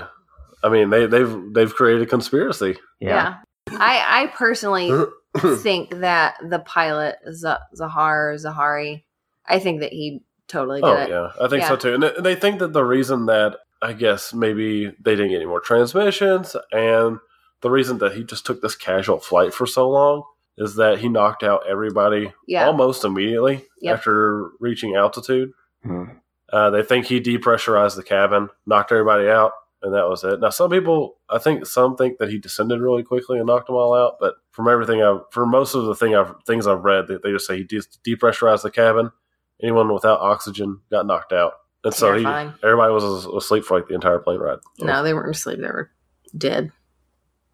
I 0.64 0.70
mean 0.70 0.90
they 0.90 1.08
they've 1.08 1.36
they've 1.54 1.74
created 1.74 2.04
a 2.04 2.06
conspiracy. 2.06 2.78
Yeah. 3.00 3.38
I 3.70 4.24
I 4.24 4.28
personally 4.28 4.92
think 5.58 5.90
that 6.00 6.36
the 6.48 6.60
pilot 6.60 7.18
Z- 7.32 7.48
Zahar 7.76 8.36
Zaharie, 8.36 9.04
I 9.46 9.60
think 9.60 9.82
that 9.82 9.92
he 9.92 10.22
totally 10.50 10.82
did 10.82 10.88
Oh 10.88 10.94
it. 10.98 11.10
yeah, 11.10 11.32
I 11.42 11.48
think 11.48 11.64
so 11.64 11.76
too. 11.76 11.94
And 11.94 12.04
they- 12.04 12.14
they 12.20 12.36
think 12.36 12.60
that 12.60 12.74
the 12.74 12.84
reason 12.84 13.28
that 13.28 13.58
I 13.82 13.94
guess 13.94 14.34
maybe 14.34 14.88
they 15.02 15.16
didn't 15.16 15.30
get 15.30 15.38
any 15.38 15.46
more 15.46 15.62
transmissions 15.62 16.56
and 16.74 17.20
the 17.62 17.70
reason 17.72 17.98
that 18.00 18.14
he 18.14 18.24
just 18.24 18.46
took 18.46 18.62
this 18.62 18.76
casual 18.76 19.20
flight 19.20 19.54
for 19.54 19.66
so 19.66 19.90
long 19.90 20.24
is 20.58 20.76
that 20.76 21.00
he 21.00 21.08
knocked 21.08 21.44
out 21.44 21.62
everybody 21.68 22.34
Yeah. 22.48 22.66
almost 22.68 23.06
immediately 23.06 23.66
Yep. 23.82 23.98
after 24.00 24.50
reaching 24.60 24.96
altitude. 24.96 25.52
Hmm. 25.84 26.04
Uh, 26.52 26.70
they 26.72 26.82
think 26.84 27.06
he 27.06 27.22
depressurized 27.22 27.96
the 27.96 28.04
cabin, 28.04 28.50
knocked 28.66 28.92
everybody 28.92 29.30
out, 29.30 29.52
and 29.82 29.94
that 29.94 30.10
was 30.10 30.24
it. 30.26 30.42
Now, 30.42 30.50
some 30.50 30.70
people, 30.72 31.18
I 31.30 31.38
think 31.38 31.66
some 31.66 31.96
think 31.96 32.18
that 32.18 32.30
he 32.30 32.38
descended 32.40 32.82
really 32.82 33.04
quickly 33.04 33.38
and 33.38 33.48
knocked 33.48 33.68
them 33.68 33.76
all 33.78 33.94
out. 33.94 34.16
But 34.20 34.36
from 34.52 34.68
everything 34.68 35.02
I've, 35.02 35.22
for 35.32 35.46
most 35.46 35.76
of 35.76 35.86
the 35.86 35.96
thing 35.96 36.16
I've, 36.16 36.34
things 36.46 36.68
I've 36.68 36.84
read, 36.84 37.08
they, 37.08 37.18
they 37.24 37.32
just 37.32 37.46
say 37.48 37.58
he 37.60 37.64
de- 37.64 37.80
depressurized 38.06 38.64
the 38.64 38.72
cabin. 38.72 39.12
Anyone 39.62 39.94
without 39.94 40.20
oxygen 40.22 40.80
got 40.90 41.06
knocked 41.06 41.34
out, 41.34 41.54
and 41.84 41.94
so 41.94 42.16
he, 42.16 42.26
everybody 42.64 42.94
was 42.94 43.26
asleep 43.26 43.64
for 43.66 43.78
like 43.78 43.88
the 43.88 43.96
entire 43.96 44.20
plane 44.20 44.40
ride. 44.40 44.60
No, 44.80 45.04
they 45.04 45.14
weren't 45.14 45.36
asleep. 45.36 45.60
They 45.60 45.68
were 45.68 45.92
dead. 46.38 46.72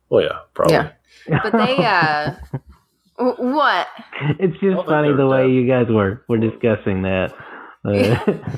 well, 0.09 0.23
yeah, 0.23 0.39
probably. 0.53 0.75
Yeah. 0.75 0.91
But 1.41 1.51
they, 1.53 1.77
uh, 1.83 2.35
w- 3.17 3.55
what? 3.55 3.87
it's 4.39 4.53
just 4.59 4.85
funny 4.87 5.07
they're 5.07 5.17
the 5.17 5.27
way 5.27 5.49
you 5.49 5.67
guys 5.67 5.87
were 5.89 6.23
were 6.29 6.37
discussing 6.37 7.01
that. 7.03 7.33
Uh, 7.85 8.17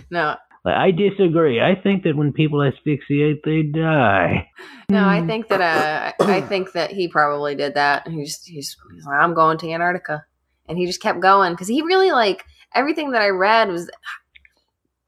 No, 0.10 0.36
I 0.66 0.92
disagree. 0.92 1.60
I 1.60 1.76
think 1.76 2.04
that 2.04 2.16
when 2.16 2.32
people 2.32 2.64
asphyxiate, 2.64 3.42
they 3.44 3.62
die. 3.62 4.50
no. 4.90 5.06
I 5.06 5.26
think 5.26 5.50
that, 5.50 6.16
uh, 6.18 6.24
I 6.24 6.40
think 6.40 6.72
that 6.72 6.92
he 6.92 7.10
probably 7.10 7.54
did 7.56 7.74
that. 7.74 8.08
He 8.08 8.24
just, 8.24 8.48
he's, 8.48 8.78
he's 8.94 9.06
like, 9.06 9.20
I'm 9.20 9.34
going 9.34 9.58
to 9.58 9.70
Antarctica, 9.70 10.24
and 10.70 10.78
he 10.78 10.86
just 10.86 11.02
kept 11.02 11.20
going 11.20 11.52
because 11.52 11.68
he 11.68 11.82
really 11.82 12.12
like 12.12 12.46
everything 12.74 13.12
that 13.12 13.22
I 13.22 13.30
read 13.30 13.70
was. 13.70 13.90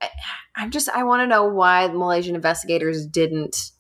I, 0.02 0.10
I'm 0.56 0.72
just, 0.72 0.90
I 0.90 1.04
want 1.04 1.22
to 1.22 1.28
know 1.28 1.46
why 1.46 1.88
the 1.88 1.94
Malaysian 1.94 2.36
investigators 2.36 3.06
didn't 3.06 3.72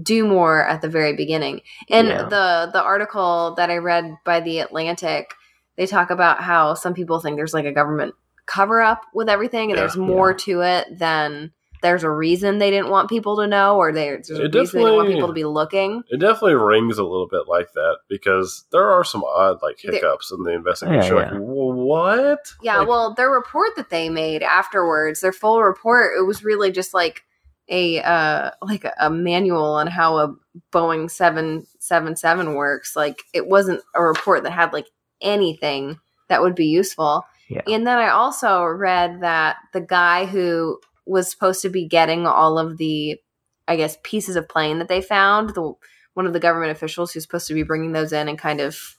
do 0.00 0.26
more 0.26 0.66
at 0.66 0.82
the 0.82 0.88
very 0.88 1.14
beginning. 1.14 1.62
And 1.90 2.08
Yeah. 2.08 2.22
the 2.24 2.70
the 2.72 2.82
article 2.82 3.54
that 3.56 3.70
I 3.70 3.76
read 3.78 4.14
by 4.24 4.40
the 4.40 4.60
Atlantic, 4.60 5.34
they 5.76 5.86
talk 5.86 6.10
about 6.10 6.42
how 6.42 6.74
some 6.74 6.94
people 6.94 7.20
think 7.20 7.36
there's 7.36 7.54
like 7.54 7.64
a 7.64 7.72
government 7.72 8.14
cover 8.46 8.80
up 8.80 9.02
with 9.14 9.28
everything, 9.28 9.70
and 9.70 9.76
Yeah. 9.78 9.82
there's 9.82 9.96
more 9.96 10.30
Yeah. 10.30 10.36
to 10.38 10.60
it 10.62 10.98
than 10.98 11.52
there's 11.82 12.02
a 12.02 12.10
reason 12.10 12.58
they 12.58 12.70
didn't 12.70 12.90
want 12.90 13.08
people 13.08 13.36
to 13.36 13.46
know, 13.46 13.76
or 13.76 13.92
they, 13.92 14.08
there's 14.08 14.30
a 14.30 14.44
It 14.44 14.54
reason 14.54 14.78
they 14.80 14.84
didn't 14.84 14.96
want 14.96 15.08
people 15.10 15.28
to 15.28 15.34
be 15.34 15.44
looking. 15.44 16.02
It 16.08 16.18
definitely 16.20 16.54
rings 16.54 16.98
a 16.98 17.04
little 17.04 17.28
bit 17.28 17.46
like 17.48 17.72
that 17.74 17.98
because 18.08 18.64
there 18.72 18.90
are 18.90 19.04
some 19.04 19.22
odd 19.24 19.58
like 19.62 19.78
There- 19.82 19.92
hiccups 19.92 20.32
in 20.32 20.42
the 20.42 20.50
investigation. 20.52 21.16
Yeah, 21.16 21.22
Like, 21.22 21.32
yeah. 21.32 21.38
"Wh- 21.38 21.76
what? 21.76 22.38
Yeah, 22.62 22.78
Like, 22.78 22.88
well, 22.88 23.14
their 23.14 23.30
report 23.30 23.76
that 23.76 23.90
they 23.90 24.08
made 24.08 24.42
afterwards, 24.42 25.20
their 25.20 25.32
full 25.32 25.62
report, 25.62 26.12
it 26.18 26.22
was 26.26 26.42
really 26.44 26.72
just 26.72 26.92
like 26.94 27.22
a 27.70 28.00
uh 28.00 28.50
like 28.62 28.84
a, 28.84 28.94
a 28.98 29.10
manual 29.10 29.62
on 29.74 29.86
how 29.86 30.16
a 30.16 30.34
Boeing 30.72 31.10
777 31.10 32.54
works. 32.54 32.96
Like 32.96 33.22
it 33.32 33.46
wasn't 33.46 33.82
a 33.94 34.02
report 34.02 34.42
that 34.44 34.52
had 34.52 34.72
like 34.72 34.86
anything 35.20 35.98
that 36.28 36.42
would 36.42 36.54
be 36.54 36.66
useful. 36.66 37.24
Yeah. 37.48 37.62
And 37.66 37.86
then 37.86 37.98
I 37.98 38.08
also 38.10 38.62
read 38.64 39.20
that 39.22 39.56
the 39.72 39.80
guy 39.80 40.26
who 40.26 40.78
was 41.08 41.30
supposed 41.30 41.62
to 41.62 41.68
be 41.68 41.86
getting 41.86 42.26
all 42.26 42.58
of 42.58 42.78
the 42.78 43.18
I 43.66 43.76
guess 43.76 43.98
pieces 44.02 44.36
of 44.36 44.48
plane 44.48 44.78
that 44.78 44.88
they 44.88 45.02
found, 45.02 45.50
the 45.50 45.74
one 46.14 46.26
of 46.26 46.32
the 46.32 46.40
government 46.40 46.72
officials 46.72 47.12
who's 47.12 47.22
supposed 47.22 47.46
to 47.48 47.54
be 47.54 47.62
bringing 47.62 47.92
those 47.92 48.12
in 48.12 48.28
and 48.28 48.38
kind 48.38 48.60
of 48.60 48.96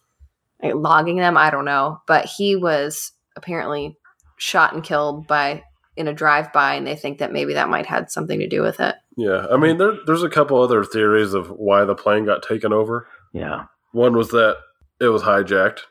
like, 0.62 0.76
logging 0.76 1.18
them, 1.18 1.38
I 1.38 1.50
don't 1.50 1.66
know, 1.66 2.02
but 2.08 2.26
he 2.26 2.56
was 2.56 3.12
apparently 3.36 3.98
shot 4.38 4.74
and 4.74 4.84
killed 4.84 5.28
by 5.28 5.64
in 5.98 6.08
a 6.08 6.14
drive 6.14 6.54
by 6.54 6.76
and 6.76 6.88
they 6.88 6.96
think 6.96 7.18
that 7.18 7.34
maybe 7.34 7.56
that 7.56 7.68
might 7.68 7.86
had 7.86 8.10
something 8.10 8.40
to 8.40 8.48
do 8.48 8.62
with 8.62 8.80
it. 8.80 8.96
Yeah, 9.18 9.48
I 9.52 9.58
mean, 9.58 9.78
there, 9.78 9.94
there's 10.06 10.24
a 10.24 10.30
couple 10.30 10.62
other 10.62 10.86
theories 10.86 11.34
of 11.34 11.50
why 11.50 11.84
the 11.84 11.96
plane 11.96 12.26
got 12.26 12.42
taken 12.42 12.72
over. 12.72 13.08
Yeah. 13.34 13.66
One 13.92 14.16
was 14.16 14.30
that 14.30 14.58
it 15.02 15.08
was 15.08 15.24
hijacked. 15.24 15.82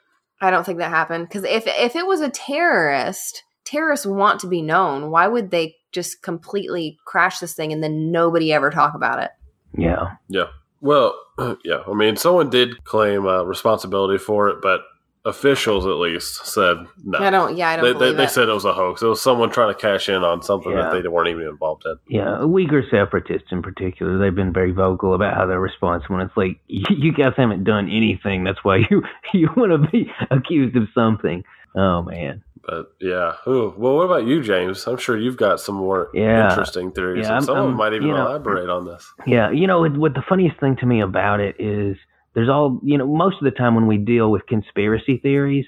I 0.41 0.51
don't 0.51 0.64
think 0.64 0.79
that 0.79 0.91
happened 0.91 1.29
because 1.29 1.45
if 1.45 1.66
if 1.66 1.97
it 1.97 2.07
was 2.07 2.21
a 2.21 2.31
terrorist, 2.31 3.43
terrorists 3.64 4.07
want 4.07 4.41
to 4.41 4.47
be 4.47 4.62
known. 4.62 5.11
Why 5.11 5.27
would 5.27 5.51
they 5.51 5.75
just 5.93 6.22
completely 6.22 6.99
crash 7.07 7.39
this 7.39 7.55
thing 7.55 7.72
and 7.72 7.82
then 7.82 8.11
nobody 8.12 8.53
ever 8.53 8.70
talk 8.70 8.95
about 8.95 9.22
it. 9.22 9.30
Yeah. 9.76 10.12
Yeah. 10.28 10.47
Well, 10.80 11.14
yeah. 11.64 11.82
I 11.86 11.95
mean, 11.95 12.16
someone 12.16 12.51
did 12.51 12.84
claim 12.84 13.26
uh, 13.26 13.43
responsibility 13.45 14.18
for 14.18 14.49
it, 14.49 14.59
but 14.62 14.82
officials 15.24 15.84
at 15.84 15.97
least 15.97 16.47
said 16.47 16.76
no. 17.05 17.18
I 17.18 17.28
don't. 17.30 17.57
Yeah, 17.57 17.70
I 17.70 17.76
don't. 17.76 17.99
They, 17.99 18.07
they, 18.11 18.16
they 18.16 18.24
it. 18.24 18.30
said 18.30 18.49
it 18.49 18.53
was 18.53 18.64
a 18.64 18.72
hoax. 18.72 19.03
It 19.03 19.07
was 19.07 19.20
someone 19.20 19.51
trying 19.51 19.74
to 19.74 19.78
cash 19.78 20.09
in 20.09 20.22
on 20.24 20.43
something 20.43 20.72
Yeah. 20.72 20.91
that 20.91 21.03
they 21.03 21.09
weren't 21.09 21.28
even 21.28 21.47
involved 21.47 21.84
in. 21.86 21.97
Yeah, 22.09 22.39
Uyghur 22.41 22.89
separatists 22.91 23.49
in 23.51 23.61
particular, 23.61 24.18
they've 24.18 24.34
been 24.34 24.53
very 24.53 24.70
vocal 24.72 25.14
about 25.14 25.34
how 25.36 25.47
their 25.47 25.61
response 25.61 26.05
when 26.09 26.20
it's 26.20 26.36
like, 26.36 26.59
you 26.68 27.12
guys 27.12 27.32
haven't 27.36 27.64
done 27.64 27.91
anything. 27.91 28.45
That's 28.45 28.62
why 28.62 28.84
you 28.91 29.03
you 29.34 29.49
want 29.57 29.72
to 29.72 29.91
be 29.91 30.11
accused 30.30 30.76
of 30.76 30.84
something. 30.95 31.45
Oh 31.76 32.03
man, 32.03 32.43
But 32.69 32.93
yeah. 33.01 33.33
Ooh. 33.47 33.73
Well, 33.79 33.95
what 33.97 34.03
about 34.03 34.27
you, 34.27 34.43
James? 34.43 34.87
I'm 34.87 34.99
sure 34.99 35.16
you've 35.16 35.39
got 35.39 35.59
some 35.59 35.77
more 35.77 36.11
Yeah. 36.12 36.51
interesting 36.51 36.91
theories. 36.93 37.27
Yeah, 37.27 37.39
and 37.39 37.47
them 37.47 37.75
might 37.77 37.95
even 37.95 38.09
you 38.09 38.14
know- 38.14 38.27
elaborate 38.27 38.69
on 38.69 38.85
this. 38.85 39.11
yeah. 39.27 39.51
You 39.51 39.66
know, 39.66 39.85
it, 39.85 39.93
what 39.95 40.12
the 40.14 40.23
funniest 40.29 40.61
thing 40.61 40.77
to 40.77 40.87
me 40.87 41.01
about 41.01 41.41
it 41.41 41.57
is 41.59 41.97
there's 42.35 42.49
all 42.51 42.79
you 42.85 42.99
know. 42.99 43.07
Most 43.07 43.37
of 43.37 43.45
the 43.45 43.51
time 43.53 43.75
when 43.75 43.87
we 43.87 43.97
deal 43.97 44.31
with 44.31 44.47
conspiracy 44.47 45.16
theories, 45.16 45.66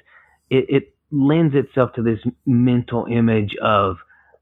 it, 0.51 0.67
it 0.69 0.95
lends 1.11 1.55
itself 1.55 1.93
to 1.95 2.03
this 2.03 2.21
mental 2.47 3.07
image 3.07 3.57
of 3.63 3.97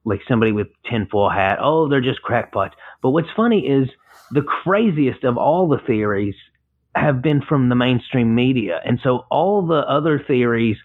like 0.05 0.21
somebody 0.27 0.51
with 0.53 0.67
tinfoil 0.91 1.31
hat. 1.31 1.59
Oh, 1.63 1.89
they're 1.89 2.01
just 2.01 2.23
crackpots. 2.23 2.75
But 3.03 3.11
what's 3.11 3.31
funny 3.37 3.61
is 3.69 3.89
the 4.33 4.43
craziest 4.43 5.23
of 5.23 5.37
all 5.39 5.69
the 5.69 5.79
theories 5.87 6.35
have 6.97 7.23
been 7.23 7.41
from 7.41 7.69
the 7.69 7.75
mainstream 7.77 8.35
media, 8.35 8.81
and 8.85 8.99
so 9.05 9.27
all 9.31 9.65
the 9.65 9.87
other 9.89 10.19
theories, 10.19 10.77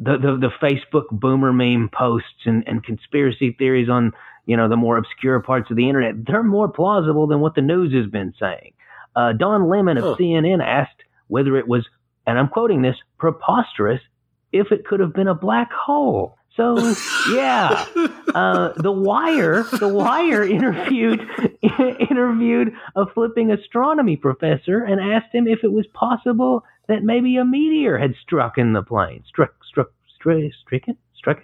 the 0.00 0.18
the, 0.18 0.38
the 0.48 0.50
Facebook 0.66 1.04
boomer 1.12 1.52
meme 1.52 1.90
posts 1.92 2.46
and, 2.46 2.64
and 2.66 2.82
conspiracy 2.84 3.54
theories 3.58 3.88
on 3.90 4.12
you 4.46 4.56
know 4.56 4.68
the 4.68 4.76
more 4.76 4.96
obscure 4.98 5.40
parts 5.40 5.70
of 5.70 5.76
the 5.76 5.88
internet, 5.88 6.26
they're 6.26 6.42
more 6.42 6.68
plausible 6.68 7.28
than 7.28 7.40
what 7.40 7.54
the 7.54 7.62
news 7.62 7.94
has 7.94 8.10
been 8.10 8.34
saying. 8.40 8.72
Uh, 9.16 9.32
Don 9.34 9.68
Lemon 9.68 9.98
of 9.98 10.06
Huh. 10.06 10.16
CNN 10.18 10.64
asked 10.64 11.04
whether 11.28 11.56
it 11.58 11.68
was, 11.68 11.86
and 12.26 12.38
I'm 12.38 12.48
quoting 12.48 12.82
this, 12.82 12.96
preposterous 13.18 14.00
if 14.52 14.72
it 14.72 14.86
could 14.86 15.00
have 15.00 15.14
been 15.14 15.28
a 15.28 15.34
black 15.34 15.70
hole. 15.72 16.36
So 16.56 16.76
yeah, 17.32 17.86
uh, 18.34 18.72
the 18.76 18.92
Wire, 18.92 19.62
the 19.78 19.88
Wire 19.88 20.44
interviewed 20.44 21.20
interviewed 22.10 22.72
a 22.96 23.06
flipping 23.06 23.50
astronomy 23.50 24.16
professor 24.16 24.82
and 24.84 25.00
asked 25.00 25.32
him 25.34 25.46
if 25.46 25.60
it 25.62 25.72
was 25.72 25.86
possible 25.94 26.64
that 26.88 27.02
maybe 27.02 27.36
a 27.36 27.44
meteor 27.44 27.96
had 27.98 28.14
struck 28.20 28.58
in 28.58 28.72
the 28.72 28.82
plane, 28.82 29.22
struck, 29.26 29.54
struck, 29.64 29.90
stri- 30.20 30.50
stricken, 30.60 30.96
struck, 31.14 31.38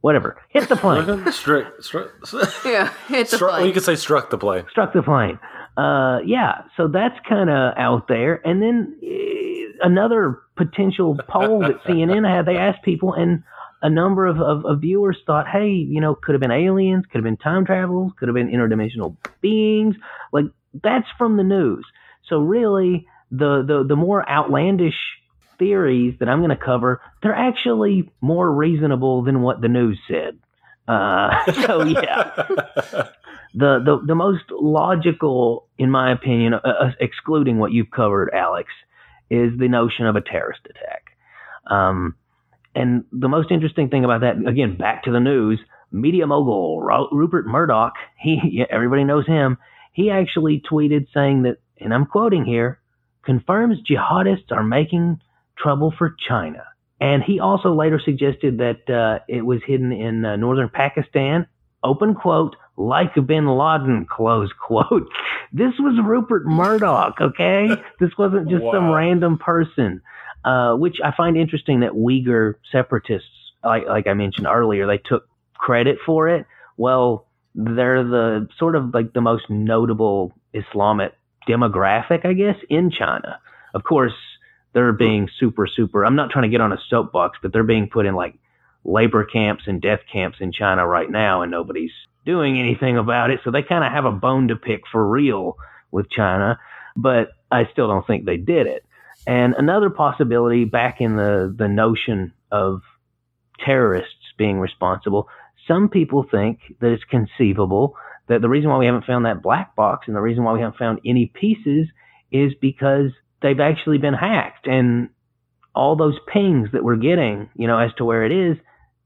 whatever, 0.00 0.40
hit 0.48 0.68
the 0.68 0.76
plane, 0.76 1.04
Struck, 1.32 1.82
struck, 1.82 2.12
yeah, 2.64 2.92
it's 3.10 3.32
a 3.32 3.36
struck, 3.36 3.52
well, 3.58 3.66
you 3.66 3.72
could 3.72 3.82
say 3.82 3.96
struck 3.96 4.30
the 4.30 4.38
plane. 4.38 4.64
struck 4.70 4.92
the 4.92 5.02
plane. 5.02 5.38
Uh, 5.76 6.18
yeah, 6.24 6.62
so 6.76 6.86
that's 6.86 7.18
kind 7.28 7.50
of 7.50 7.74
out 7.76 8.06
there. 8.06 8.46
And 8.46 8.62
then 8.62 8.96
uh, 9.02 9.86
another 9.86 10.38
potential 10.56 11.18
poll 11.28 11.60
that 11.60 11.82
CNN 11.84 12.28
had, 12.28 12.46
they 12.46 12.56
asked 12.56 12.82
people, 12.84 13.14
and 13.14 13.42
a 13.82 13.90
number 13.90 14.26
of, 14.26 14.40
of, 14.40 14.64
of 14.64 14.80
viewers 14.80 15.18
thought, 15.26 15.48
hey, 15.48 15.70
you 15.70 16.00
know, 16.00 16.14
could 16.14 16.34
have 16.34 16.40
been 16.40 16.50
aliens, 16.50 17.04
could 17.06 17.18
have 17.18 17.24
been 17.24 17.36
time 17.36 17.64
travel, 17.66 18.12
could 18.18 18.28
have 18.28 18.34
been 18.34 18.48
interdimensional 18.48 19.16
beings. 19.40 19.96
Like 20.32 20.46
that's 20.82 21.08
from 21.18 21.36
the 21.36 21.42
news. 21.42 21.84
So 22.28 22.38
really, 22.38 23.06
the 23.30 23.62
the 23.66 23.84
the 23.86 23.96
more 23.96 24.28
outlandish 24.28 24.94
theories 25.58 26.14
that 26.20 26.28
I'm 26.28 26.38
going 26.38 26.50
to 26.50 26.56
cover, 26.56 27.00
they're 27.22 27.34
actually 27.34 28.10
more 28.20 28.50
reasonable 28.50 29.22
than 29.22 29.42
what 29.42 29.60
the 29.60 29.68
news 29.68 29.98
said. 30.08 30.38
Uh, 30.88 31.52
so 31.66 31.84
yeah 31.84 32.32
the, 33.54 33.80
the 33.84 34.00
the 34.06 34.14
most 34.14 34.44
logical, 34.50 35.68
in 35.78 35.90
my 35.90 36.12
opinion, 36.12 36.54
uh, 36.54 36.58
uh, 36.64 36.92
excluding 37.00 37.58
what 37.58 37.72
you've 37.72 37.90
covered, 37.90 38.30
Alex, 38.32 38.70
is 39.30 39.58
the 39.58 39.68
notion 39.68 40.06
of 40.06 40.16
a 40.16 40.20
terrorist 40.20 40.62
attack. 40.68 41.16
Um, 41.66 42.16
and 42.74 43.04
the 43.12 43.28
most 43.28 43.50
interesting 43.50 43.88
thing 43.88 44.04
about 44.04 44.22
that, 44.22 44.36
again, 44.46 44.76
back 44.76 45.04
to 45.04 45.12
the 45.12 45.20
news, 45.20 45.60
media 45.90 46.26
mogul 46.26 46.80
Rupert 47.12 47.46
Murdoch, 47.46 47.94
he 48.18 48.40
yeah, 48.44 48.64
everybody 48.70 49.04
knows 49.04 49.26
him. 49.26 49.58
He 49.92 50.10
actually 50.10 50.62
tweeted 50.70 51.06
saying 51.12 51.42
that, 51.42 51.58
and 51.78 51.92
I'm 51.92 52.06
quoting 52.06 52.44
here, 52.44 52.80
confirms 53.24 53.78
jihadists 53.82 54.50
are 54.50 54.62
making 54.62 55.20
trouble 55.58 55.92
for 55.96 56.16
China. 56.28 56.64
And 57.00 57.22
he 57.22 57.40
also 57.40 57.74
later 57.74 58.00
suggested 58.02 58.58
that 58.58 58.88
uh, 58.88 59.24
it 59.28 59.44
was 59.44 59.60
hidden 59.66 59.92
in 59.92 60.24
uh, 60.24 60.36
northern 60.36 60.68
Pakistan. 60.68 61.46
Open 61.82 62.14
quote, 62.14 62.54
like 62.76 63.14
bin 63.26 63.46
Laden, 63.46 64.06
close 64.10 64.50
quote. 64.66 65.08
This 65.54 65.74
was 65.78 66.00
Rupert 66.02 66.46
Murdoch, 66.46 67.16
okay? 67.20 67.68
This 68.00 68.08
wasn't 68.16 68.48
just 68.48 68.64
some 68.72 68.90
random 68.90 69.36
person, 69.36 70.00
uh, 70.44 70.74
which 70.74 70.96
I 71.04 71.12
find 71.16 71.36
interesting 71.36 71.80
that 71.80 71.92
Uyghur 71.92 72.54
separatists, 72.70 73.28
like, 73.64 73.86
like 73.86 74.06
I 74.06 74.14
mentioned 74.14 74.46
earlier, 74.46 74.86
they 74.86 74.98
took 74.98 75.28
credit 75.54 75.98
for 76.04 76.28
it. 76.28 76.46
Well, 76.76 77.26
they're 77.54 78.02
the 78.02 78.48
sort 78.58 78.76
of 78.76 78.94
like 78.94 79.12
the 79.12 79.20
most 79.20 79.44
notable 79.48 80.32
Islamic 80.52 81.12
demographic, 81.48 82.24
I 82.24 82.32
guess, 82.32 82.56
in 82.68 82.90
China. 82.90 83.38
Of 83.74 83.84
course, 83.84 84.14
they're 84.72 84.92
being 84.92 85.28
super, 85.38 85.66
super, 85.66 86.04
I'm 86.04 86.16
not 86.16 86.30
trying 86.30 86.44
to 86.44 86.48
get 86.48 86.60
on 86.60 86.72
a 86.72 86.78
soapbox, 86.88 87.38
but 87.42 87.52
they're 87.52 87.62
being 87.62 87.88
put 87.92 88.06
in 88.06 88.14
like 88.14 88.34
labor 88.84 89.24
camps 89.24 89.64
and 89.66 89.80
death 89.80 90.00
camps 90.12 90.38
in 90.40 90.52
China 90.52 90.86
right 90.86 91.10
now, 91.10 91.42
and 91.42 91.50
nobody's 91.50 91.92
doing 92.24 92.58
anything 92.58 92.96
about 92.96 93.30
it. 93.30 93.40
So 93.44 93.50
they 93.50 93.62
kind 93.62 93.84
of 93.84 93.92
have 93.92 94.04
a 94.04 94.12
bone 94.12 94.48
to 94.48 94.56
pick 94.56 94.82
for 94.90 95.06
real 95.06 95.56
with 95.90 96.10
China, 96.10 96.58
but 96.96 97.32
I 97.50 97.68
still 97.72 97.86
don't 97.86 98.06
think 98.06 98.24
they 98.24 98.38
did 98.38 98.66
it. 98.66 98.84
And 99.26 99.54
another 99.56 99.90
possibility 99.90 100.64
back 100.64 101.00
in 101.00 101.16
the, 101.16 101.54
the 101.56 101.68
notion 101.68 102.32
of 102.50 102.82
terrorists 103.64 104.14
being 104.36 104.58
responsible, 104.58 105.28
some 105.68 105.88
people 105.88 106.26
think 106.28 106.58
that 106.80 106.92
it's 106.92 107.04
conceivable 107.04 107.94
that 108.28 108.40
the 108.40 108.48
reason 108.48 108.70
why 108.70 108.78
we 108.78 108.86
haven't 108.86 109.04
found 109.04 109.26
that 109.26 109.42
black 109.42 109.76
box 109.76 110.06
and 110.06 110.16
the 110.16 110.20
reason 110.20 110.44
why 110.44 110.52
we 110.52 110.60
haven't 110.60 110.78
found 110.78 111.00
any 111.04 111.26
pieces 111.32 111.88
is 112.30 112.52
because 112.60 113.10
they've 113.42 113.60
actually 113.60 113.98
been 113.98 114.14
hacked 114.14 114.66
and 114.66 115.10
all 115.74 115.96
those 115.96 116.18
pings 116.32 116.68
that 116.72 116.84
we're 116.84 116.96
getting, 116.96 117.48
you 117.56 117.66
know, 117.66 117.78
as 117.78 117.90
to 117.96 118.04
where 118.04 118.24
it 118.24 118.32
is, 118.32 118.56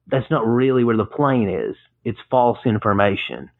that's 0.09 0.31
not 0.31 0.47
really 0.47 0.85
where 0.85 0.97
the 0.97 1.05
plane 1.05 1.49
is. 1.49 1.77
It's 2.05 2.19
false 2.31 2.59
information. 2.65 3.51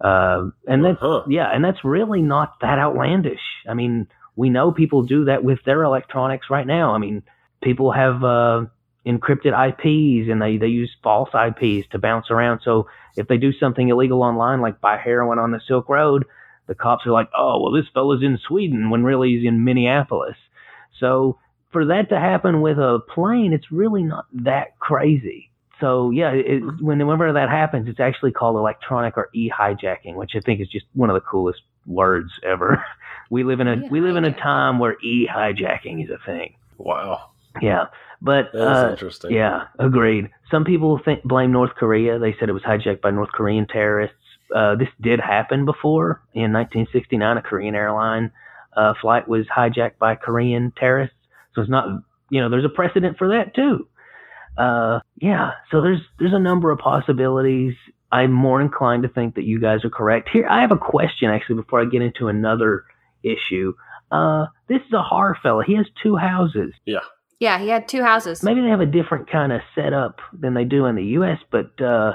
Uh, 0.00 0.50
and 0.66 0.84
that's, 0.84 0.98
Uh-huh. 1.02 1.24
yeah, 1.28 1.48
and 1.52 1.64
that's 1.64 1.84
really 1.84 2.22
not 2.22 2.54
that 2.60 2.78
outlandish. 2.78 3.40
I 3.68 3.74
mean, 3.74 4.08
we 4.36 4.50
know 4.50 4.70
people 4.70 5.02
do 5.02 5.24
that 5.24 5.42
with 5.42 5.58
their 5.64 5.82
electronics 5.82 6.48
right 6.50 6.66
now. 6.66 6.94
I 6.94 6.98
mean, 6.98 7.22
people 7.62 7.90
have 7.92 8.22
uh, 8.22 8.66
encrypted 9.06 9.54
IPs 9.68 10.30
and 10.30 10.40
they, 10.40 10.58
they 10.58 10.66
use 10.66 10.94
false 11.02 11.30
IPs 11.34 11.88
to 11.90 11.98
bounce 11.98 12.30
around. 12.30 12.60
So 12.62 12.88
if 13.16 13.28
they 13.28 13.38
do 13.38 13.52
something 13.52 13.88
illegal 13.88 14.22
online, 14.22 14.60
like 14.60 14.80
buy 14.80 14.98
heroin 14.98 15.38
on 15.38 15.52
the 15.52 15.60
Silk 15.66 15.88
Road, 15.88 16.26
the 16.66 16.74
cops 16.74 17.06
are 17.06 17.12
like, 17.12 17.30
oh, 17.36 17.62
well, 17.62 17.72
this 17.72 17.88
fellow's 17.94 18.22
in 18.22 18.38
Sweden 18.46 18.90
when 18.90 19.04
really 19.04 19.36
he's 19.36 19.46
in 19.46 19.64
Minneapolis. 19.64 20.36
So 20.98 21.38
for 21.70 21.86
that 21.86 22.08
to 22.10 22.18
happen 22.18 22.60
with 22.60 22.78
a 22.78 23.00
plane, 23.14 23.52
it's 23.52 23.70
really 23.70 24.02
not 24.02 24.26
that 24.32 24.78
crazy. 24.78 25.50
So 25.80 26.10
yeah, 26.10 26.30
it, 26.32 26.62
whenever 26.80 27.32
that 27.32 27.48
happens, 27.48 27.88
it's 27.88 28.00
actually 28.00 28.32
called 28.32 28.56
electronic 28.56 29.16
or 29.16 29.28
e-hijacking, 29.34 30.14
which 30.14 30.32
I 30.34 30.40
think 30.40 30.60
is 30.60 30.68
just 30.68 30.86
one 30.94 31.10
of 31.10 31.14
the 31.14 31.20
coolest 31.20 31.60
words 31.86 32.32
ever. 32.42 32.82
We 33.30 33.44
live 33.44 33.60
in 33.60 33.68
a 33.68 33.82
we 33.90 34.00
live 34.00 34.16
in 34.16 34.24
a 34.24 34.28
E-hijacking. 34.28 34.42
time 34.42 34.78
where 34.78 34.96
e-hijacking 35.02 36.04
is 36.04 36.10
a 36.10 36.18
thing. 36.24 36.54
Wow. 36.78 37.30
Yeah, 37.62 37.86
but 38.20 38.52
That 38.52 38.58
is 38.60 38.84
uh, 38.84 38.88
interesting. 38.92 39.32
yeah, 39.32 39.68
agreed. 39.78 40.28
Some 40.50 40.64
people 40.64 41.00
think 41.04 41.22
blame 41.24 41.52
North 41.52 41.74
Korea. 41.74 42.18
They 42.18 42.34
said 42.38 42.48
it 42.48 42.52
was 42.52 42.62
hijacked 42.62 43.00
by 43.00 43.10
North 43.10 43.30
Korean 43.32 43.66
terrorists. 43.66 44.16
Uh, 44.54 44.74
this 44.76 44.88
did 45.00 45.20
happen 45.20 45.64
before 45.64 46.22
in 46.34 46.52
1969. 46.52 47.36
A 47.38 47.42
Korean 47.42 47.74
airline 47.74 48.30
uh, 48.76 48.92
flight 49.00 49.26
was 49.26 49.46
hijacked 49.46 49.98
by 49.98 50.14
Korean 50.16 50.72
terrorists. 50.76 51.16
So 51.54 51.62
it's 51.62 51.70
not, 51.70 51.88
you 52.30 52.40
know, 52.42 52.50
there's 52.50 52.64
a 52.66 52.68
precedent 52.68 53.16
for 53.16 53.28
that 53.28 53.54
too. 53.54 53.88
Uh, 54.58 55.00
yeah. 55.20 55.52
So 55.70 55.80
there's 55.80 56.00
there's 56.18 56.34
a 56.34 56.38
number 56.38 56.70
of 56.70 56.78
possibilities. 56.78 57.74
I'm 58.12 58.32
more 58.32 58.60
inclined 58.60 59.02
to 59.02 59.08
think 59.08 59.34
that 59.34 59.44
you 59.44 59.60
guys 59.60 59.84
are 59.84 59.90
correct. 59.90 60.28
Here, 60.32 60.46
I 60.48 60.60
have 60.60 60.72
a 60.72 60.76
question 60.78 61.28
actually 61.30 61.56
before 61.56 61.80
I 61.80 61.86
get 61.86 62.02
into 62.02 62.28
another 62.28 62.84
issue. 63.26 63.74
Uh, 64.10 64.46
this 64.68 64.80
is 64.86 64.92
a 64.92 65.02
Har 65.02 65.36
fella. 65.42 65.64
He 65.66 65.76
has 65.76 65.86
two 66.02 66.16
houses. 66.16 66.72
Yeah, 66.84 67.00
Yeah, 67.40 67.58
he 67.58 67.68
had 67.68 67.88
two 67.88 68.02
houses. 68.02 68.42
Maybe 68.42 68.60
they 68.60 68.68
have 68.68 68.80
a 68.80 68.86
different 68.86 69.30
kind 69.30 69.52
of 69.52 69.60
setup 69.74 70.20
than 70.32 70.54
they 70.54 70.64
do 70.64 70.86
in 70.86 70.94
the 70.94 71.04
U.S., 71.18 71.38
but 71.50 71.80
uh, 71.80 72.12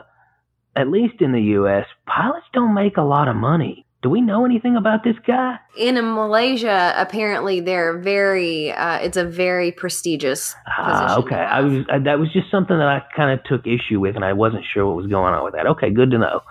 at 0.75 0.87
least 0.87 1.21
in 1.21 1.31
the 1.31 1.41
U.S., 1.59 1.85
pilots 2.05 2.45
don't 2.53 2.73
make 2.73 2.97
a 2.97 3.03
lot 3.03 3.27
of 3.27 3.35
money. 3.35 3.85
Do 4.01 4.09
we 4.09 4.19
know 4.19 4.45
anything 4.45 4.75
about 4.75 5.03
this 5.03 5.15
guy? 5.27 5.57
In 5.77 5.93
Malaysia, 5.95 6.91
apparently 6.97 7.59
they're 7.59 7.99
very. 7.99 8.71
Uh, 8.71 8.97
it's 8.97 9.17
a 9.17 9.23
very 9.23 9.71
prestigious. 9.71 10.55
Ah, 10.65 11.17
position 11.17 11.23
okay. 11.23 11.35
I 11.35 11.61
was 11.61 11.85
I, 11.87 11.99
that 11.99 12.17
was 12.17 12.33
just 12.33 12.49
something 12.49 12.75
that 12.75 12.87
I 12.87 13.03
kind 13.15 13.37
of 13.37 13.45
took 13.45 13.67
issue 13.67 13.99
with, 13.99 14.15
and 14.15 14.25
I 14.25 14.33
wasn't 14.33 14.63
sure 14.65 14.87
what 14.87 14.95
was 14.95 15.05
going 15.05 15.35
on 15.35 15.43
with 15.43 15.53
that. 15.53 15.67
Okay, 15.67 15.91
good 15.91 16.09
to 16.11 16.17
know. 16.17 16.41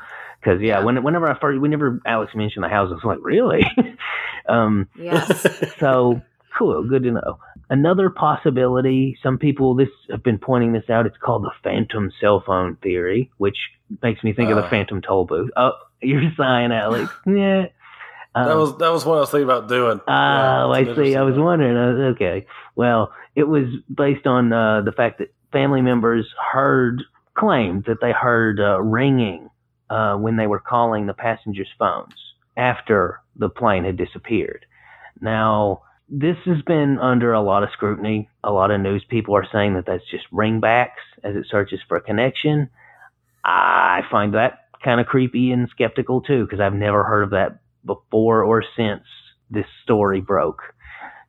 Because 0.40 0.60
yeah, 0.60 0.78
Yeah. 0.78 0.84
when, 0.84 1.02
whenever 1.02 1.28
I 1.30 1.38
first, 1.38 1.60
whenever 1.60 2.00
Alex 2.06 2.34
mentioned 2.34 2.64
the 2.64 2.68
house, 2.68 2.88
I 2.90 2.94
was 2.94 3.04
like, 3.04 3.18
really? 3.22 3.62
um, 4.48 4.88
Yes. 4.96 5.46
so 5.78 6.20
cool, 6.58 6.82
good 6.88 7.02
to 7.04 7.10
know. 7.12 7.38
Another 7.68 8.10
possibility, 8.10 9.16
some 9.22 9.38
people 9.38 9.74
this 9.74 9.88
have 10.10 10.22
been 10.22 10.38
pointing 10.38 10.72
this 10.72 10.88
out. 10.90 11.06
It's 11.06 11.16
called 11.18 11.44
the 11.44 11.52
phantom 11.62 12.10
cell 12.20 12.42
phone 12.44 12.76
theory, 12.76 13.30
which 13.38 13.56
makes 14.02 14.24
me 14.24 14.32
think 14.32 14.50
of 14.50 14.56
the 14.56 14.64
Uh. 14.64 14.70
phantom 14.70 15.00
toll 15.02 15.24
booth. 15.26 15.50
Oh, 15.56 15.72
you're 16.00 16.32
sighing, 16.36 16.72
Alex. 16.72 17.12
yeah. 17.26 17.66
Um, 18.34 18.46
that 18.48 18.56
was 18.56 18.78
that 18.78 18.92
was 18.92 19.04
what 19.04 19.16
I 19.16 19.20
was 19.20 19.30
thinking 19.30 19.44
about 19.44 19.68
doing. 19.68 20.00
Oh, 20.06 20.12
Yeah, 20.12 20.66
I 20.68 20.94
see. 20.94 21.16
I 21.16 21.22
was 21.22 21.36
wondering. 21.36 21.76
uh, 21.76 22.08
Okay. 22.12 22.46
Well, 22.76 23.12
it 23.36 23.44
was 23.44 23.66
based 23.92 24.26
on 24.26 24.52
uh, 24.52 24.80
the 24.82 24.92
fact 24.92 25.18
that 25.18 25.32
family 25.52 25.82
members 25.82 26.32
heard, 26.52 27.02
claimed 27.34 27.84
that 27.86 28.00
they 28.00 28.12
heard 28.12 28.60
uh, 28.60 28.80
ringing 28.80 29.49
uh, 29.90 30.16
when 30.16 30.36
they 30.36 30.46
were 30.46 30.60
calling 30.60 31.06
the 31.06 31.12
passengers' 31.12 31.68
phones 31.78 32.14
after 32.56 33.20
the 33.36 33.48
plane 33.48 33.84
had 33.84 33.96
disappeared. 33.96 34.64
Now, 35.20 35.82
this 36.08 36.36
has 36.44 36.62
been 36.62 36.98
under 36.98 37.32
a 37.32 37.42
lot 37.42 37.62
of 37.62 37.70
scrutiny. 37.72 38.28
A 38.42 38.50
lot 38.50 38.70
of 38.70 38.80
news 38.80 39.04
people 39.08 39.36
are 39.36 39.46
saying 39.52 39.74
that 39.74 39.86
that's 39.86 40.08
just 40.10 40.24
ringbacks 40.32 41.02
as 41.22 41.36
it 41.36 41.46
searches 41.50 41.80
for 41.86 41.96
a 41.96 42.00
connection. 42.00 42.70
I 43.44 44.02
find 44.10 44.34
that 44.34 44.66
kind 44.82 45.00
of 45.00 45.06
creepy 45.06 45.52
and 45.52 45.68
skeptical 45.68 46.20
too, 46.20 46.44
because 46.44 46.60
I've 46.60 46.74
never 46.74 47.04
heard 47.04 47.24
of 47.24 47.30
that 47.30 47.60
before 47.84 48.42
or 48.42 48.64
since 48.76 49.02
this 49.50 49.66
story 49.82 50.20
broke. 50.20 50.62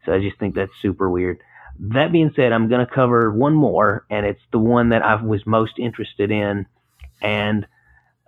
So 0.05 0.13
I 0.13 0.19
just 0.19 0.39
think 0.39 0.55
that's 0.55 0.71
super 0.81 1.09
weird. 1.09 1.39
That 1.79 2.11
being 2.11 2.31
said, 2.35 2.51
I'm 2.51 2.69
going 2.69 2.85
to 2.85 2.91
cover 2.91 3.31
one 3.31 3.53
more, 3.53 4.05
and 4.09 4.25
it's 4.25 4.41
the 4.51 4.59
one 4.59 4.89
that 4.89 5.03
I 5.03 5.15
was 5.15 5.45
most 5.45 5.79
interested 5.79 6.31
in. 6.31 6.65
And 7.21 7.65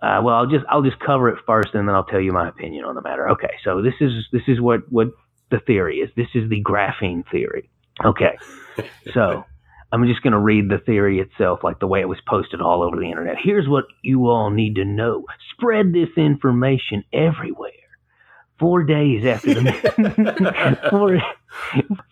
uh, 0.04 0.20
well, 0.22 0.34
I'll 0.34 0.46
just 0.46 0.66
I'll 0.68 0.82
just 0.82 0.98
cover 1.00 1.30
it 1.30 1.38
first, 1.46 1.70
and 1.72 1.88
then 1.88 1.94
I'll 1.94 2.04
tell 2.04 2.20
you 2.20 2.30
my 2.30 2.46
opinion 2.46 2.84
on 2.84 2.94
the 2.94 3.00
matter. 3.00 3.30
Okay, 3.30 3.54
so 3.64 3.80
this 3.80 3.94
is 4.00 4.26
this 4.32 4.42
is 4.48 4.60
what 4.60 4.80
what 4.92 5.08
the 5.50 5.60
theory 5.60 6.00
is. 6.00 6.10
This 6.14 6.28
is 6.34 6.50
the 6.50 6.62
graphene 6.62 7.24
theory. 7.30 7.70
Okay, 8.04 8.36
so 9.14 9.44
I'm 9.90 10.06
just 10.06 10.22
going 10.22 10.34
to 10.34 10.38
read 10.38 10.68
the 10.68 10.76
theory 10.76 11.20
itself, 11.20 11.60
like 11.64 11.78
the 11.78 11.86
way 11.86 12.00
it 12.00 12.08
was 12.08 12.20
posted 12.28 12.60
all 12.60 12.82
over 12.82 12.96
the 12.96 13.08
internet. 13.08 13.36
Here's 13.42 13.66
what 13.66 13.84
you 14.02 14.28
all 14.28 14.50
need 14.50 14.74
to 14.74 14.84
know: 14.84 15.24
spread 15.56 15.94
this 15.94 16.10
information 16.18 17.04
everywhere. 17.10 17.70
Four 18.58 18.84
days 18.84 19.24
after 19.24 19.54
the 19.54 20.86
four, 20.90 21.18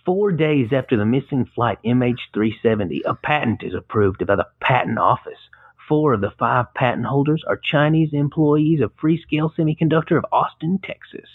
four 0.07 0.32
days 0.32 0.68
after 0.72 0.97
the 0.97 1.05
missing 1.05 1.47
flight 1.55 1.78
MH370, 1.84 3.01
a 3.05 3.14
patent 3.14 3.62
is 3.62 3.74
approved 3.74 4.26
by 4.26 4.36
the 4.36 4.47
Patent 4.61 4.99
Office. 4.99 5.38
Four 5.89 6.14
of 6.14 6.20
the 6.20 6.30
five 6.39 6.72
patent 6.74 7.07
holders 7.07 7.43
are 7.47 7.57
Chinese 7.57 8.11
employees 8.12 8.80
of 8.80 8.97
Freescale 8.97 9.51
Semiconductor 9.55 10.16
of 10.16 10.24
Austin, 10.30 10.78
Texas. 10.83 11.28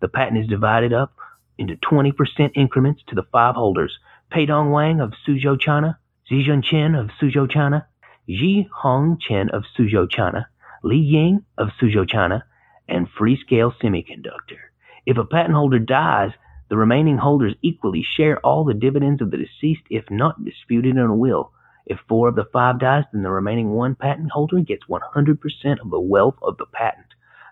The 0.00 0.08
patent 0.08 0.38
is 0.38 0.46
divided 0.46 0.92
up 0.92 1.14
into 1.58 1.74
20% 1.74 2.52
increments 2.54 3.02
to 3.08 3.16
the 3.16 3.24
five 3.32 3.56
holders. 3.56 3.98
Peidong 4.30 4.70
Wang 4.70 5.00
of 5.00 5.14
Suzhou, 5.26 5.60
China, 5.60 5.98
Zijun 6.30 6.62
Chen 6.62 6.94
of 6.94 7.10
Suzhou, 7.20 7.50
China, 7.50 7.86
Ji 8.28 8.68
Hong 8.72 9.18
Chen 9.18 9.48
of 9.50 9.64
Suzhou, 9.76 10.08
China, 10.08 10.48
Li 10.84 10.96
Ying 10.96 11.44
of 11.56 11.70
Suzhou, 11.80 12.08
China, 12.08 12.44
and 12.86 13.08
Freescale 13.08 13.74
Semiconductor. 13.82 14.60
If 15.06 15.16
a 15.16 15.24
patent 15.24 15.54
holder 15.54 15.80
dies, 15.80 16.32
the 16.68 16.76
remaining 16.76 17.18
holders 17.18 17.54
equally 17.62 18.02
share 18.02 18.38
all 18.46 18.64
the 18.64 18.74
dividends 18.74 19.22
of 19.22 19.30
the 19.30 19.38
deceased 19.38 19.84
if 19.90 20.04
not 20.10 20.44
disputed 20.44 20.96
in 20.96 20.98
a 20.98 21.14
will. 21.14 21.52
If 21.88 21.98
four 22.06 22.28
of 22.28 22.36
the 22.36 22.44
five 22.52 22.78
dies, 22.78 23.04
then 23.12 23.22
the 23.22 23.30
remaining 23.30 23.70
one 23.70 23.94
patent 23.94 24.30
holder 24.30 24.60
gets 24.60 24.84
100% 24.84 25.38
of 25.80 25.90
the 25.90 26.00
wealth 26.00 26.36
of 26.42 26.58
the 26.58 26.66
patent. 26.66 27.06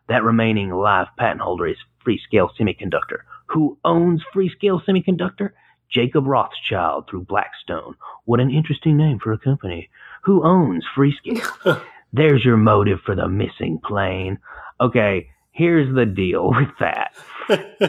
That 0.09 0.23
remaining 0.23 0.71
live 0.71 1.09
patent 1.19 1.41
holder 1.41 1.67
is 1.67 1.79
Freescale 2.07 2.51
Semiconductor. 2.59 3.21
Who 3.47 3.79
owns 3.85 4.23
Freescale 4.35 4.85
Semiconductor? 4.85 5.53
Jacob 5.89 6.27
Rothschild 6.27 7.09
through 7.09 7.25
Blackstone. 7.25 7.95
What 8.27 8.41
an 8.41 8.51
interesting 8.51 8.97
name 8.97 9.19
for 9.19 9.33
a 9.33 9.39
company. 9.39 9.89
Who 10.25 10.45
owns 10.45 10.85
Freescale? 10.97 11.83
There's 12.13 12.45
your 12.45 12.57
motive 12.57 13.01
for 13.07 13.15
the 13.15 13.29
missing 13.29 13.81
plane. 13.83 14.39
Okay, 14.81 15.31
here's 15.53 15.93
the 15.95 16.07
deal 16.07 16.51
with 16.55 16.69
that. 16.81 17.15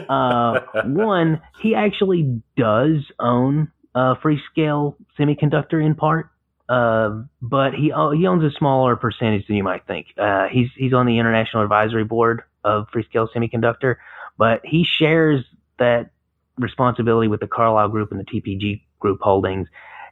Uh, 0.08 0.60
one, 0.84 1.40
he 1.60 1.74
actually 1.74 2.40
does 2.56 3.04
own 3.18 3.70
uh, 3.94 4.14
Freescale 4.22 4.94
Semiconductor 5.18 5.84
in 5.84 5.94
part, 5.94 6.30
uh, 6.68 7.22
but 7.40 7.72
he 7.72 7.84
he 7.86 8.26
owns 8.26 8.44
a 8.44 8.50
smaller 8.56 8.96
percentage 8.96 9.46
than 9.46 9.56
you 9.56 9.64
might 9.64 9.86
think. 9.86 10.08
Uh, 10.18 10.48
he's 10.48 10.68
he's 10.76 10.92
on 10.92 11.06
the 11.06 11.18
international 11.18 11.62
advisory 11.62 12.04
board 12.04 12.42
of 12.62 12.88
Freescale 12.94 13.28
Semiconductor, 13.34 13.96
but 14.36 14.60
he 14.64 14.84
shares 14.84 15.44
that 15.78 16.10
responsibility 16.58 17.28
with 17.28 17.40
the 17.40 17.46
Carlyle 17.46 17.88
Group 17.88 18.12
and 18.12 18.20
the 18.20 18.24
TPG 18.24 18.82
Group 19.00 19.20
holdings, 19.22 19.68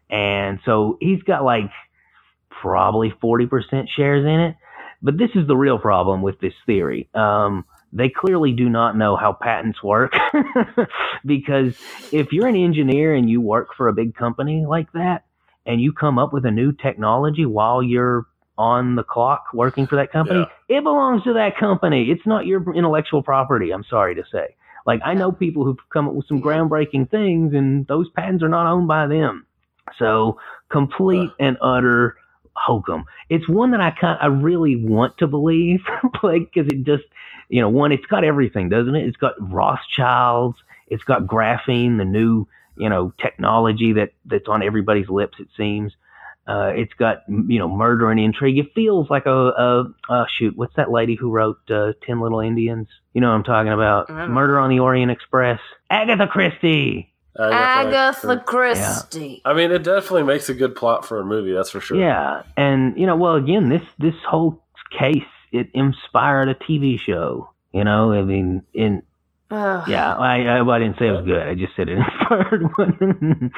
and 0.09 0.59
so 0.65 0.97
he's 1.01 1.23
got 1.23 1.45
like 1.45 1.71
probably 2.49 3.13
forty 3.21 3.47
percent 3.47 3.91
shares 3.95 4.25
in 4.25 4.41
it. 4.41 4.57
But 5.03 5.19
this 5.19 5.31
is 5.35 5.47
the 5.47 5.57
real 5.57 5.79
problem 5.79 6.23
with 6.23 6.41
this 6.41 6.55
theory. 6.65 7.11
Um, 7.15 7.67
they 7.93 8.09
clearly 8.09 8.53
do 8.53 8.71
not 8.71 8.97
know 8.97 9.15
how 9.15 9.35
patents 9.35 9.83
work 9.83 10.15
because 11.27 11.77
if 12.13 12.33
you're 12.33 12.47
an 12.47 12.57
engineer 12.57 13.15
and 13.15 13.29
you 13.29 13.43
work 13.43 13.75
for 13.77 13.89
a 13.89 13.93
big 13.93 14.15
company 14.15 14.65
like 14.67 14.91
that 14.93 15.26
and 15.67 15.81
you 15.81 15.93
come 15.93 16.19
up 16.19 16.33
with 16.33 16.47
a 16.47 16.51
new 16.51 16.73
technology 16.73 17.45
while 17.45 17.83
you're 17.83 18.27
on 18.59 18.97
the 18.97 19.03
clock 19.03 19.47
working 19.53 19.87
for 19.87 19.97
that 19.97 20.11
company, 20.11 20.47
it 20.69 20.83
belongs 20.83 21.23
to 21.25 21.35
that 21.35 21.59
company. 21.59 22.11
It's 22.11 22.27
not 22.27 22.47
your 22.47 22.75
intellectual 22.75 23.23
property. 23.23 23.71
I'm 23.71 23.85
sorry 23.85 24.14
to 24.14 24.25
say. 24.33 24.57
Like 24.87 25.01
I 25.05 25.14
know 25.14 25.33
people 25.33 25.64
who've 25.64 25.77
come 25.91 26.09
up 26.09 26.14
with 26.14 26.27
some 26.27 26.41
groundbreaking 26.41 27.11
things 27.11 27.53
and 27.55 27.87
those 27.87 28.09
patents 28.11 28.43
are 28.43 28.49
not 28.49 28.71
owned 28.71 28.89
by 28.89 29.07
them. 29.07 29.47
So 29.99 30.39
complete 30.71 31.31
and 31.39 31.59
utter 31.61 32.17
hokum. 32.55 33.05
It's 33.29 33.49
one 33.49 33.73
that 33.73 33.81
I 33.81 33.91
kind 33.91 34.19
I 34.21 34.27
really 34.27 34.77
want 34.77 35.19
to 35.19 35.27
believe, 35.27 35.81
like 36.23 36.51
because 36.53 36.69
it 36.69 36.85
just 36.85 37.05
you 37.49 37.61
know 37.61 37.69
one 37.69 37.93
it's 37.93 38.07
got 38.07 38.25
everything, 38.25 38.69
doesn't 38.69 38.95
it? 38.95 39.07
It's 39.07 39.17
got 39.17 39.35
Rothschilds, 39.39 40.57
it's 40.89 41.05
got 41.05 41.27
graphene, 41.27 41.99
the 41.99 42.05
new 42.05 42.47
you 42.77 42.89
know 42.89 43.12
technology 43.20 43.95
that 43.95 44.12
that's 44.24 44.49
on 44.49 44.62
everybody's 44.62 45.09
lips. 45.09 45.39
It 45.41 45.49
seems. 45.57 45.93
Uh, 46.49 46.72
it's 46.77 46.95
got 46.95 47.22
you 47.29 47.59
know 47.59 47.68
murder 47.68 48.11
and 48.11 48.20
intrigue. 48.20 48.59
It 48.59 48.72
feels 48.74 49.11
like 49.11 49.27
a, 49.27 49.31
a, 49.31 49.95
a 50.09 50.27
shoot. 50.29 50.57
What's 50.57 50.77
that 50.77 50.91
lady 50.91 51.16
who 51.16 51.31
wrote 51.31 51.59
uh, 51.70 51.93
Ten 52.07 52.20
Little 52.20 52.41
Indians? 52.41 52.87
You 53.14 53.20
know 53.20 53.29
what 53.29 53.35
I'm 53.35 53.45
talking 53.45 53.72
about? 53.72 54.11
I 54.11 54.20
don't. 54.20 54.31
Murder 54.31 54.59
on 54.61 54.70
the 54.70 54.79
Orient 54.79 55.11
Express. 55.11 55.59
Agatha 55.91 56.29
Christie. 56.29 57.12
Agatha 57.39 58.43
Christie. 58.47 59.43
Yeah. 59.45 59.51
I 59.51 59.55
mean, 59.55 59.72
it 59.72 59.83
definitely 59.83 60.22
makes 60.22 60.49
a 60.49 60.55
good 60.55 60.77
plot 60.77 61.05
for 61.05 61.18
a 61.18 61.24
movie. 61.24 61.53
That's 61.53 61.70
for 61.70 61.81
sure. 61.81 61.99
Yeah, 61.99 62.45
and 62.57 62.97
you 62.97 63.07
know, 63.07 63.16
well, 63.16 63.35
again, 63.35 63.68
this 63.68 63.83
this 63.99 64.14
whole 64.27 64.62
case 64.97 65.24
it 65.53 65.68
inspired 65.74 66.49
a 66.49 66.55
TV 66.55 66.99
show. 66.99 67.51
You 67.72 67.85
know, 67.85 68.12
I 68.12 68.22
mean, 68.22 68.62
in 68.72 69.03
Ugh. 69.51 69.89
yeah, 69.89 70.17
I, 70.17 70.41
I, 70.43 70.63
well, 70.63 70.75
I 70.75 70.81
didn't 70.81 70.99
say 70.99 71.07
it 71.07 71.13
was 71.13 71.25
good. 71.25 71.47
I 71.47 71.55
just 71.55 71.77
said 71.77 71.89
it 71.89 71.99
inspired 72.21 72.63
one. 72.77 73.53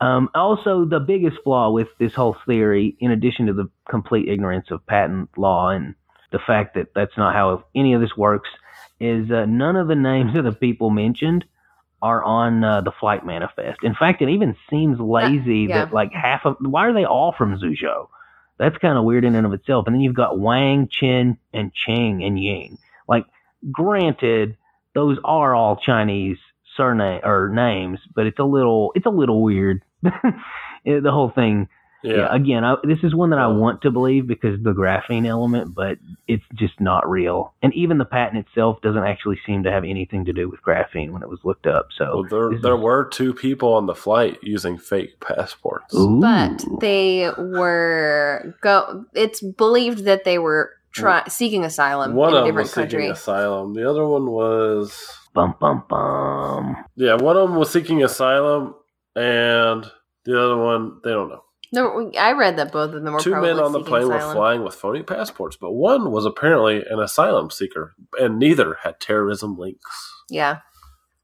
um, 0.00 0.28
also, 0.34 0.84
the 0.84 1.00
biggest 1.00 1.38
flaw 1.44 1.70
with 1.70 1.88
this 1.98 2.14
whole 2.14 2.36
theory, 2.46 2.96
in 3.00 3.10
addition 3.10 3.46
to 3.46 3.54
the 3.54 3.70
complete 3.88 4.28
ignorance 4.28 4.70
of 4.70 4.86
patent 4.86 5.30
law 5.38 5.70
and 5.70 5.94
the 6.30 6.38
fact 6.38 6.74
that 6.74 6.88
that's 6.94 7.16
not 7.16 7.34
how 7.34 7.64
any 7.74 7.94
of 7.94 8.00
this 8.00 8.16
works, 8.16 8.50
is 9.00 9.30
uh, 9.30 9.46
none 9.46 9.76
of 9.76 9.88
the 9.88 9.94
names 9.94 10.36
of 10.36 10.44
the 10.44 10.52
people 10.52 10.90
mentioned 10.90 11.44
are 12.02 12.22
on 12.22 12.64
uh, 12.64 12.80
the 12.80 12.92
flight 12.92 13.24
manifest. 13.24 13.78
In 13.82 13.94
fact, 13.94 14.22
it 14.22 14.28
even 14.28 14.56
seems 14.68 14.98
lazy 14.98 15.66
yeah. 15.68 15.84
that 15.84 15.94
like 15.94 16.12
half 16.12 16.44
of 16.44 16.56
why 16.60 16.86
are 16.86 16.92
they 16.92 17.04
all 17.04 17.32
from 17.32 17.58
Zhuzhou? 17.58 18.08
That's 18.58 18.76
kind 18.78 18.98
of 18.98 19.04
weird 19.04 19.24
in 19.24 19.34
and 19.34 19.46
of 19.46 19.52
itself. 19.54 19.86
And 19.86 19.94
then 19.94 20.02
you've 20.02 20.14
got 20.14 20.38
Wang, 20.38 20.88
Chen, 20.88 21.38
and 21.52 21.72
Cheng 21.72 22.22
and 22.22 22.38
Ying. 22.38 22.78
Like, 23.08 23.24
granted, 23.72 24.56
those 24.94 25.18
are 25.24 25.54
all 25.54 25.76
Chinese 25.76 26.38
surname 26.76 27.20
or 27.24 27.48
names, 27.48 27.98
but 28.14 28.26
it's 28.26 28.38
a 28.38 28.44
little 28.44 28.92
it's 28.94 29.06
a 29.06 29.10
little 29.10 29.42
weird. 29.42 29.82
The 30.84 31.10
whole 31.12 31.30
thing. 31.30 31.68
Yeah. 32.02 32.14
Yeah. 32.16 32.34
again, 32.34 32.64
I, 32.64 32.76
this 32.82 33.00
is 33.02 33.14
one 33.14 33.28
that 33.30 33.38
I 33.38 33.48
want 33.48 33.82
to 33.82 33.90
believe 33.90 34.26
because 34.26 34.54
of 34.54 34.62
the 34.62 34.72
graphene 34.72 35.26
element, 35.26 35.74
but 35.74 35.98
it's 36.26 36.42
just 36.54 36.80
not 36.80 37.06
real. 37.06 37.52
And 37.62 37.74
even 37.74 37.98
the 37.98 38.06
patent 38.06 38.46
itself 38.46 38.80
doesn't 38.80 39.04
actually 39.04 39.38
seem 39.44 39.64
to 39.64 39.70
have 39.70 39.84
anything 39.84 40.24
to 40.24 40.32
do 40.32 40.48
with 40.48 40.62
graphene 40.62 41.10
when 41.10 41.22
it 41.22 41.28
was 41.28 41.40
looked 41.44 41.66
up. 41.66 41.88
So 41.98 42.24
Well, 42.30 42.48
there, 42.50 42.58
there 42.58 42.74
is- 42.76 42.80
were 42.80 43.04
two 43.04 43.34
people 43.34 43.74
on 43.74 43.84
the 43.84 43.94
flight 43.94 44.38
using 44.42 44.78
fake 44.78 45.20
passports. 45.20 45.94
Ooh. 45.94 46.18
But 46.18 46.64
they 46.80 47.30
were 47.36 48.54
go. 48.62 49.04
It's 49.12 49.42
believed 49.42 50.04
that 50.06 50.24
they 50.24 50.38
were 50.38 50.70
try, 50.92 51.22
seeking 51.28 51.64
asylum 51.64 52.14
One 52.14 52.30
in 52.30 52.34
a 52.34 52.38
of 52.38 52.44
them 52.46 52.54
different 52.56 52.66
was 52.76 52.90
seeking 52.90 53.10
asylum. 53.10 53.74
The 53.74 53.88
other 53.88 54.06
one 54.06 54.30
was 54.30 55.08
bum 55.34 55.54
bum 55.60 55.84
bum. 55.88 56.84
yeah. 56.96 57.14
One 57.14 57.36
of 57.36 57.48
them 57.48 57.58
was 57.58 57.70
seeking 57.70 58.02
asylum, 58.02 58.74
and 59.14 59.90
the 60.24 60.40
other 60.42 60.56
one 60.56 61.00
they 61.04 61.10
don't 61.10 61.28
know. 61.28 61.42
No, 61.72 62.10
I 62.18 62.32
read 62.32 62.56
that 62.56 62.72
both 62.72 62.92
of 62.94 63.02
them 63.04 63.12
were 63.12 63.20
Two 63.20 63.30
probably 63.30 63.54
men 63.54 63.62
on 63.62 63.70
the 63.72 63.78
seeking 63.78 63.88
plane 63.90 64.08
were 64.08 64.18
flying 64.32 64.64
with 64.64 64.74
phony 64.74 65.04
passports, 65.04 65.56
but 65.56 65.70
one 65.72 66.10
was 66.10 66.24
apparently 66.26 66.82
an 66.90 66.98
asylum 66.98 67.48
seeker, 67.50 67.94
and 68.18 68.38
neither 68.40 68.76
had 68.82 68.98
terrorism 68.98 69.56
links. 69.56 70.12
Yeah, 70.28 70.58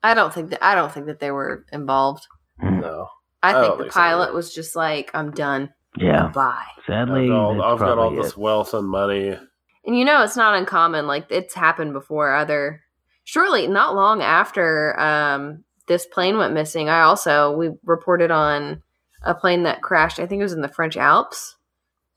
I 0.04 0.14
don't 0.14 0.32
think 0.32 0.50
that 0.50 0.64
I 0.64 0.76
don't 0.76 0.92
think 0.92 1.06
that 1.06 1.18
they 1.18 1.32
were 1.32 1.64
involved. 1.72 2.26
Hmm. 2.60 2.78
No, 2.78 3.08
I 3.42 3.50
I 3.58 3.60
think 3.62 3.78
the 3.78 3.82
think 3.84 3.94
pilot 3.94 4.24
either. 4.26 4.34
was 4.34 4.54
just 4.54 4.76
like, 4.76 5.10
"I'm 5.14 5.32
done. 5.32 5.70
Yeah. 5.98 6.28
Bye." 6.28 6.62
Sadly, 6.86 7.22
I've 7.24 7.28
got 7.28 7.36
all, 7.40 7.62
I've 7.62 7.78
got 7.80 7.98
all 7.98 8.14
this 8.14 8.36
wealth 8.36 8.72
and 8.72 8.88
money. 8.88 9.36
And 9.86 9.96
you 9.98 10.04
know, 10.04 10.22
it's 10.24 10.36
not 10.36 10.54
uncommon. 10.56 11.06
Like 11.06 11.26
it's 11.30 11.54
happened 11.54 11.92
before. 11.92 12.34
Other 12.34 12.82
shortly, 13.24 13.66
not 13.68 13.94
long 13.94 14.20
after 14.22 14.98
um, 14.98 15.64
this 15.88 16.06
plane 16.06 16.36
went 16.38 16.54
missing, 16.54 16.88
I 16.88 17.02
also 17.02 17.56
we 17.56 17.70
reported 17.84 18.30
on 18.30 18.82
a 19.22 19.34
plane 19.34 19.62
that 19.64 19.82
crashed. 19.82 20.18
I 20.18 20.26
think 20.26 20.40
it 20.40 20.44
was 20.44 20.52
in 20.52 20.60
the 20.62 20.68
French 20.68 20.96
Alps, 20.96 21.56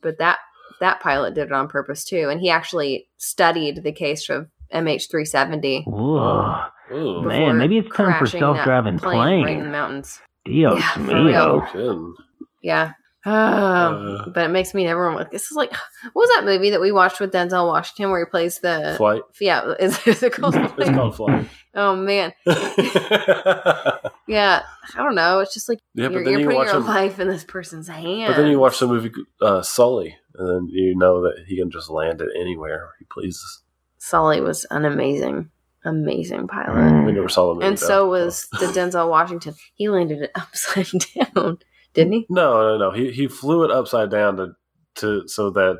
but 0.01 0.17
that 0.19 0.39
that 0.79 0.99
pilot 1.01 1.33
did 1.35 1.47
it 1.47 1.51
on 1.51 1.67
purpose 1.67 2.03
too, 2.03 2.29
and 2.29 2.39
he 2.41 2.49
actually 2.49 3.07
studied 3.17 3.83
the 3.83 3.91
case 3.91 4.29
of 4.29 4.47
MH370. 4.73 5.83
Whoa. 5.85 6.65
Ooh, 6.91 7.21
Man, 7.21 7.57
maybe 7.59 7.77
it's 7.77 7.95
time 7.95 8.17
for 8.17 8.25
self-driving 8.25 8.97
plane 8.97 9.13
plane. 9.19 9.43
right 9.45 9.57
in 9.57 9.63
the 9.65 9.69
mountains. 9.69 10.19
Dios 10.45 10.79
Yeah, 10.79 10.93
mío. 10.95 11.25
real. 11.25 11.31
no 11.59 11.61
kidding. 11.71 12.15
Yeah. 12.63 12.93
Um, 13.25 13.33
Uh. 13.35 14.29
but 14.29 14.45
it 14.45 14.49
makes 14.49 14.73
me 14.73 14.85
never 14.85 15.13
like 15.13 15.29
this 15.29 15.51
is 15.51 15.57
like 15.57 15.71
what 16.13 16.21
was 16.23 16.29
that 16.35 16.45
movie 16.45 16.69
that 16.69 16.79
we 16.79 16.91
watched 16.93 17.19
with 17.19 17.33
Denzel 17.33 17.67
Washington 17.67 18.11
where 18.11 18.23
he 18.23 18.29
plays 18.29 18.59
the 18.59 18.93
Flight. 18.97 19.23
yeah 19.41 19.73
is, 19.77 19.99
is 20.07 20.23
it 20.23 20.31
called 20.33 20.55
It's 20.55 20.89
called 20.89 21.15
flight. 21.17 21.45
oh 21.75 21.97
man 21.97 22.31
yeah, 22.45 23.97
yeah 24.27 24.61
I 24.95 25.03
don't 25.03 25.15
know 25.15 25.39
it's 25.39 25.53
just 25.53 25.67
like 25.67 25.79
but 25.95 26.11
you're, 26.11 26.23
then 26.23 26.31
you're 26.31 26.39
you 26.41 26.45
putting 26.47 26.61
your 26.63 26.77
him. 26.77 26.85
life 26.85 27.19
in 27.19 27.27
this 27.27 27.43
person's 27.43 27.87
hands 27.89 28.33
But 28.35 28.41
then 28.41 28.51
you 28.51 28.59
watch 28.59 28.79
the 28.79 28.87
movie 28.87 29.11
uh, 29.41 29.61
Sully, 29.63 30.15
and 30.35 30.47
then 30.47 30.67
you 30.71 30.95
know 30.95 31.21
that 31.23 31.43
he 31.47 31.57
can 31.57 31.71
just 31.71 31.89
land 31.89 32.21
it 32.21 32.29
anywhere 32.39 32.91
he 32.99 33.05
pleases. 33.11 33.63
Sully 33.97 34.39
was 34.41 34.65
an 34.71 34.85
amazing 34.85 35.49
amazing 35.85 36.47
pilot. 36.47 37.05
We 37.05 37.11
never 37.13 37.29
saw 37.29 37.57
and 37.59 37.77
though. 37.77 37.87
so 37.87 38.09
was 38.09 38.47
the 38.51 38.67
Denzel 38.67 39.09
Washington 39.09 39.55
he 39.75 39.89
landed 39.89 40.21
it 40.21 40.31
upside 40.35 40.87
down 41.35 41.59
didn't 41.93 42.13
he 42.13 42.25
No, 42.29 42.61
no, 42.61 42.77
no. 42.77 42.91
He 42.91 43.11
he 43.11 43.27
flew 43.27 43.63
it 43.63 43.71
upside 43.71 44.09
down 44.11 44.37
to 44.37 44.47
to 44.95 45.27
so 45.27 45.49
that 45.51 45.77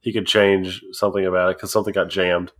he 0.00 0.12
could 0.12 0.26
change 0.26 0.80
something 0.92 1.24
about 1.26 1.50
it 1.50 1.56
because 1.56 1.72
something 1.72 1.92
got 1.92 2.08
jammed. 2.08 2.52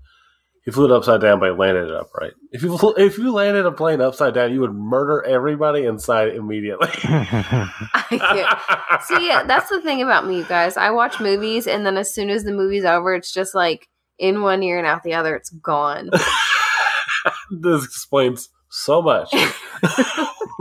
He 0.64 0.70
flew 0.72 0.84
it 0.84 0.92
upside 0.92 1.22
down, 1.22 1.40
but 1.40 1.50
he 1.52 1.56
landed 1.56 1.88
it 1.88 1.94
upright. 1.94 2.32
If 2.52 2.62
you 2.62 2.76
flew, 2.76 2.92
if 2.98 3.16
you 3.16 3.32
landed 3.32 3.64
a 3.64 3.72
plane 3.72 4.02
upside 4.02 4.34
down, 4.34 4.52
you 4.52 4.60
would 4.60 4.74
murder 4.74 5.22
everybody 5.24 5.86
inside 5.86 6.34
immediately. 6.34 6.88
I 7.04 8.98
See, 9.06 9.26
yeah, 9.26 9.44
that's 9.44 9.70
the 9.70 9.80
thing 9.80 10.02
about 10.02 10.26
me, 10.26 10.38
you 10.38 10.44
guys. 10.44 10.76
I 10.76 10.90
watch 10.90 11.20
movies, 11.20 11.66
and 11.66 11.86
then 11.86 11.96
as 11.96 12.12
soon 12.12 12.28
as 12.28 12.44
the 12.44 12.52
movie's 12.52 12.84
over, 12.84 13.14
it's 13.14 13.32
just 13.32 13.54
like 13.54 13.88
in 14.18 14.42
one 14.42 14.62
ear 14.62 14.76
and 14.78 14.86
out 14.86 15.04
the 15.04 15.14
other. 15.14 15.34
It's 15.36 15.48
gone. 15.50 16.10
this 17.50 17.84
explains 17.84 18.50
so 18.68 19.00
much. 19.00 19.30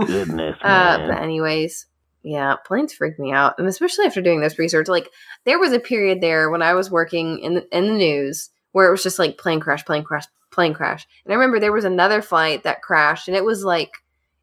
Goodness, 0.05 0.57
Uh, 0.61 0.97
man. 0.99 1.09
but 1.09 1.21
anyways, 1.21 1.85
yeah, 2.23 2.55
planes 2.65 2.93
freak 2.93 3.19
me 3.19 3.31
out, 3.31 3.55
and 3.57 3.67
especially 3.67 4.05
after 4.05 4.21
doing 4.21 4.41
this 4.41 4.59
research. 4.59 4.87
Like, 4.87 5.09
there 5.45 5.59
was 5.59 5.71
a 5.71 5.79
period 5.79 6.21
there 6.21 6.49
when 6.49 6.61
I 6.61 6.73
was 6.73 6.91
working 6.91 7.39
in 7.39 7.55
the, 7.55 7.77
in 7.77 7.87
the 7.87 7.93
news 7.93 8.49
where 8.71 8.87
it 8.87 8.91
was 8.91 9.03
just 9.03 9.19
like 9.19 9.37
plane 9.37 9.59
crash, 9.59 9.85
plane 9.85 10.03
crash, 10.03 10.25
plane 10.51 10.73
crash. 10.73 11.07
And 11.23 11.31
I 11.31 11.35
remember 11.35 11.59
there 11.59 11.71
was 11.71 11.85
another 11.85 12.21
flight 12.21 12.63
that 12.63 12.81
crashed, 12.81 13.27
and 13.27 13.37
it 13.37 13.45
was 13.45 13.63
like, 13.63 13.91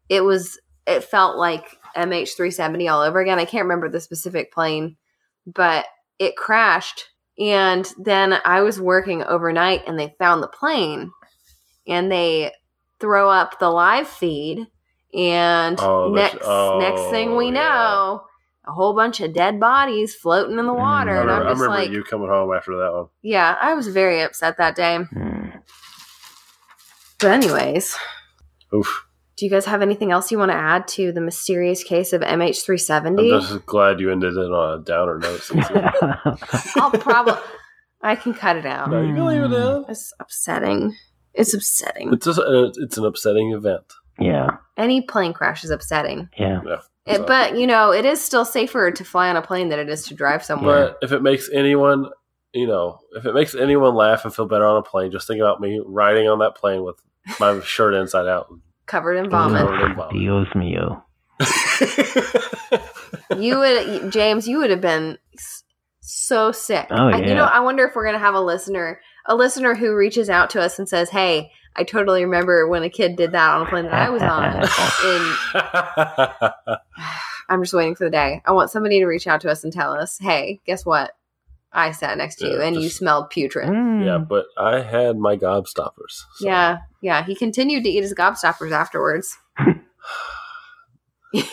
it 0.09 0.21
was, 0.21 0.59
it 0.87 1.03
felt 1.03 1.37
like 1.37 1.77
MH370 1.95 2.91
all 2.91 3.01
over 3.01 3.19
again. 3.19 3.39
I 3.39 3.45
can't 3.45 3.65
remember 3.65 3.89
the 3.89 3.99
specific 3.99 4.51
plane, 4.51 4.97
but 5.45 5.85
it 6.19 6.35
crashed. 6.35 7.09
And 7.37 7.87
then 7.97 8.39
I 8.45 8.61
was 8.61 8.79
working 8.79 9.23
overnight, 9.23 9.83
and 9.87 9.99
they 9.99 10.15
found 10.17 10.41
the 10.41 10.47
plane, 10.47 11.11
and 11.87 12.11
they 12.11 12.51
throw 12.99 13.29
up 13.29 13.59
the 13.59 13.69
live 13.69 14.07
feed 14.07 14.67
and 15.15 15.79
Oh, 15.79 16.11
next 16.13 16.37
oh, 16.43 16.77
next 16.79 17.09
thing 17.09 17.35
we 17.35 17.45
yeah. 17.45 17.51
know 17.51 18.21
a 18.67 18.71
whole 18.71 18.93
bunch 18.95 19.21
of 19.21 19.31
dead 19.33 19.59
bodies 19.59 20.13
floating 20.15 20.57
in 20.59 20.65
the 20.65 20.73
Mm, 20.73 20.77
water 20.77 21.17
I 21.17 21.21
and 21.21 21.31
i'm 21.31 21.41
I 21.47 21.49
just 21.51 21.61
remember 21.61 21.81
like 21.83 21.91
you 21.91 22.03
coming 22.03 22.27
home 22.29 22.51
after 22.53 22.75
that 22.77 22.91
one. 22.93 23.05
yeah 23.21 23.55
i 23.61 23.73
was 23.73 23.87
very 23.87 24.21
upset 24.21 24.57
that 24.57 24.75
day 24.75 24.99
Mm. 25.13 25.61
but 27.19 27.31
anyways 27.31 27.95
Oof. 28.73 29.05
do 29.37 29.45
you 29.45 29.51
guys 29.51 29.65
have 29.65 29.81
anything 29.81 30.11
else 30.11 30.31
you 30.31 30.37
want 30.39 30.51
to 30.51 30.57
add 30.57 30.87
to 30.89 31.11
the 31.11 31.21
mysterious 31.21 31.83
case 31.83 32.13
of 32.13 32.21
MH370? 32.21 33.33
I'm 33.33 33.41
just 33.41 33.65
glad 33.65 33.99
you 33.99 34.11
ended 34.11 34.33
it 34.33 34.39
on 34.51 34.79
a 34.79 34.83
downer 34.83 35.17
note. 35.19 35.41
Cece. 35.41 36.75
i'll 36.81 36.91
probably 36.91 37.33
i 38.01 38.15
can 38.15 38.33
cut 38.33 38.55
it 38.57 38.65
out 38.65 38.89
no, 38.89 39.01
you 39.01 39.13
can 39.13 39.25
leave 39.25 39.41
it 39.43 39.53
in. 39.53 39.85
it's 39.89 40.11
upsetting 40.19 40.95
it's 41.33 41.53
upsetting 41.53 42.13
It's 42.13 42.25
just 42.25 42.39
uh, 42.39 42.71
it's 42.77 42.97
an 42.97 43.05
upsetting 43.05 43.51
event. 43.51 43.83
Yeah, 44.19 44.57
any 44.77 45.01
plane 45.01 45.33
crash 45.33 45.63
is 45.63 45.69
upsetting 45.71 46.29
yeah. 46.37 46.61
It- 47.05 47.27
but 47.27 47.57
you 47.57 47.67
know 47.67 47.91
it 47.91 48.05
is 48.05 48.21
still 48.21 48.45
safer 48.45 48.91
to 48.91 49.03
fly 49.03 49.29
on 49.29 49.35
a 49.35 49.41
plane 49.41 49.69
than 49.69 49.79
it 49.79 49.89
is 49.89 50.05
to 50.07 50.15
drive 50.15 50.43
somewhere 50.43 50.87
But 50.87 50.97
if 51.03 51.11
it 51.11 51.21
makes 51.21 51.49
anyone, 51.53 52.07
you 52.53 52.65
know, 52.67 52.99
if 53.15 53.25
it 53.25 53.33
makes 53.33 53.53
anyone 53.53 53.93
laugh 53.95 54.25
and 54.25 54.33
feel 54.33 54.47
better 54.47 54.65
on 54.65 54.77
a 54.77 54.81
plane, 54.81 55.11
just 55.11 55.27
think 55.27 55.39
about 55.41 55.61
me 55.61 55.81
riding 55.85 56.27
on 56.27 56.39
that 56.39 56.55
plane 56.55 56.83
with 56.83 56.95
my 57.39 57.59
shirt 57.63 57.93
inside 57.93 58.27
out. 58.27 58.47
covered 58.87 59.15
in 59.17 59.29
Vomit. 59.29 59.61
vomit 59.61 59.79
Covered 59.79 59.91
in 59.91 59.95
vomit. 59.95 60.13
Dios 60.13 60.47
mío. 60.55 61.01
you 63.37 63.57
would 63.59 64.11
james 64.11 64.47
you 64.47 64.57
would 64.59 64.69
have 64.69 64.81
been 64.81 65.17
so 65.99 66.51
sick 66.51 66.87
Oh, 66.91 67.07
I- 67.09 67.17
you 67.17 67.33
know 67.33 67.45
i 67.45 67.59
wonder 67.59 67.85
if 67.85 67.95
we're 67.95 68.05
gonna 68.05 68.19
have 68.19 68.35
a 68.35 68.39
listener 68.41 69.01
a 69.25 69.35
listener 69.35 69.73
who 69.75 69.95
reaches 69.95 70.29
out 70.29 70.49
to 70.51 70.61
us 70.61 70.77
and 70.79 70.87
says 70.87 71.09
hey 71.09 71.51
i 71.75 71.83
totally 71.83 72.23
remember 72.23 72.67
when 72.67 72.83
a 72.83 72.89
kid 72.89 73.15
did 73.15 73.31
that 73.33 73.49
on 73.55 73.65
a 73.65 73.69
plane 73.69 73.85
that 73.85 73.93
i 73.93 74.09
was 74.09 74.21
on 74.21 74.43
and 76.65 76.77
i'm 77.49 77.61
just 77.63 77.73
waiting 77.73 77.95
for 77.95 78.05
the 78.05 78.09
day 78.09 78.41
i 78.45 78.51
want 78.51 78.69
somebody 78.71 78.99
to 78.99 79.05
reach 79.05 79.27
out 79.27 79.41
to 79.41 79.51
us 79.51 79.63
and 79.63 79.73
tell 79.73 79.91
us 79.93 80.17
hey 80.19 80.59
guess 80.65 80.85
what 80.85 81.11
i 81.71 81.91
sat 81.91 82.17
next 82.17 82.37
to 82.37 82.47
you 82.47 82.57
Yeah, 82.59 82.65
and 82.67 82.81
you 82.81 82.89
smelled 82.89 83.29
putrid 83.29 83.69
Mm. 83.69 84.05
yeah, 84.05 84.17
but 84.17 84.45
I 84.57 84.81
had 84.81 85.17
my 85.17 85.35
gobstoppers. 85.37 86.23
so- 86.35 86.45
yeah 86.45 86.79
yeah 87.01 87.23
he 87.23 87.35
continued 87.35 87.83
to 87.83 87.89
eat 87.89 88.01
his 88.03 88.13
gobstoppers 88.13 88.71
afterwards 88.71 89.37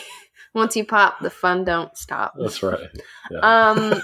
once 0.53 0.75
you 0.75 0.85
pop 0.85 1.19
the 1.19 1.29
fun 1.29 1.63
don't 1.63 1.95
stop 1.97 2.33
that's 2.39 2.61
right. 2.63 2.79
Yeah. 3.31 3.39
Um, 3.39 4.01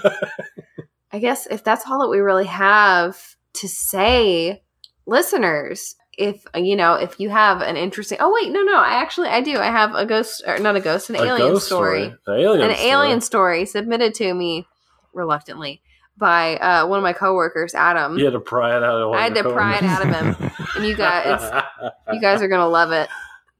I 1.12 1.18
guess 1.18 1.46
if 1.46 1.64
that's 1.64 1.84
all 1.88 2.00
that 2.00 2.08
we 2.08 2.18
really 2.20 2.46
have 2.46 3.36
to 3.54 3.68
say, 3.68 4.62
listeners, 5.06 5.96
if 6.20 6.44
you 6.54 6.76
know, 6.76 6.94
if 6.94 7.18
you 7.18 7.30
have 7.30 7.62
an 7.62 7.76
interesting, 7.76 8.18
oh 8.20 8.30
wait, 8.32 8.52
no, 8.52 8.62
no, 8.62 8.76
I 8.78 9.00
actually 9.00 9.28
I 9.28 9.40
do. 9.40 9.56
I 9.56 9.66
have 9.66 9.94
a 9.94 10.04
ghost, 10.04 10.42
or 10.46 10.58
not 10.58 10.76
a 10.76 10.80
ghost, 10.80 11.08
an 11.08 11.16
A 11.16 11.22
alien 11.22 11.52
ghost 11.52 11.66
story, 11.66 12.04
An 12.04 12.18
alien 12.28 12.70
an 12.70 12.76
story. 12.76 12.90
alien 12.90 13.20
story 13.22 13.64
submitted 13.66 14.14
to 14.16 14.34
me 14.34 14.66
reluctantly 15.14 15.80
by 16.18 16.56
uh, 16.56 16.86
one 16.86 16.98
of 16.98 17.02
my 17.02 17.14
coworkers, 17.14 17.74
Adam. 17.74 18.18
You 18.18 18.26
had 18.26 18.34
to 18.34 18.40
pry 18.40 18.76
it 18.76 18.82
out 18.82 19.00
of 19.00 19.14
I 19.14 19.22
had 19.22 19.34
to 19.34 19.42
pry 19.44 19.76
it 19.76 19.82
out 19.82 20.06
of 20.06 20.14
him, 20.14 20.50
And 20.76 20.84
you 20.86 20.94
guys, 20.94 21.64
you 22.12 22.20
guys 22.20 22.42
are 22.42 22.48
gonna 22.48 22.68
love 22.68 22.92
it. 22.92 23.08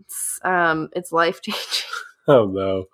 It's 0.00 0.38
um, 0.44 0.90
it's 0.94 1.12
life 1.12 1.40
changing. 1.40 1.88
oh 2.28 2.44
no. 2.46 2.84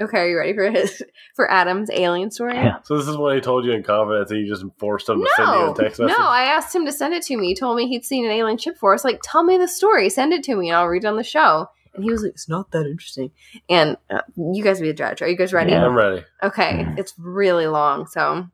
Okay, 0.00 0.18
are 0.18 0.28
you 0.28 0.36
ready 0.36 0.52
for 0.52 0.70
his 0.70 1.02
for 1.34 1.50
Adam's 1.50 1.88
alien 1.90 2.30
story? 2.30 2.54
Yeah. 2.54 2.78
So 2.84 2.98
this 2.98 3.08
is 3.08 3.16
what 3.16 3.34
he 3.34 3.40
told 3.40 3.64
you 3.64 3.72
in 3.72 3.82
confidence 3.82 4.30
and 4.30 4.40
you 4.40 4.46
just 4.46 4.64
forced 4.78 5.08
him 5.08 5.20
to 5.22 5.30
send 5.36 5.48
you 5.48 5.70
a 5.70 5.74
text 5.74 6.00
message. 6.00 6.16
no. 6.18 6.24
I 6.24 6.42
asked 6.42 6.74
him 6.74 6.84
to 6.84 6.92
send 6.92 7.14
it 7.14 7.22
to 7.24 7.36
me. 7.36 7.46
He 7.48 7.54
told 7.54 7.76
me 7.76 7.88
he'd 7.88 8.04
seen 8.04 8.24
an 8.26 8.30
alien 8.30 8.58
ship 8.58 8.76
for 8.78 8.92
us. 8.94 9.04
Like, 9.04 9.20
tell 9.22 9.42
me 9.42 9.56
the 9.56 9.68
story, 9.68 10.10
send 10.10 10.32
it 10.34 10.42
to 10.44 10.54
me, 10.56 10.68
and 10.68 10.76
I'll 10.76 10.86
read 10.88 11.04
it 11.04 11.08
on 11.08 11.16
the 11.16 11.22
show. 11.24 11.68
And 11.94 12.04
he 12.04 12.10
was 12.10 12.22
like, 12.22 12.32
"It's 12.32 12.46
not 12.48 12.72
that 12.72 12.84
interesting." 12.84 13.30
And 13.70 13.96
uh, 14.10 14.20
you 14.36 14.62
guys 14.62 14.80
be 14.82 14.88
the 14.88 14.92
judge. 14.92 15.22
Are 15.22 15.28
you 15.28 15.36
guys 15.36 15.54
ready? 15.54 15.70
Yeah. 15.72 15.86
I'm 15.86 15.94
ready. 15.94 16.24
Okay, 16.42 16.84
Mm. 16.84 16.98
it's 16.98 17.14
really 17.18 17.66
long, 17.66 18.06
so 18.06 18.46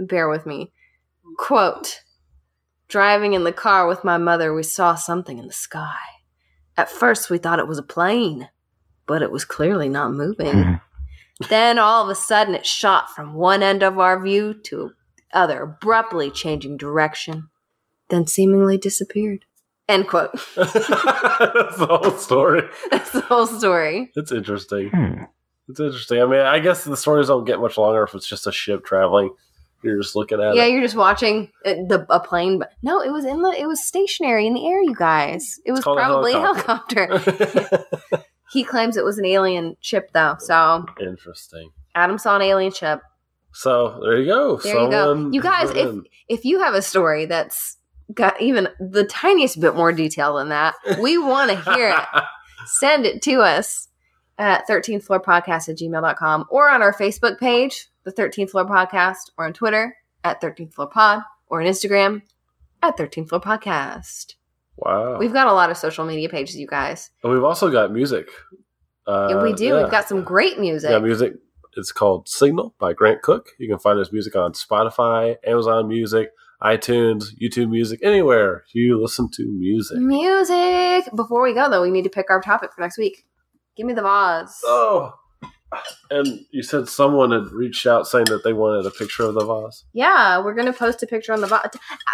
bear 0.00 0.28
with 0.28 0.46
me. 0.46 0.72
Quote: 1.38 2.00
Driving 2.88 3.34
in 3.34 3.44
the 3.44 3.52
car 3.52 3.86
with 3.86 4.02
my 4.02 4.18
mother, 4.18 4.52
we 4.52 4.64
saw 4.64 4.96
something 4.96 5.38
in 5.38 5.46
the 5.46 5.52
sky. 5.52 5.94
At 6.76 6.90
first, 6.90 7.30
we 7.30 7.38
thought 7.38 7.60
it 7.60 7.68
was 7.68 7.78
a 7.78 7.82
plane, 7.84 8.48
but 9.12 9.20
it 9.20 9.30
was 9.30 9.44
clearly 9.44 9.90
not 9.90 10.10
moving. 10.14 10.46
Mhm. 10.54 10.80
Then 11.50 11.78
all 11.78 12.02
of 12.02 12.08
a 12.08 12.14
sudden 12.14 12.54
it 12.54 12.64
shot 12.64 13.10
from 13.14 13.34
one 13.34 13.62
end 13.62 13.82
of 13.82 13.98
our 13.98 14.18
view 14.18 14.54
to 14.54 14.92
the 15.18 15.38
other, 15.38 15.62
abruptly 15.64 16.30
changing 16.30 16.78
direction, 16.78 17.50
then 18.08 18.26
seemingly 18.26 18.78
disappeared. 18.78 19.44
End 19.86 20.08
quote. 20.08 20.32
That's 20.56 20.72
the 21.76 21.86
whole 21.90 22.12
story. 22.12 22.62
That's 22.90 23.10
the 23.10 23.20
whole 23.20 23.46
story. 23.46 24.10
It's 24.16 24.32
interesting. 24.32 24.88
Hmm. 24.88 25.24
It's 25.68 25.78
interesting. 25.78 26.22
I 26.22 26.24
mean, 26.24 26.40
I 26.40 26.58
guess 26.58 26.84
the 26.84 26.96
stories 26.96 27.26
don't 27.28 27.44
get 27.44 27.60
much 27.60 27.76
longer 27.76 28.02
if 28.04 28.14
it's 28.14 28.26
just 28.26 28.46
a 28.46 28.52
ship 28.52 28.82
traveling. 28.86 29.28
You're 29.82 30.00
just 30.00 30.14
looking 30.16 30.40
at 30.40 30.54
Yeah, 30.54 30.64
it. 30.64 30.72
you're 30.72 30.80
just 30.82 30.96
watching 30.96 31.50
uh, 31.66 31.74
the 31.88 32.06
a 32.08 32.20
plane, 32.20 32.58
but 32.60 32.70
no, 32.82 33.02
it 33.02 33.10
was 33.10 33.24
in 33.24 33.42
the 33.42 33.50
it 33.50 33.66
was 33.66 33.84
stationary 33.84 34.46
in 34.46 34.54
the 34.54 34.64
air. 34.66 34.80
You 34.80 34.94
guys, 34.94 35.58
it 35.66 35.72
was 35.72 35.80
called 35.82 35.98
a 35.98 36.02
probably 36.02 36.32
a 36.34 36.40
helicopter. 36.40 37.06
helicopter. 37.06 37.84
he 38.52 38.64
claims 38.64 38.96
it 38.98 39.04
was 39.04 39.18
an 39.18 39.24
alien 39.24 39.76
chip, 39.80 40.10
though. 40.12 40.36
So 40.38 40.84
interesting. 41.00 41.70
Adam 41.94 42.18
saw 42.18 42.36
an 42.36 42.42
alien 42.42 42.70
chip. 42.70 43.00
So 43.54 43.98
there 44.02 44.18
you 44.18 44.26
go. 44.26 44.56
There 44.58 44.78
you 44.78 44.90
go. 44.90 45.30
You 45.30 45.40
guys, 45.40 45.70
if 45.70 45.88
in. 45.88 46.04
if 46.28 46.44
you 46.44 46.60
have 46.60 46.74
a 46.74 46.82
story 46.82 47.26
that's 47.26 47.78
got 48.12 48.40
even 48.40 48.68
the 48.78 49.04
tiniest 49.04 49.60
bit 49.60 49.74
more 49.74 49.92
detail 49.92 50.36
than 50.36 50.50
that, 50.50 50.74
we 51.00 51.16
want 51.16 51.50
to 51.50 51.72
hear 51.72 51.90
it. 51.90 52.22
Send 52.66 53.06
it 53.06 53.22
to 53.22 53.40
us 53.40 53.88
at 54.38 54.68
13th 54.68 55.04
floor 55.04 55.20
podcast 55.20 55.68
at 55.68 55.78
gmail.com 55.78 56.44
or 56.50 56.68
on 56.68 56.82
our 56.82 56.94
Facebook 56.94 57.38
page, 57.38 57.88
the 58.04 58.12
13th 58.12 58.50
floor 58.50 58.66
podcast, 58.66 59.30
or 59.36 59.46
on 59.46 59.52
Twitter 59.52 59.96
at 60.24 60.40
13th 60.40 60.74
floor 60.74 60.88
pod, 60.88 61.22
or 61.48 61.60
on 61.60 61.66
Instagram 61.66 62.22
at 62.82 62.96
13th 62.96 63.30
floor 63.30 63.40
podcast. 63.40 64.34
Wow. 64.84 65.18
We've 65.18 65.32
got 65.32 65.46
a 65.46 65.52
lot 65.52 65.70
of 65.70 65.76
social 65.76 66.04
media 66.04 66.28
pages, 66.28 66.56
you 66.56 66.66
guys. 66.66 67.10
and 67.22 67.32
we've 67.32 67.44
also 67.44 67.70
got 67.70 67.92
music. 67.92 68.28
Uh, 69.06 69.28
Yeah, 69.30 69.42
we 69.42 69.52
do. 69.52 69.64
yeah. 69.66 69.82
We've 69.82 69.90
got 69.90 70.08
some 70.08 70.22
great 70.22 70.58
music. 70.58 70.90
Yeah, 70.90 70.98
music. 70.98 71.34
It's 71.76 71.90
called 71.92 72.28
Signal 72.28 72.74
by 72.78 72.92
Grant 72.92 73.22
Cook. 73.22 73.48
You 73.58 73.68
can 73.68 73.78
find 73.78 73.98
his 73.98 74.12
music 74.12 74.36
on 74.36 74.52
Spotify, 74.52 75.36
Amazon 75.46 75.88
Music, 75.88 76.28
iTunes, 76.62 77.26
YouTube 77.42 77.70
Music, 77.70 77.98
anywhere 78.02 78.64
you 78.74 79.00
listen 79.00 79.28
to 79.34 79.42
music. 79.58 79.96
Music. 79.98 81.08
Before 81.16 81.42
we 81.42 81.54
go, 81.54 81.70
though, 81.70 81.82
we 81.82 81.90
need 81.90 82.04
to 82.04 82.10
pick 82.10 82.30
our 82.30 82.40
topic 82.40 82.70
for 82.74 82.80
next 82.82 82.98
week. 82.98 83.24
Give 83.76 83.86
me 83.86 83.94
the 83.94 84.02
vase. 84.02 84.60
Oh. 84.64 85.14
And 86.10 86.44
you 86.50 86.62
said 86.62 86.88
someone 86.88 87.30
had 87.30 87.50
reached 87.52 87.86
out 87.86 88.06
saying 88.06 88.26
that 88.26 88.44
they 88.44 88.52
wanted 88.52 88.84
a 88.86 88.90
picture 88.90 89.24
of 89.24 89.34
the 89.34 89.44
vase. 89.44 89.84
Yeah, 89.92 90.42
we're 90.44 90.54
gonna 90.54 90.72
post 90.72 91.02
a 91.02 91.06
picture 91.06 91.32
on 91.32 91.40
the 91.40 91.46
vase. 91.46 91.60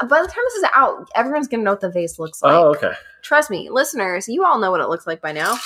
By 0.09 0.23
the 0.23 0.29
time 0.29 0.45
this 0.45 0.55
is 0.55 0.65
out, 0.75 1.09
everyone's 1.15 1.49
gonna 1.49 1.65
know 1.65 1.73
what 1.73 1.81
the 1.81 1.91
vase 1.91 2.19
looks 2.19 2.43
like. 2.43 2.53
oh, 2.53 2.71
okay. 2.77 2.93
Trust 3.23 3.51
me, 3.51 3.69
listeners, 3.71 4.29
you 4.29 4.45
all 4.45 4.59
know 4.59 4.71
what 4.71 4.81
it 4.81 4.89
looks 4.89 5.07
like 5.07 5.21
by 5.21 5.33
now. 5.33 5.59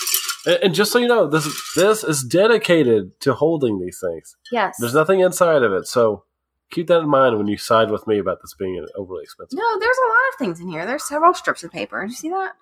And, 0.47 0.57
and 0.62 0.74
just 0.74 0.90
so 0.93 0.99
you 0.99 1.09
know, 1.09 1.26
this 1.28 1.47
this 1.74 2.03
is 2.03 2.22
dedicated 2.22 3.20
to 3.20 3.34
holding 3.34 3.78
these 3.80 4.01
things. 4.01 4.36
Yes. 4.51 4.76
There's 4.78 4.95
nothing 4.95 5.20
inside 5.20 5.62
of 5.62 5.72
it, 5.72 5.86
so 5.86 6.24
keep 6.70 6.86
that 6.86 7.01
in 7.01 7.09
mind 7.09 7.36
when 7.36 7.47
you 7.49 7.59
side 7.59 7.90
with 7.90 8.07
me 8.07 8.18
about 8.18 8.38
this 8.40 8.55
being 8.55 8.84
overly 8.97 9.22
expensive. 9.24 9.59
no, 9.59 9.78
there's 9.78 9.99
a 9.99 10.09
lot 10.09 10.32
of 10.32 10.38
things 10.38 10.59
in 10.61 10.68
here. 10.68 10.86
There's 10.86 11.05
several 11.07 11.34
strips 11.34 11.62
of 11.62 11.70
paper. 11.70 12.01
Did 12.01 12.11
you 12.11 12.16
see 12.16 12.30
that? 12.30 12.53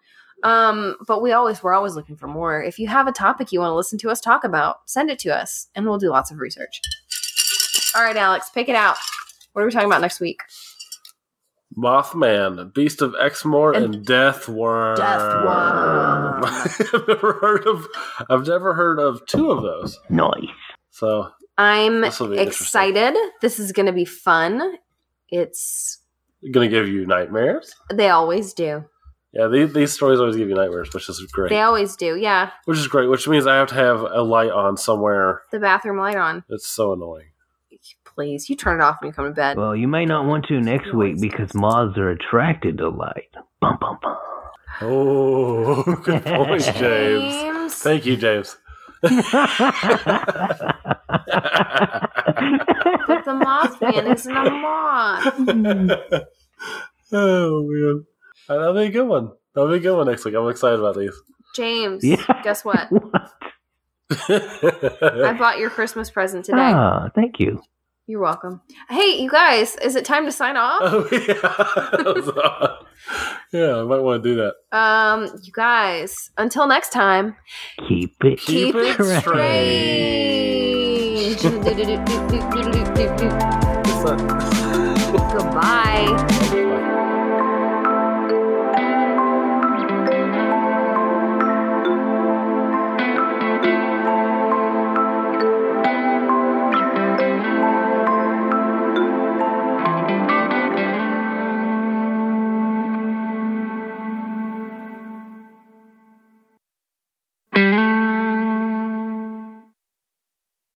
Um, 0.43 0.97
but 1.07 1.21
we 1.23 1.33
always 1.33 1.63
we're 1.63 1.73
always 1.75 1.95
looking 1.95 2.17
for 2.17 2.27
more. 2.27 2.63
If 2.63 2.79
you 2.79 2.89
have 2.89 3.07
a 3.07 3.13
topic 3.13 3.53
you 3.53 3.61
want 3.61 3.71
to 3.71 3.75
listen 3.77 3.99
to 3.99 4.11
us 4.11 4.21
talk 4.21 4.43
about, 4.45 4.89
send 4.89 5.11
it 5.11 5.19
to 5.21 5.31
us, 5.31 5.69
and 5.75 5.87
we'll 5.87 5.99
do 5.99 6.09
lots 6.11 6.31
of 6.31 6.39
research. 6.39 6.81
All 7.95 8.03
right, 8.03 8.17
Alex, 8.17 8.49
pick 8.51 8.69
it 8.69 8.75
out. 8.77 8.97
What 9.53 9.63
are 9.63 9.67
we 9.67 9.73
talking 9.73 9.89
about 9.89 10.01
next 10.01 10.21
week? 10.21 10.41
Mothman, 11.77 12.75
Beast 12.75 13.01
of 13.01 13.15
Exmoor, 13.21 13.73
And- 13.75 13.95
and, 13.97 14.07
Deathworm. 14.07 14.97
Deathworm. 14.97 16.43
I've 16.95 17.09
never 17.09 17.33
heard 17.35 17.67
of. 17.67 17.87
I've 18.29 18.47
never 18.47 18.75
heard 18.75 18.99
of 18.99 19.25
two 19.27 19.51
of 19.51 19.63
those. 19.63 19.99
Nice. 20.09 20.33
So 20.91 21.31
I'm 21.57 22.01
This 22.01 22.19
will 22.19 22.29
be 22.29 22.39
interesting. 22.39 22.65
excited. 22.65 23.17
This 23.41 23.59
is 23.61 23.73
going 23.73 23.87
to 23.87 23.93
be 23.93 24.05
fun. 24.05 24.77
It's 25.29 25.99
going 26.51 26.69
to 26.69 26.77
give 26.77 26.89
you 26.89 27.07
nightmares. 27.07 27.75
they 27.93 28.09
always 28.09 28.53
do. 28.53 28.85
Yeah, 29.33 29.47
these, 29.47 29.73
these 29.73 29.93
stories 29.93 30.19
always 30.19 30.35
give 30.37 30.49
you 30.49 30.57
nightmares, 30.57 30.93
which 30.93 31.09
is 31.09 31.21
great. 31.33 31.51
They 31.51 31.61
always 31.61 31.95
do. 31.95 32.17
Yeah, 32.17 32.51
Which 32.65 32.79
is 32.79 32.89
great. 32.89 33.09
Which 33.09 33.29
means 33.29 33.47
I 33.47 33.57
have 33.57 33.69
to 33.69 33.75
have 33.77 34.01
a 34.01 34.23
light 34.23 34.51
on 34.51 34.77
somewhere. 34.77 35.43
the 35.53 35.61
bathroom 35.61 35.99
light 35.99 36.17
on. 36.17 36.43
It's 36.49 36.69
so 36.69 36.93
annoying. 36.93 37.27
Please, 38.05 38.51
you 38.51 38.57
turn 38.57 38.81
it 38.81 38.83
off 38.83 38.97
when 39.01 39.09
you 39.11 39.13
come 39.15 39.27
to 39.27 39.31
bed. 39.31 39.57
Well, 39.57 39.75
you 39.75 39.87
may 39.87 40.05
not 40.05 40.27
want 40.27 40.47
to 40.47 40.61
next 40.61 40.93
week 40.93 41.21
because 41.21 41.55
moths 41.55 41.97
are 41.97 42.11
attracted 42.11 42.79
to 42.79 42.89
light. 42.89 43.31
Bum 43.61 43.79
bum 43.81 43.99
bum. 44.03 44.17
Oh, 44.83 45.83
good 46.05 46.25
point, 46.25 46.63
James. 46.75 46.79
James. 46.79 47.75
Thank 47.77 48.07
you, 48.07 48.17
James. 48.17 48.57
But 49.03 49.25
the 53.25 53.33
Mothman 53.33 54.13
isn't 54.15 54.37
a 54.37 54.51
moth. 54.51 55.27
oh 57.13 57.63
man, 57.69 58.07
that'll 58.59 58.75
be 58.75 58.85
a 58.87 58.91
good 58.91 59.07
one. 59.09 59.31
That'll 59.55 59.71
be 59.71 59.77
a 59.77 59.81
good 59.81 59.97
one 59.97 60.07
next 60.07 60.25
week. 60.25 60.35
I'm 60.35 60.49
excited 60.49 60.79
about 60.81 60.97
these. 60.97 61.15
James, 61.57 62.05
Yeah. 62.05 62.25
guess 62.43 62.65
what? 62.65 62.91
what? 63.11 63.33
I 64.29 65.35
bought 65.39 65.59
your 65.59 65.71
Christmas 65.71 66.11
present 66.11 66.45
today. 66.45 66.59
Ah, 66.61 67.09
thank 67.15 67.39
you. 67.41 67.63
You're 68.07 68.21
welcome. 68.21 68.61
Hey, 68.89 69.21
you 69.23 69.31
guys, 69.31 69.77
is 69.77 69.95
it 69.95 70.05
time 70.05 70.25
to 70.27 70.33
sign 70.33 70.57
off? 70.57 70.81
oh 70.83 71.09
yeah, 71.13 71.35
That 71.97 72.13
was 72.17 72.29
odd. 72.29 72.85
yeah. 73.53 73.77
I 73.77 73.83
might 73.85 74.01
want 74.01 74.23
to 74.25 74.29
do 74.29 74.35
that. 74.37 74.55
Um, 74.77 75.29
you 75.45 75.53
guys, 75.53 76.31
until 76.37 76.67
next 76.67 76.91
time, 76.91 77.37
Keep 77.89 78.17
it. 78.25 78.41
Keep 78.41 78.75
it 78.77 78.95
strange. 79.23 81.39
strange. 81.39 81.41